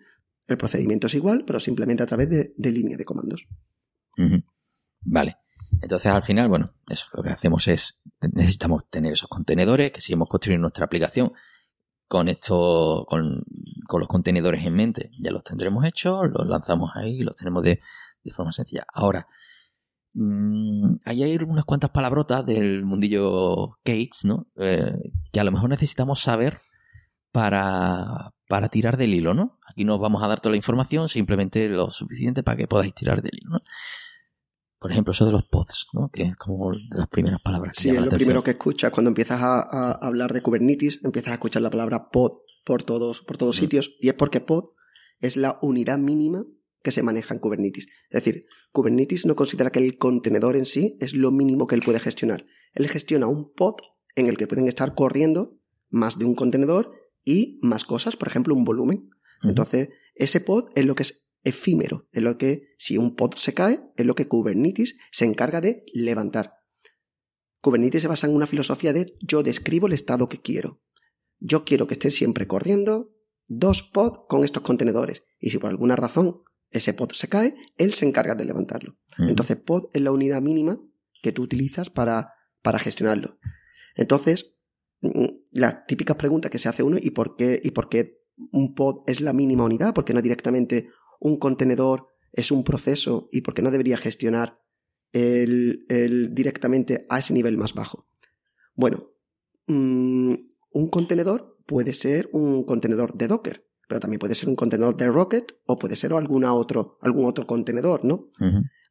El 0.49 0.57
procedimiento 0.57 1.07
es 1.07 1.15
igual, 1.15 1.45
pero 1.47 1.61
simplemente 1.61 2.03
a 2.03 2.07
través 2.07 2.29
de, 2.29 2.55
de 2.57 2.73
línea 2.73 2.97
de 2.97 3.05
comandos. 3.05 3.47
Vale. 5.01 5.37
Entonces, 5.81 6.11
al 6.11 6.23
final, 6.23 6.49
bueno, 6.49 6.75
eso 6.89 7.07
lo 7.13 7.23
que 7.23 7.31
hacemos 7.31 7.69
es, 7.69 8.03
necesitamos 8.33 8.89
tener 8.91 9.13
esos 9.13 9.29
contenedores, 9.29 9.93
que 9.93 10.01
si 10.01 10.13
hemos 10.13 10.29
construido 10.29 10.61
nuestra 10.61 10.87
aplicación 10.87 11.33
con 12.09 12.29
esto, 12.29 13.05
con, 13.07 13.45
con 13.87 14.01
los 14.01 14.09
contenedores 14.09 14.65
en 14.65 14.75
mente, 14.75 15.11
ya 15.21 15.31
los 15.31 15.45
tendremos 15.45 15.85
hechos, 15.85 16.23
los 16.33 16.49
lanzamos 16.49 16.91
ahí, 16.95 17.21
los 17.21 17.37
tenemos 17.37 17.63
de, 17.63 17.81
de 18.25 18.31
forma 18.33 18.53
sencilla. 18.53 18.87
Ahora, 18.93 19.29
mm, 20.15 20.97
ahí 21.05 21.23
hay 21.23 21.37
unas 21.37 21.65
cuantas 21.65 21.91
palabrotas 21.91 22.45
del 22.47 22.85
mundillo 22.85 23.79
Gates, 23.85 24.25
¿no? 24.25 24.47
Eh, 24.57 25.13
que 25.31 25.41
a 25.41 25.45
lo 25.45 25.53
mejor 25.53 25.69
necesitamos 25.69 26.21
saber 26.21 26.61
para, 27.31 28.33
para 28.49 28.69
tirar 28.69 28.97
del 28.97 29.15
hilo, 29.15 29.35
¿no? 29.35 29.59
Aquí 29.67 29.85
no 29.85 29.97
os 29.97 30.01
vamos 30.01 30.23
a 30.23 30.29
dar 30.29 30.41
toda 30.41 30.53
la 30.53 30.57
información, 30.57 31.09
simplemente 31.09 31.69
lo 31.69 31.91
suficiente 31.91 32.43
para 32.43 32.57
que 32.57 32.67
podáis 32.67 32.95
tirar 32.95 33.23
del 33.23 33.39
hilo, 33.39 33.51
¿no? 33.51 33.59
Por 34.79 34.93
ejemplo, 34.93 35.13
eso 35.13 35.27
de 35.27 35.33
los 35.33 35.45
pods, 35.45 35.89
¿no? 35.93 36.09
Que 36.13 36.23
es 36.25 36.37
como 36.37 36.71
de 36.73 36.79
las 36.99 37.09
primeras 37.09 37.41
palabras 37.43 37.75
que 37.77 37.83
Sí, 37.83 37.89
es 37.89 37.95
lo 37.97 38.01
atención. 38.03 38.19
primero 38.19 38.45
que 38.45 38.53
escuchas 38.53 38.91
cuando 38.93 39.09
empiezas 39.09 39.41
a, 39.43 39.61
a 39.61 39.93
hablar 40.07 40.33
de 40.33 40.41
Kubernetes, 40.41 41.01
empiezas 41.05 41.31
a 41.33 41.35
escuchar 41.35 41.63
la 41.63 41.71
palabra 41.71 42.11
pod 42.11 42.33
por 42.65 42.83
todos, 42.85 43.21
por 43.23 43.37
todos 43.37 43.57
Mm. 43.57 43.61
sitios, 43.61 43.97
y 44.01 44.09
es 44.09 44.15
porque 44.15 44.41
pod 44.41 44.65
es 45.21 45.37
la 45.37 45.59
unidad 45.63 45.99
mínima 45.99 46.45
que 46.83 46.93
se 46.93 47.03
maneja 47.03 47.35
en 47.35 47.41
Kubernetes. 47.41 47.87
Es 48.11 48.25
decir, 48.25 48.45
Kubernetes 48.71 49.27
no 49.27 49.35
considera 49.35 49.71
que 49.71 49.81
el 49.81 49.99
contenedor 49.99 50.55
en 50.57 50.65
sí 50.65 50.97
es 51.01 51.13
lo 51.15 51.33
mínimo 51.33 51.67
que 51.67 51.75
él 51.75 51.83
puede 51.85 51.99
gestionar. 51.99 52.47
Él 52.75 52.87
gestiona 52.89 53.27
un 53.27 53.53
pod 53.53 53.75
en 54.15 54.27
el 54.27 54.37
que 54.37 54.47
pueden 54.47 54.69
estar 54.69 54.95
corriendo 54.95 55.59
más 55.91 56.19
de 56.19 56.25
un 56.25 56.35
contenedor 56.37 56.93
y 57.25 57.59
más 57.63 57.85
cosas, 57.85 58.15
por 58.17 58.29
ejemplo, 58.29 58.55
un 58.55 58.65
volumen. 58.65 59.11
Entonces, 59.43 59.89
ese 60.15 60.41
pod 60.41 60.67
es 60.77 60.85
lo 60.87 60.95
que 60.95 61.03
es 61.03 61.28
efímero, 61.49 62.09
es 62.13 62.23
lo 62.23 62.39
que, 62.39 62.75
si 62.79 62.99
un 62.99 63.17
pod 63.17 63.35
se 63.37 63.55
cae, 63.55 63.81
es 63.97 64.07
lo 64.07 64.15
que 64.15 64.29
Kubernetes 64.29 64.97
se 65.11 65.25
encarga 65.25 65.61
de 65.61 65.85
levantar. 65.93 66.55
Kubernetes 67.61 68.03
se 68.03 68.09
basa 68.09 68.27
en 68.27 68.35
una 68.35 68.47
filosofía 68.47 68.93
de 68.93 69.17
yo 69.21 69.43
describo 69.43 69.87
el 69.87 69.93
estado 69.93 70.29
que 70.29 70.41
quiero. 70.41 70.83
Yo 71.41 71.65
quiero 71.65 71.87
que 71.87 71.95
esté 71.95 72.11
siempre 72.11 72.47
corriendo 72.47 73.15
dos 73.47 73.83
pods 73.83 74.21
con 74.29 74.45
estos 74.45 74.63
contenedores. 74.63 75.25
Y 75.41 75.51
si 75.51 75.59
por 75.59 75.71
alguna 75.71 75.97
razón 75.97 76.43
ese 76.71 76.95
pod 76.95 77.13
se 77.13 77.29
cae, 77.29 77.55
él 77.77 77.95
se 77.95 78.07
encarga 78.07 78.35
de 78.35 78.45
levantarlo. 78.45 78.99
Ujú. 79.19 79.29
Entonces, 79.29 79.57
pod 79.57 79.89
es 79.93 80.03
la 80.03 80.13
unidad 80.13 80.43
mínima 80.43 80.81
que 81.23 81.33
tú 81.33 81.43
utilizas 81.43 81.91
para, 81.91 82.35
para 82.63 82.79
gestionarlo. 82.79 83.39
Entonces, 83.95 84.55
mm, 85.01 85.27
la 85.53 85.87
típica 85.87 86.17
pregunta 86.17 86.51
que 86.51 86.59
se 86.59 86.69
hace 86.69 86.83
uno, 86.83 86.99
¿y 87.01 87.11
por 87.11 87.37
qué, 87.37 87.61
y 87.63 87.71
por 87.71 87.89
qué 87.89 88.19
un 88.53 88.75
pod 88.75 89.03
es 89.07 89.21
la 89.21 89.33
mínima 89.33 89.65
unidad? 89.65 89.95
¿Por 89.95 90.05
qué 90.05 90.15
no 90.15 90.23
directamente 90.23 90.91
un 91.19 91.39
contenedor 91.39 92.09
es 92.33 92.51
un 92.51 92.65
proceso 92.65 93.29
y 93.33 93.41
por 93.41 93.55
qué 93.55 93.63
no 93.63 93.71
debería 93.71 93.97
gestionar 93.97 94.61
el, 95.13 95.87
el 95.89 96.35
directamente 96.35 97.07
a 97.09 97.19
ese 97.19 97.33
nivel 97.33 97.57
más 97.57 97.75
bajo? 97.75 98.09
Bueno, 98.75 99.11
mm, 99.67 100.35
un 100.73 100.89
contenedor 100.91 101.57
puede 101.67 101.93
ser 101.93 102.29
un 102.33 102.65
contenedor 102.65 103.15
de 103.17 103.29
Docker, 103.29 103.67
pero 103.89 104.01
también 104.01 104.19
puede 104.19 104.35
ser 104.35 104.49
un 104.49 104.57
contenedor 104.57 104.97
de 104.97 105.09
Rocket 105.09 105.53
o 105.67 105.79
puede 105.79 105.97
ser 105.97 106.13
alguna 106.13 106.55
otro, 106.55 106.99
algún 107.03 107.25
otro 107.27 107.47
contenedor, 107.47 108.05
¿no? 108.05 108.31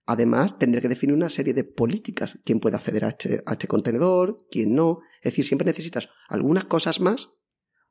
Además, 0.05 0.57
tendré 0.57 0.81
que 0.81 0.87
definir 0.87 1.13
una 1.15 1.29
serie 1.29 1.53
de 1.53 1.65
políticas. 1.65 2.39
¿Quién 2.45 2.59
puede 2.61 2.77
acceder 2.77 3.03
a 3.05 3.09
este, 3.09 3.43
a 3.45 3.51
este 3.53 3.67
contenedor? 3.67 4.37
¿Quién 4.49 4.73
no? 4.73 4.99
Es 5.21 5.33
decir, 5.33 5.43
siempre 5.45 5.65
necesitas 5.65 6.09
algunas 6.29 6.63
cosas 6.65 7.01
más 7.01 7.29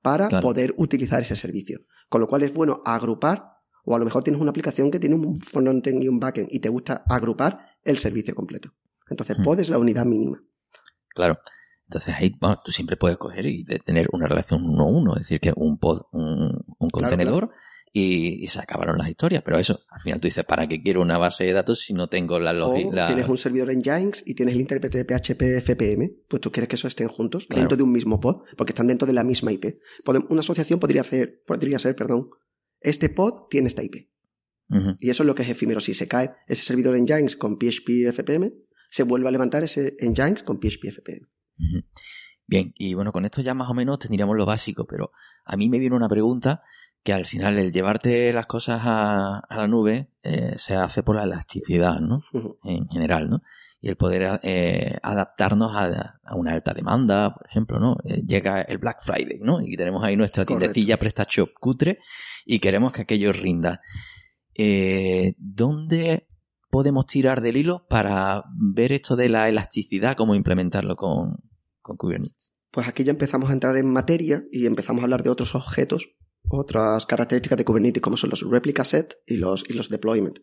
para 0.03 0.29
Claro. 0.29 0.43
poder 0.49 0.75
utilizar 0.79 1.21
ese 1.23 1.37
servicio. 1.37 1.81
Con 2.09 2.21
lo 2.23 2.27
cual 2.27 2.43
es 2.43 2.55
bueno 2.55 2.81
agrupar, 2.87 3.56
o 3.87 3.95
a 3.95 3.99
lo 3.99 4.05
mejor 4.05 4.23
tienes 4.23 4.41
una 4.43 4.51
aplicación 4.51 4.91
que 4.91 4.99
tiene 5.01 5.15
un 5.15 5.41
frontend 5.41 6.03
y 6.03 6.09
un 6.09 6.21
backend 6.21 6.49
y 6.51 6.61
te 6.61 6.69
gusta 6.69 7.03
agrupar 7.09 7.59
el 7.83 7.97
servicio 7.97 8.35
completo. 8.35 8.75
Entonces, 9.09 9.39
Hmm. 9.39 9.45
pod 9.45 9.61
es 9.61 9.71
la 9.71 9.79
unidad 9.79 10.05
mínima. 10.05 10.43
Claro. 11.15 11.39
Entonces 11.89 12.15
ahí 12.15 12.35
bueno, 12.41 12.61
tú 12.65 12.73
siempre 12.73 12.97
puedes 12.97 13.17
coger 13.17 13.47
y 13.47 13.65
tener 13.65 14.09
una 14.13 14.27
relación 14.27 14.65
uno 14.69 14.83
a 14.83 14.87
uno, 14.91 15.13
es 15.15 15.21
decir, 15.21 15.39
que 15.41 15.53
un 15.57 15.79
pod, 15.79 16.03
un, 16.13 16.51
un 16.79 16.89
Claro, 16.91 17.09
contenedor 17.11 17.51
Y, 17.93 18.45
y 18.45 18.49
se 18.49 18.59
acabaron 18.59 18.99
las 18.99 19.09
historias. 19.09 19.43
Pero 19.45 19.59
eso, 19.59 19.81
al 19.89 20.01
final 20.01 20.21
tú 20.21 20.27
dices, 20.27 20.45
¿para 20.45 20.67
qué 20.69 20.83
quiero 20.83 21.01
una 21.01 21.17
base 21.17 21.45
de 21.45 21.53
datos 21.55 21.81
si 21.81 21.95
no 21.95 22.09
tengo 22.09 22.39
la 22.41 22.53
lógica? 22.53 23.07
tienes 23.07 23.27
un 23.29 23.39
servidor 23.39 23.71
en 23.71 23.83
Jinx 23.83 24.23
y 24.27 24.35
tienes 24.35 24.55
el 24.57 24.61
intérprete 24.63 25.03
de 25.03 25.05
PHP 25.07 25.43
FPM, 25.63 26.11
pues 26.29 26.43
tú 26.43 26.51
quieres 26.53 26.69
que 26.69 26.75
eso 26.77 26.89
estén 26.89 27.09
juntos 27.09 27.47
Claro. 27.47 27.61
dentro 27.63 27.77
de 27.79 27.85
un 27.85 27.93
mismo 27.93 28.21
pod, 28.21 28.43
porque 28.57 28.73
están 28.73 28.89
dentro 28.89 29.07
de 29.07 29.15
la 29.15 29.23
misma 29.25 29.51
IP. 29.53 29.79
Una 30.29 30.41
asociación 30.41 30.79
podría 30.81 31.01
hacer, 31.03 31.43
podría 31.47 31.79
ser, 31.79 31.95
perdón, 31.97 32.29
este 32.81 33.09
pod 33.09 33.49
tiene 33.49 33.69
esta 33.69 33.83
IP. 33.83 34.09
Y 35.01 35.11
eso 35.11 35.23
es 35.23 35.27
lo 35.27 35.35
que 35.35 35.43
es 35.43 35.49
efímero. 35.49 35.81
Si 35.81 35.95
se 35.95 36.09
cae 36.09 36.33
ese 36.49 36.65
servidor 36.65 36.97
en 36.97 37.07
Jinx 37.07 37.37
con 37.37 37.57
PHP 37.57 38.09
FPM, 38.13 38.53
se 38.91 39.05
vuelve 39.05 39.29
a 39.29 39.31
levantar 39.31 39.63
ese 39.63 39.97
en 40.01 40.15
Jinx 40.15 40.43
con 40.43 40.59
PHP 40.59 40.89
FPM. 40.91 41.29
Bien, 42.49 42.73
y 42.77 42.95
bueno, 42.95 43.13
con 43.13 43.25
esto 43.25 43.43
ya 43.43 43.55
más 43.55 43.69
o 43.71 43.75
menos 43.75 43.99
tendríamos 43.99 44.37
lo 44.37 44.47
básico, 44.47 44.87
pero 44.87 45.13
a 45.45 45.57
mí 45.57 45.69
me 45.69 45.79
viene 45.79 45.97
una 45.97 46.09
pregunta 46.09 46.63
que 47.03 47.13
al 47.13 47.27
final 47.27 47.59
el 47.59 47.71
llevarte 47.71 48.33
las 48.33 48.47
cosas 48.47 48.81
a, 48.83 49.39
a 49.39 49.57
la 49.57 49.69
nube 49.69 50.11
eh, 50.23 50.55
se 50.59 50.75
hace 50.75 51.05
por 51.05 51.15
la 51.15 51.23
elasticidad, 51.23 52.01
¿no? 52.01 52.23
En 52.65 52.89
general, 52.89 53.31
¿no? 53.31 53.43
Y 53.81 53.89
el 53.89 53.97
poder 53.97 54.41
eh, 54.43 54.97
adaptarnos 55.03 55.75
a, 55.75 56.19
a 56.25 56.35
una 56.35 56.53
alta 56.53 56.73
demanda, 56.73 57.35
por 57.35 57.47
ejemplo, 57.47 57.79
¿no? 57.79 57.97
Eh, 58.05 58.23
llega 58.27 58.63
el 58.63 58.79
Black 58.79 59.03
Friday, 59.03 59.39
¿no? 59.41 59.61
Y 59.61 59.77
tenemos 59.77 60.03
ahí 60.03 60.17
nuestra 60.17 60.45
tiendecilla 60.45 60.99
PrestaShop 60.99 61.51
cutre 61.61 61.99
y 62.45 62.59
queremos 62.59 62.93
que 62.93 63.03
aquello 63.03 63.33
rinda. 63.33 63.81
Eh, 64.55 65.35
¿Dónde 65.39 66.27
podemos 66.71 67.07
tirar 67.07 67.43
del 67.43 67.59
hilo 67.59 67.87
para 67.89 68.45
ver 68.59 68.93
esto 68.93 69.17
de 69.17 69.29
la 69.29 69.49
elasticidad, 69.49 70.17
cómo 70.17 70.35
implementarlo 70.35 70.97
con, 70.97 71.37
con 71.83 71.97
Kubernetes? 71.97 72.55
Pues 72.71 72.89
aquí 72.89 73.05
ya 73.05 73.13
empezamos 73.13 73.51
a 73.51 73.53
entrar 73.53 73.77
en 73.77 73.93
materia 73.93 74.45
y 74.51 74.67
empezamos 74.67 75.03
a 75.03 75.05
hablar 75.05 75.23
de 75.23 75.31
otros 75.31 75.55
objetos, 75.55 76.11
otras 76.49 77.07
características 77.07 77.59
de 77.59 77.65
Kubernetes, 77.65 78.03
como 78.03 78.17
son 78.17 78.31
los 78.31 78.43
replica 78.49 78.85
set 78.85 79.17
y 79.27 79.37
los, 79.37 79.65
y 79.69 79.75
los 79.75 79.89
deployment. 79.89 80.39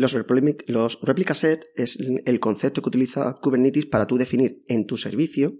Los, 0.00 0.12
replica- 0.12 0.64
los 0.66 0.98
replica 1.02 1.34
set 1.34 1.66
es 1.76 1.98
el 2.24 2.40
concepto 2.40 2.80
que 2.82 2.88
utiliza 2.88 3.34
Kubernetes 3.42 3.86
para 3.86 4.06
tú 4.06 4.16
definir 4.16 4.62
en 4.66 4.86
tu 4.86 4.96
servicio 4.96 5.54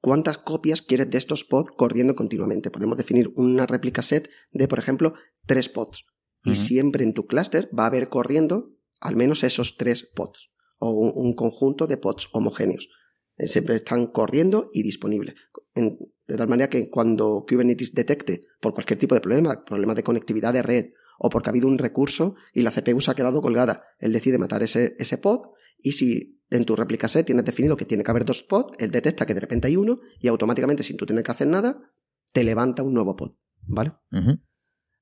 cuántas 0.00 0.38
copias 0.38 0.82
quieres 0.82 1.10
de 1.10 1.18
estos 1.18 1.44
pods 1.44 1.70
corriendo 1.76 2.14
continuamente. 2.14 2.70
Podemos 2.70 2.96
definir 2.96 3.32
una 3.34 3.66
replica 3.66 4.02
set 4.02 4.30
de, 4.52 4.68
por 4.68 4.78
ejemplo, 4.78 5.14
tres 5.46 5.68
pods. 5.68 6.04
Y 6.44 6.54
siempre 6.54 7.02
en 7.04 7.14
tu 7.14 7.26
clúster 7.26 7.68
va 7.76 7.84
a 7.84 7.86
haber 7.88 8.08
corriendo 8.08 8.76
al 9.00 9.16
menos 9.16 9.42
esos 9.42 9.76
tres 9.76 10.08
pods 10.14 10.50
o 10.78 10.90
un, 10.90 11.12
un 11.14 11.34
conjunto 11.34 11.86
de 11.88 11.96
pods 11.96 12.28
homogéneos. 12.32 12.88
Eh, 13.36 13.48
Siempre 13.48 13.74
están 13.74 14.06
corriendo 14.06 14.70
y 14.72 14.82
disponibles. 14.84 15.34
En- 15.74 15.98
de 16.28 16.36
tal 16.36 16.48
manera 16.48 16.68
que 16.70 16.88
cuando 16.90 17.44
Kubernetes 17.48 17.92
detecte 17.92 18.42
por 18.60 18.72
cualquier 18.72 18.98
tipo 19.00 19.14
de 19.16 19.20
problema, 19.20 19.64
problemas 19.64 19.96
de 19.96 20.02
conectividad 20.04 20.52
de 20.52 20.62
red 20.62 20.84
o 21.18 21.30
porque 21.30 21.48
ha 21.48 21.52
habido 21.52 21.68
un 21.68 21.78
recurso 21.78 22.36
y 22.54 22.62
la 22.62 22.70
CPU 22.70 23.00
se 23.00 23.10
ha 23.10 23.14
quedado 23.14 23.42
colgada, 23.42 23.84
él 23.98 24.12
decide 24.12 24.38
matar 24.38 24.62
ese, 24.62 24.96
ese 24.98 25.18
pod 25.18 25.50
y 25.80 25.92
si 25.92 26.40
en 26.50 26.64
tu 26.64 26.76
réplica 26.76 27.08
set 27.08 27.26
tienes 27.26 27.44
definido 27.44 27.76
que 27.76 27.84
tiene 27.84 28.02
que 28.02 28.10
haber 28.10 28.24
dos 28.24 28.42
pods, 28.42 28.74
él 28.78 28.90
detecta 28.90 29.26
que 29.26 29.34
de 29.34 29.40
repente 29.40 29.68
hay 29.68 29.76
uno 29.76 30.00
y 30.20 30.28
automáticamente 30.28 30.82
sin 30.82 30.96
tú 30.96 31.06
tener 31.06 31.22
que 31.22 31.30
hacer 31.30 31.46
nada, 31.46 31.92
te 32.32 32.44
levanta 32.44 32.82
un 32.82 32.94
nuevo 32.94 33.16
pod. 33.16 33.32
¿Vale? 33.62 33.92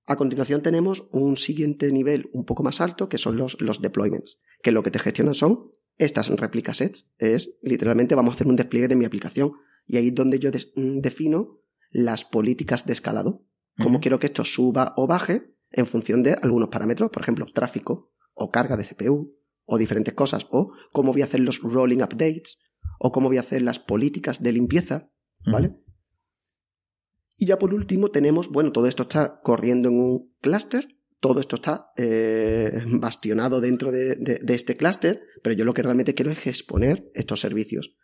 A 0.07 0.17
continuación 0.17 0.63
tenemos 0.63 1.09
un 1.13 1.37
siguiente 1.37 1.91
nivel 1.93 2.31
un 2.33 2.45
poco 2.45 2.63
más 2.63 2.81
alto 2.81 3.09
que 3.09 3.19
son 3.19 3.37
los, 3.37 3.61
los 3.61 3.81
deployments, 3.81 4.41
que 4.63 4.73
lo 4.73 4.83
que 4.83 4.91
te 4.91 4.99
gestionan 4.99 5.35
son 5.35 5.71
estas 5.99 6.29
replica 6.29 6.75
sets. 6.75 7.09
Es 7.19 7.59
literalmente 7.63 8.15
vamos 8.15 8.33
a 8.33 8.35
hacer 8.37 8.47
un 8.49 8.57
despliegue 8.57 8.89
de 8.89 8.97
mi 8.97 9.05
aplicación 9.05 9.53
y 9.87 9.97
ahí 9.97 10.09
es 10.09 10.15
donde 10.15 10.39
yo 10.39 10.51
mm, 10.51 10.99
defino 10.99 11.61
las 11.91 12.25
políticas 12.25 12.87
de 12.87 12.93
escalado. 12.93 13.45
Cómo 13.79 14.01
quiero 14.01 14.19
que 14.19 14.27
esto 14.27 14.45
suba 14.45 14.95
o 14.97 15.07
baje 15.07 15.55
en 15.71 15.87
función 15.87 16.23
de 16.23 16.35
algunos 16.35 16.69
parámetros, 16.69 17.11
por 17.11 17.23
ejemplo, 17.23 17.47
tráfico 17.53 18.13
o 18.35 18.51
carga 18.51 18.77
de 18.77 18.85
CPU 18.85 19.37
o 19.65 19.79
diferentes 19.79 20.15
cosas, 20.15 20.47
o 20.51 20.73
cómo 20.93 21.13
voy 21.13 21.23
a 21.23 21.25
hacer 21.25 21.41
los 21.41 21.61
rolling 21.61 21.99
updates 22.03 22.59
o 23.01 23.11
cómo 23.13 23.29
voy 23.29 23.37
a 23.39 23.41
hacer 23.41 23.63
las 23.63 23.79
políticas 23.79 24.43
de 24.43 24.53
limpieza, 24.53 25.11
¿vale? 25.45 25.77
Y 27.37 27.47
ya 27.47 27.59
por 27.59 27.75
último 27.75 28.11
tenemos, 28.11 28.49
bueno, 28.49 28.73
todo 28.73 28.87
esto 28.87 29.03
está 29.03 29.41
corriendo 29.43 29.89
en 29.89 30.01
un 30.01 30.35
clúster, 30.41 30.89
todo 31.21 31.41
esto 31.41 31.57
está 31.57 31.91
eh, 31.97 32.83
bastionado 32.87 33.61
dentro 33.61 33.91
de, 33.93 34.15
de- 34.17 34.39
de 34.43 34.55
este 34.55 34.77
clúster, 34.77 35.21
pero 35.43 35.55
yo 35.55 35.65
lo 35.65 35.75
que 35.75 35.83
realmente 35.83 36.15
quiero 36.15 36.31
es 36.31 36.47
exponer 36.47 37.11
estos 37.15 37.41
servicios. 37.41 37.95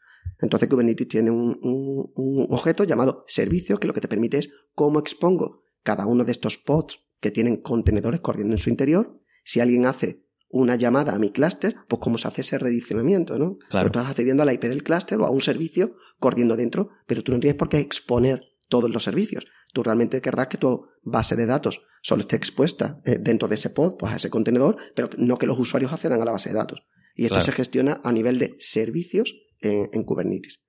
Entonces 0.40 0.68
Kubernetes 0.68 1.08
tiene 1.08 1.30
un, 1.30 1.58
un- 1.62 2.12
un 2.14 2.46
objeto 2.50 2.84
llamado 2.84 3.24
servicio 3.28 3.78
que 3.78 3.86
lo 3.86 3.94
que 3.94 4.00
te 4.00 4.08
permite 4.08 4.38
es 4.38 4.50
cómo 4.74 4.98
expongo 4.98 5.62
cada 5.82 6.06
uno 6.06 6.24
de 6.24 6.32
estos 6.32 6.58
pods 6.58 7.00
que 7.22 7.30
tienen 7.30 7.56
contenedores 7.56 8.20
corriendo 8.20 8.52
en 8.54 8.58
su 8.58 8.68
interior. 8.68 9.18
Si 9.44 9.60
alguien 9.60 9.86
hace 9.86 10.26
una 10.50 10.76
llamada 10.76 11.14
a 11.14 11.18
mi 11.18 11.30
clúster, 11.30 11.74
pues 11.88 12.00
cómo 12.02 12.18
se 12.18 12.28
hace 12.28 12.42
ese 12.42 12.58
redireccionamiento, 12.58 13.38
¿no? 13.38 13.56
Claro. 13.70 13.90
Tú 13.90 13.98
estás 13.98 14.10
accediendo 14.10 14.42
a 14.42 14.46
la 14.46 14.52
IP 14.52 14.64
del 14.64 14.82
clúster 14.82 15.18
o 15.20 15.24
a 15.24 15.30
un 15.30 15.40
servicio 15.40 15.96
corriendo 16.18 16.56
dentro, 16.56 16.90
pero 17.06 17.22
tú 17.22 17.32
no 17.32 17.40
tienes 17.40 17.56
por 17.56 17.70
qué 17.70 17.78
exponer 17.78 18.42
todos 18.68 18.90
los 18.90 19.02
servicios. 19.04 19.46
Tú 19.72 19.82
realmente 19.82 20.20
querrás 20.20 20.48
que 20.48 20.58
tu 20.58 20.84
base 21.02 21.36
de 21.36 21.46
datos 21.46 21.80
solo 22.02 22.20
esté 22.22 22.36
expuesta 22.36 23.00
eh, 23.06 23.16
dentro 23.18 23.48
de 23.48 23.54
ese 23.54 23.70
pod, 23.70 23.96
pues 23.96 24.12
a 24.12 24.16
ese 24.16 24.28
contenedor, 24.28 24.76
pero 24.94 25.08
no 25.16 25.38
que 25.38 25.46
los 25.46 25.58
usuarios 25.58 25.92
accedan 25.92 26.20
a 26.20 26.24
la 26.26 26.32
base 26.32 26.50
de 26.50 26.56
datos. 26.56 26.82
Y 27.14 27.22
esto 27.24 27.34
Claro. 27.36 27.44
se 27.46 27.52
gestiona 27.52 28.00
a 28.04 28.12
nivel 28.12 28.38
de 28.38 28.56
servicios 28.58 29.34
en, 29.60 29.88
en 29.92 30.02
Kubernetes. 30.04 30.60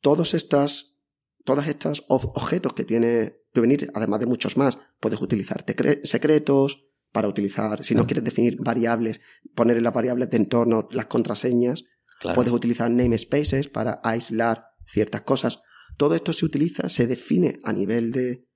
Todos 0.00 0.34
estas, 0.34 0.96
todos 1.44 1.66
estos 1.66 2.06
ob- 2.08 2.32
objetos 2.34 2.72
que 2.74 2.84
tiene 2.84 3.38
Kubernetes, 3.58 3.90
además 3.94 4.20
de 4.20 4.26
muchos 4.26 4.56
más, 4.56 4.78
puedes 5.00 5.20
utilizar 5.20 5.64
secretos 6.04 6.80
para 7.12 7.28
utilizar, 7.28 7.84
si 7.84 7.94
no 7.94 8.06
quieres 8.06 8.24
definir 8.24 8.56
variables, 8.60 9.20
poner 9.54 9.78
en 9.78 9.84
las 9.84 9.94
variables 9.94 10.28
de 10.30 10.36
entorno 10.36 10.88
las 10.92 11.06
contraseñas, 11.06 11.84
Claro. 12.18 12.34
Puedes 12.34 12.52
utilizar 12.52 12.90
namespaces 12.90 13.68
para 13.68 14.00
aislar 14.02 14.64
ciertas 14.86 15.22
cosas. 15.22 15.60
Todo 15.96 16.14
esto 16.14 16.32
se 16.32 16.44
utiliza, 16.44 16.88
se 16.88 17.06
define 17.06 17.60
a 17.64 17.72
nivel 17.72 18.12
de, 18.12 18.46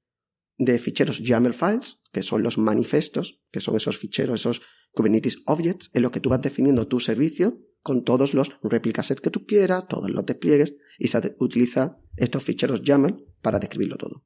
de 0.59 0.79
ficheros 0.79 1.21
YAML 1.21 1.55
files, 1.55 1.99
que 2.13 2.23
son 2.23 2.43
los 2.43 2.59
manifestos, 2.59 3.41
que 3.51 3.61
son 3.61 3.77
esos 3.77 3.99
ficheros, 3.99 4.41
esos 4.41 4.63
Kubernetes 4.93 5.39
objects, 5.47 5.91
en 5.95 6.03
los 6.03 6.11
que 6.11 6.21
tú 6.21 6.29
vas 6.29 6.43
definiendo 6.43 6.87
tu 6.87 7.01
servicio 7.01 7.61
con 7.81 8.05
todos 8.05 8.35
los 8.35 8.51
replica 8.63 9.03
set 9.03 9.21
que 9.21 9.31
tú 9.31 9.47
quieras, 9.47 9.89
todos 9.89 10.11
los 10.11 10.27
despliegues, 10.27 10.75
y 10.99 11.09
se 11.09 11.35
utiliza 11.39 11.99
estos 12.17 12.43
ficheros 12.43 12.83
YAML 12.83 13.25
para 13.41 13.59
describirlo 13.59 13.97
todo. 13.97 14.25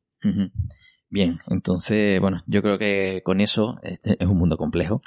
Bien, 1.09 1.39
entonces, 1.49 2.21
bueno, 2.21 2.43
yo 2.47 2.63
creo 2.63 2.79
que 2.79 3.23
con 3.25 3.41
eso 3.41 3.79
este 3.83 4.17
es 4.23 4.29
un 4.29 4.39
mundo 4.39 4.57
complejo. 4.57 5.03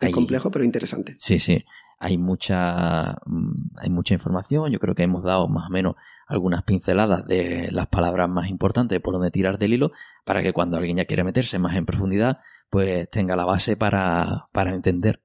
Es 0.00 0.06
Hay- 0.08 0.12
complejo, 0.12 0.50
pero 0.50 0.64
interesante. 0.64 1.14
Sí, 1.18 1.38
sí. 1.38 1.64
Hay 1.98 2.18
mucha, 2.18 3.18
mm, 3.26 3.76
hay 3.78 3.90
mucha 3.90 4.14
información. 4.14 4.70
Yo 4.72 4.80
creo 4.80 4.94
que 4.94 5.04
hemos 5.04 5.22
dado 5.22 5.46
más 5.48 5.68
o 5.68 5.70
menos 5.72 5.94
algunas 6.26 6.62
pinceladas 6.64 7.26
de 7.26 7.68
las 7.70 7.86
palabras 7.88 8.28
más 8.28 8.48
importantes 8.48 8.98
por 9.00 9.14
donde 9.14 9.30
tirar 9.30 9.58
del 9.58 9.74
hilo 9.74 9.92
para 10.24 10.42
que 10.42 10.52
cuando 10.52 10.78
alguien 10.78 10.96
ya 10.96 11.04
quiera 11.04 11.22
meterse 11.22 11.58
más 11.58 11.76
en 11.76 11.84
profundidad, 11.86 12.38
pues 12.70 13.08
tenga 13.10 13.36
la 13.36 13.44
base 13.44 13.76
para, 13.76 14.48
para 14.52 14.72
entender 14.74 15.20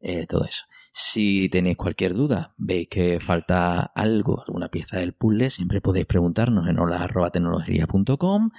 eh, 0.00 0.26
todo 0.26 0.44
eso. 0.44 0.64
Si 0.94 1.48
tenéis 1.48 1.78
cualquier 1.78 2.12
duda, 2.12 2.54
veis 2.58 2.86
que 2.88 3.18
falta 3.18 3.80
algo, 3.94 4.44
alguna 4.46 4.68
pieza 4.68 4.98
del 4.98 5.14
puzzle, 5.14 5.48
siempre 5.48 5.80
podéis 5.80 6.04
preguntarnos 6.04 6.68
en 6.68 6.78
hola.tecnología.com 6.78 8.50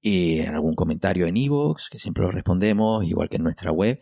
y 0.00 0.40
en 0.40 0.54
algún 0.54 0.74
comentario 0.74 1.26
en 1.26 1.36
iVoox, 1.36 1.90
que 1.90 1.98
siempre 1.98 2.24
lo 2.24 2.30
respondemos, 2.30 3.04
igual 3.04 3.28
que 3.28 3.36
en 3.36 3.42
nuestra 3.42 3.70
web. 3.70 4.00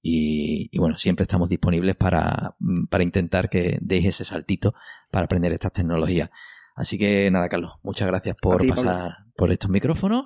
Y, 0.00 0.68
y 0.70 0.78
bueno, 0.78 0.96
siempre 0.96 1.24
estamos 1.24 1.48
disponibles 1.48 1.96
para, 1.96 2.54
mm, 2.60 2.84
para 2.84 3.02
intentar 3.02 3.50
que 3.50 3.78
deis 3.80 4.06
ese 4.06 4.24
saltito 4.24 4.74
para 5.10 5.24
aprender 5.24 5.52
estas 5.52 5.72
tecnologías. 5.72 6.30
Así 6.76 6.98
que 6.98 7.30
nada, 7.32 7.48
Carlos, 7.48 7.72
muchas 7.82 8.06
gracias 8.06 8.36
por 8.40 8.60
ti, 8.60 8.68
pasar 8.68 9.16
por 9.36 9.50
estos 9.50 9.70
micrófonos 9.70 10.24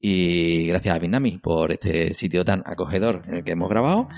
y 0.00 0.66
gracias 0.66 0.96
a 0.96 0.98
Binami 0.98 1.38
por 1.38 1.72
este 1.72 2.14
sitio 2.14 2.44
tan 2.44 2.62
acogedor 2.64 3.22
en 3.26 3.34
el 3.36 3.44
que 3.44 3.52
hemos 3.52 3.68
grabado. 3.68 4.08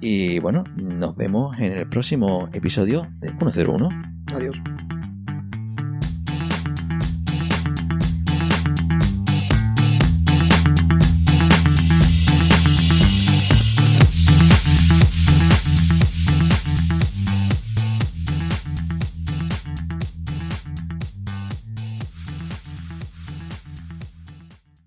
Y 0.00 0.38
bueno, 0.38 0.64
nos 0.76 1.16
vemos 1.16 1.58
en 1.58 1.72
el 1.72 1.88
próximo 1.88 2.48
episodio 2.52 3.08
de 3.20 3.28
101. 3.28 3.88
Adiós. 4.34 4.60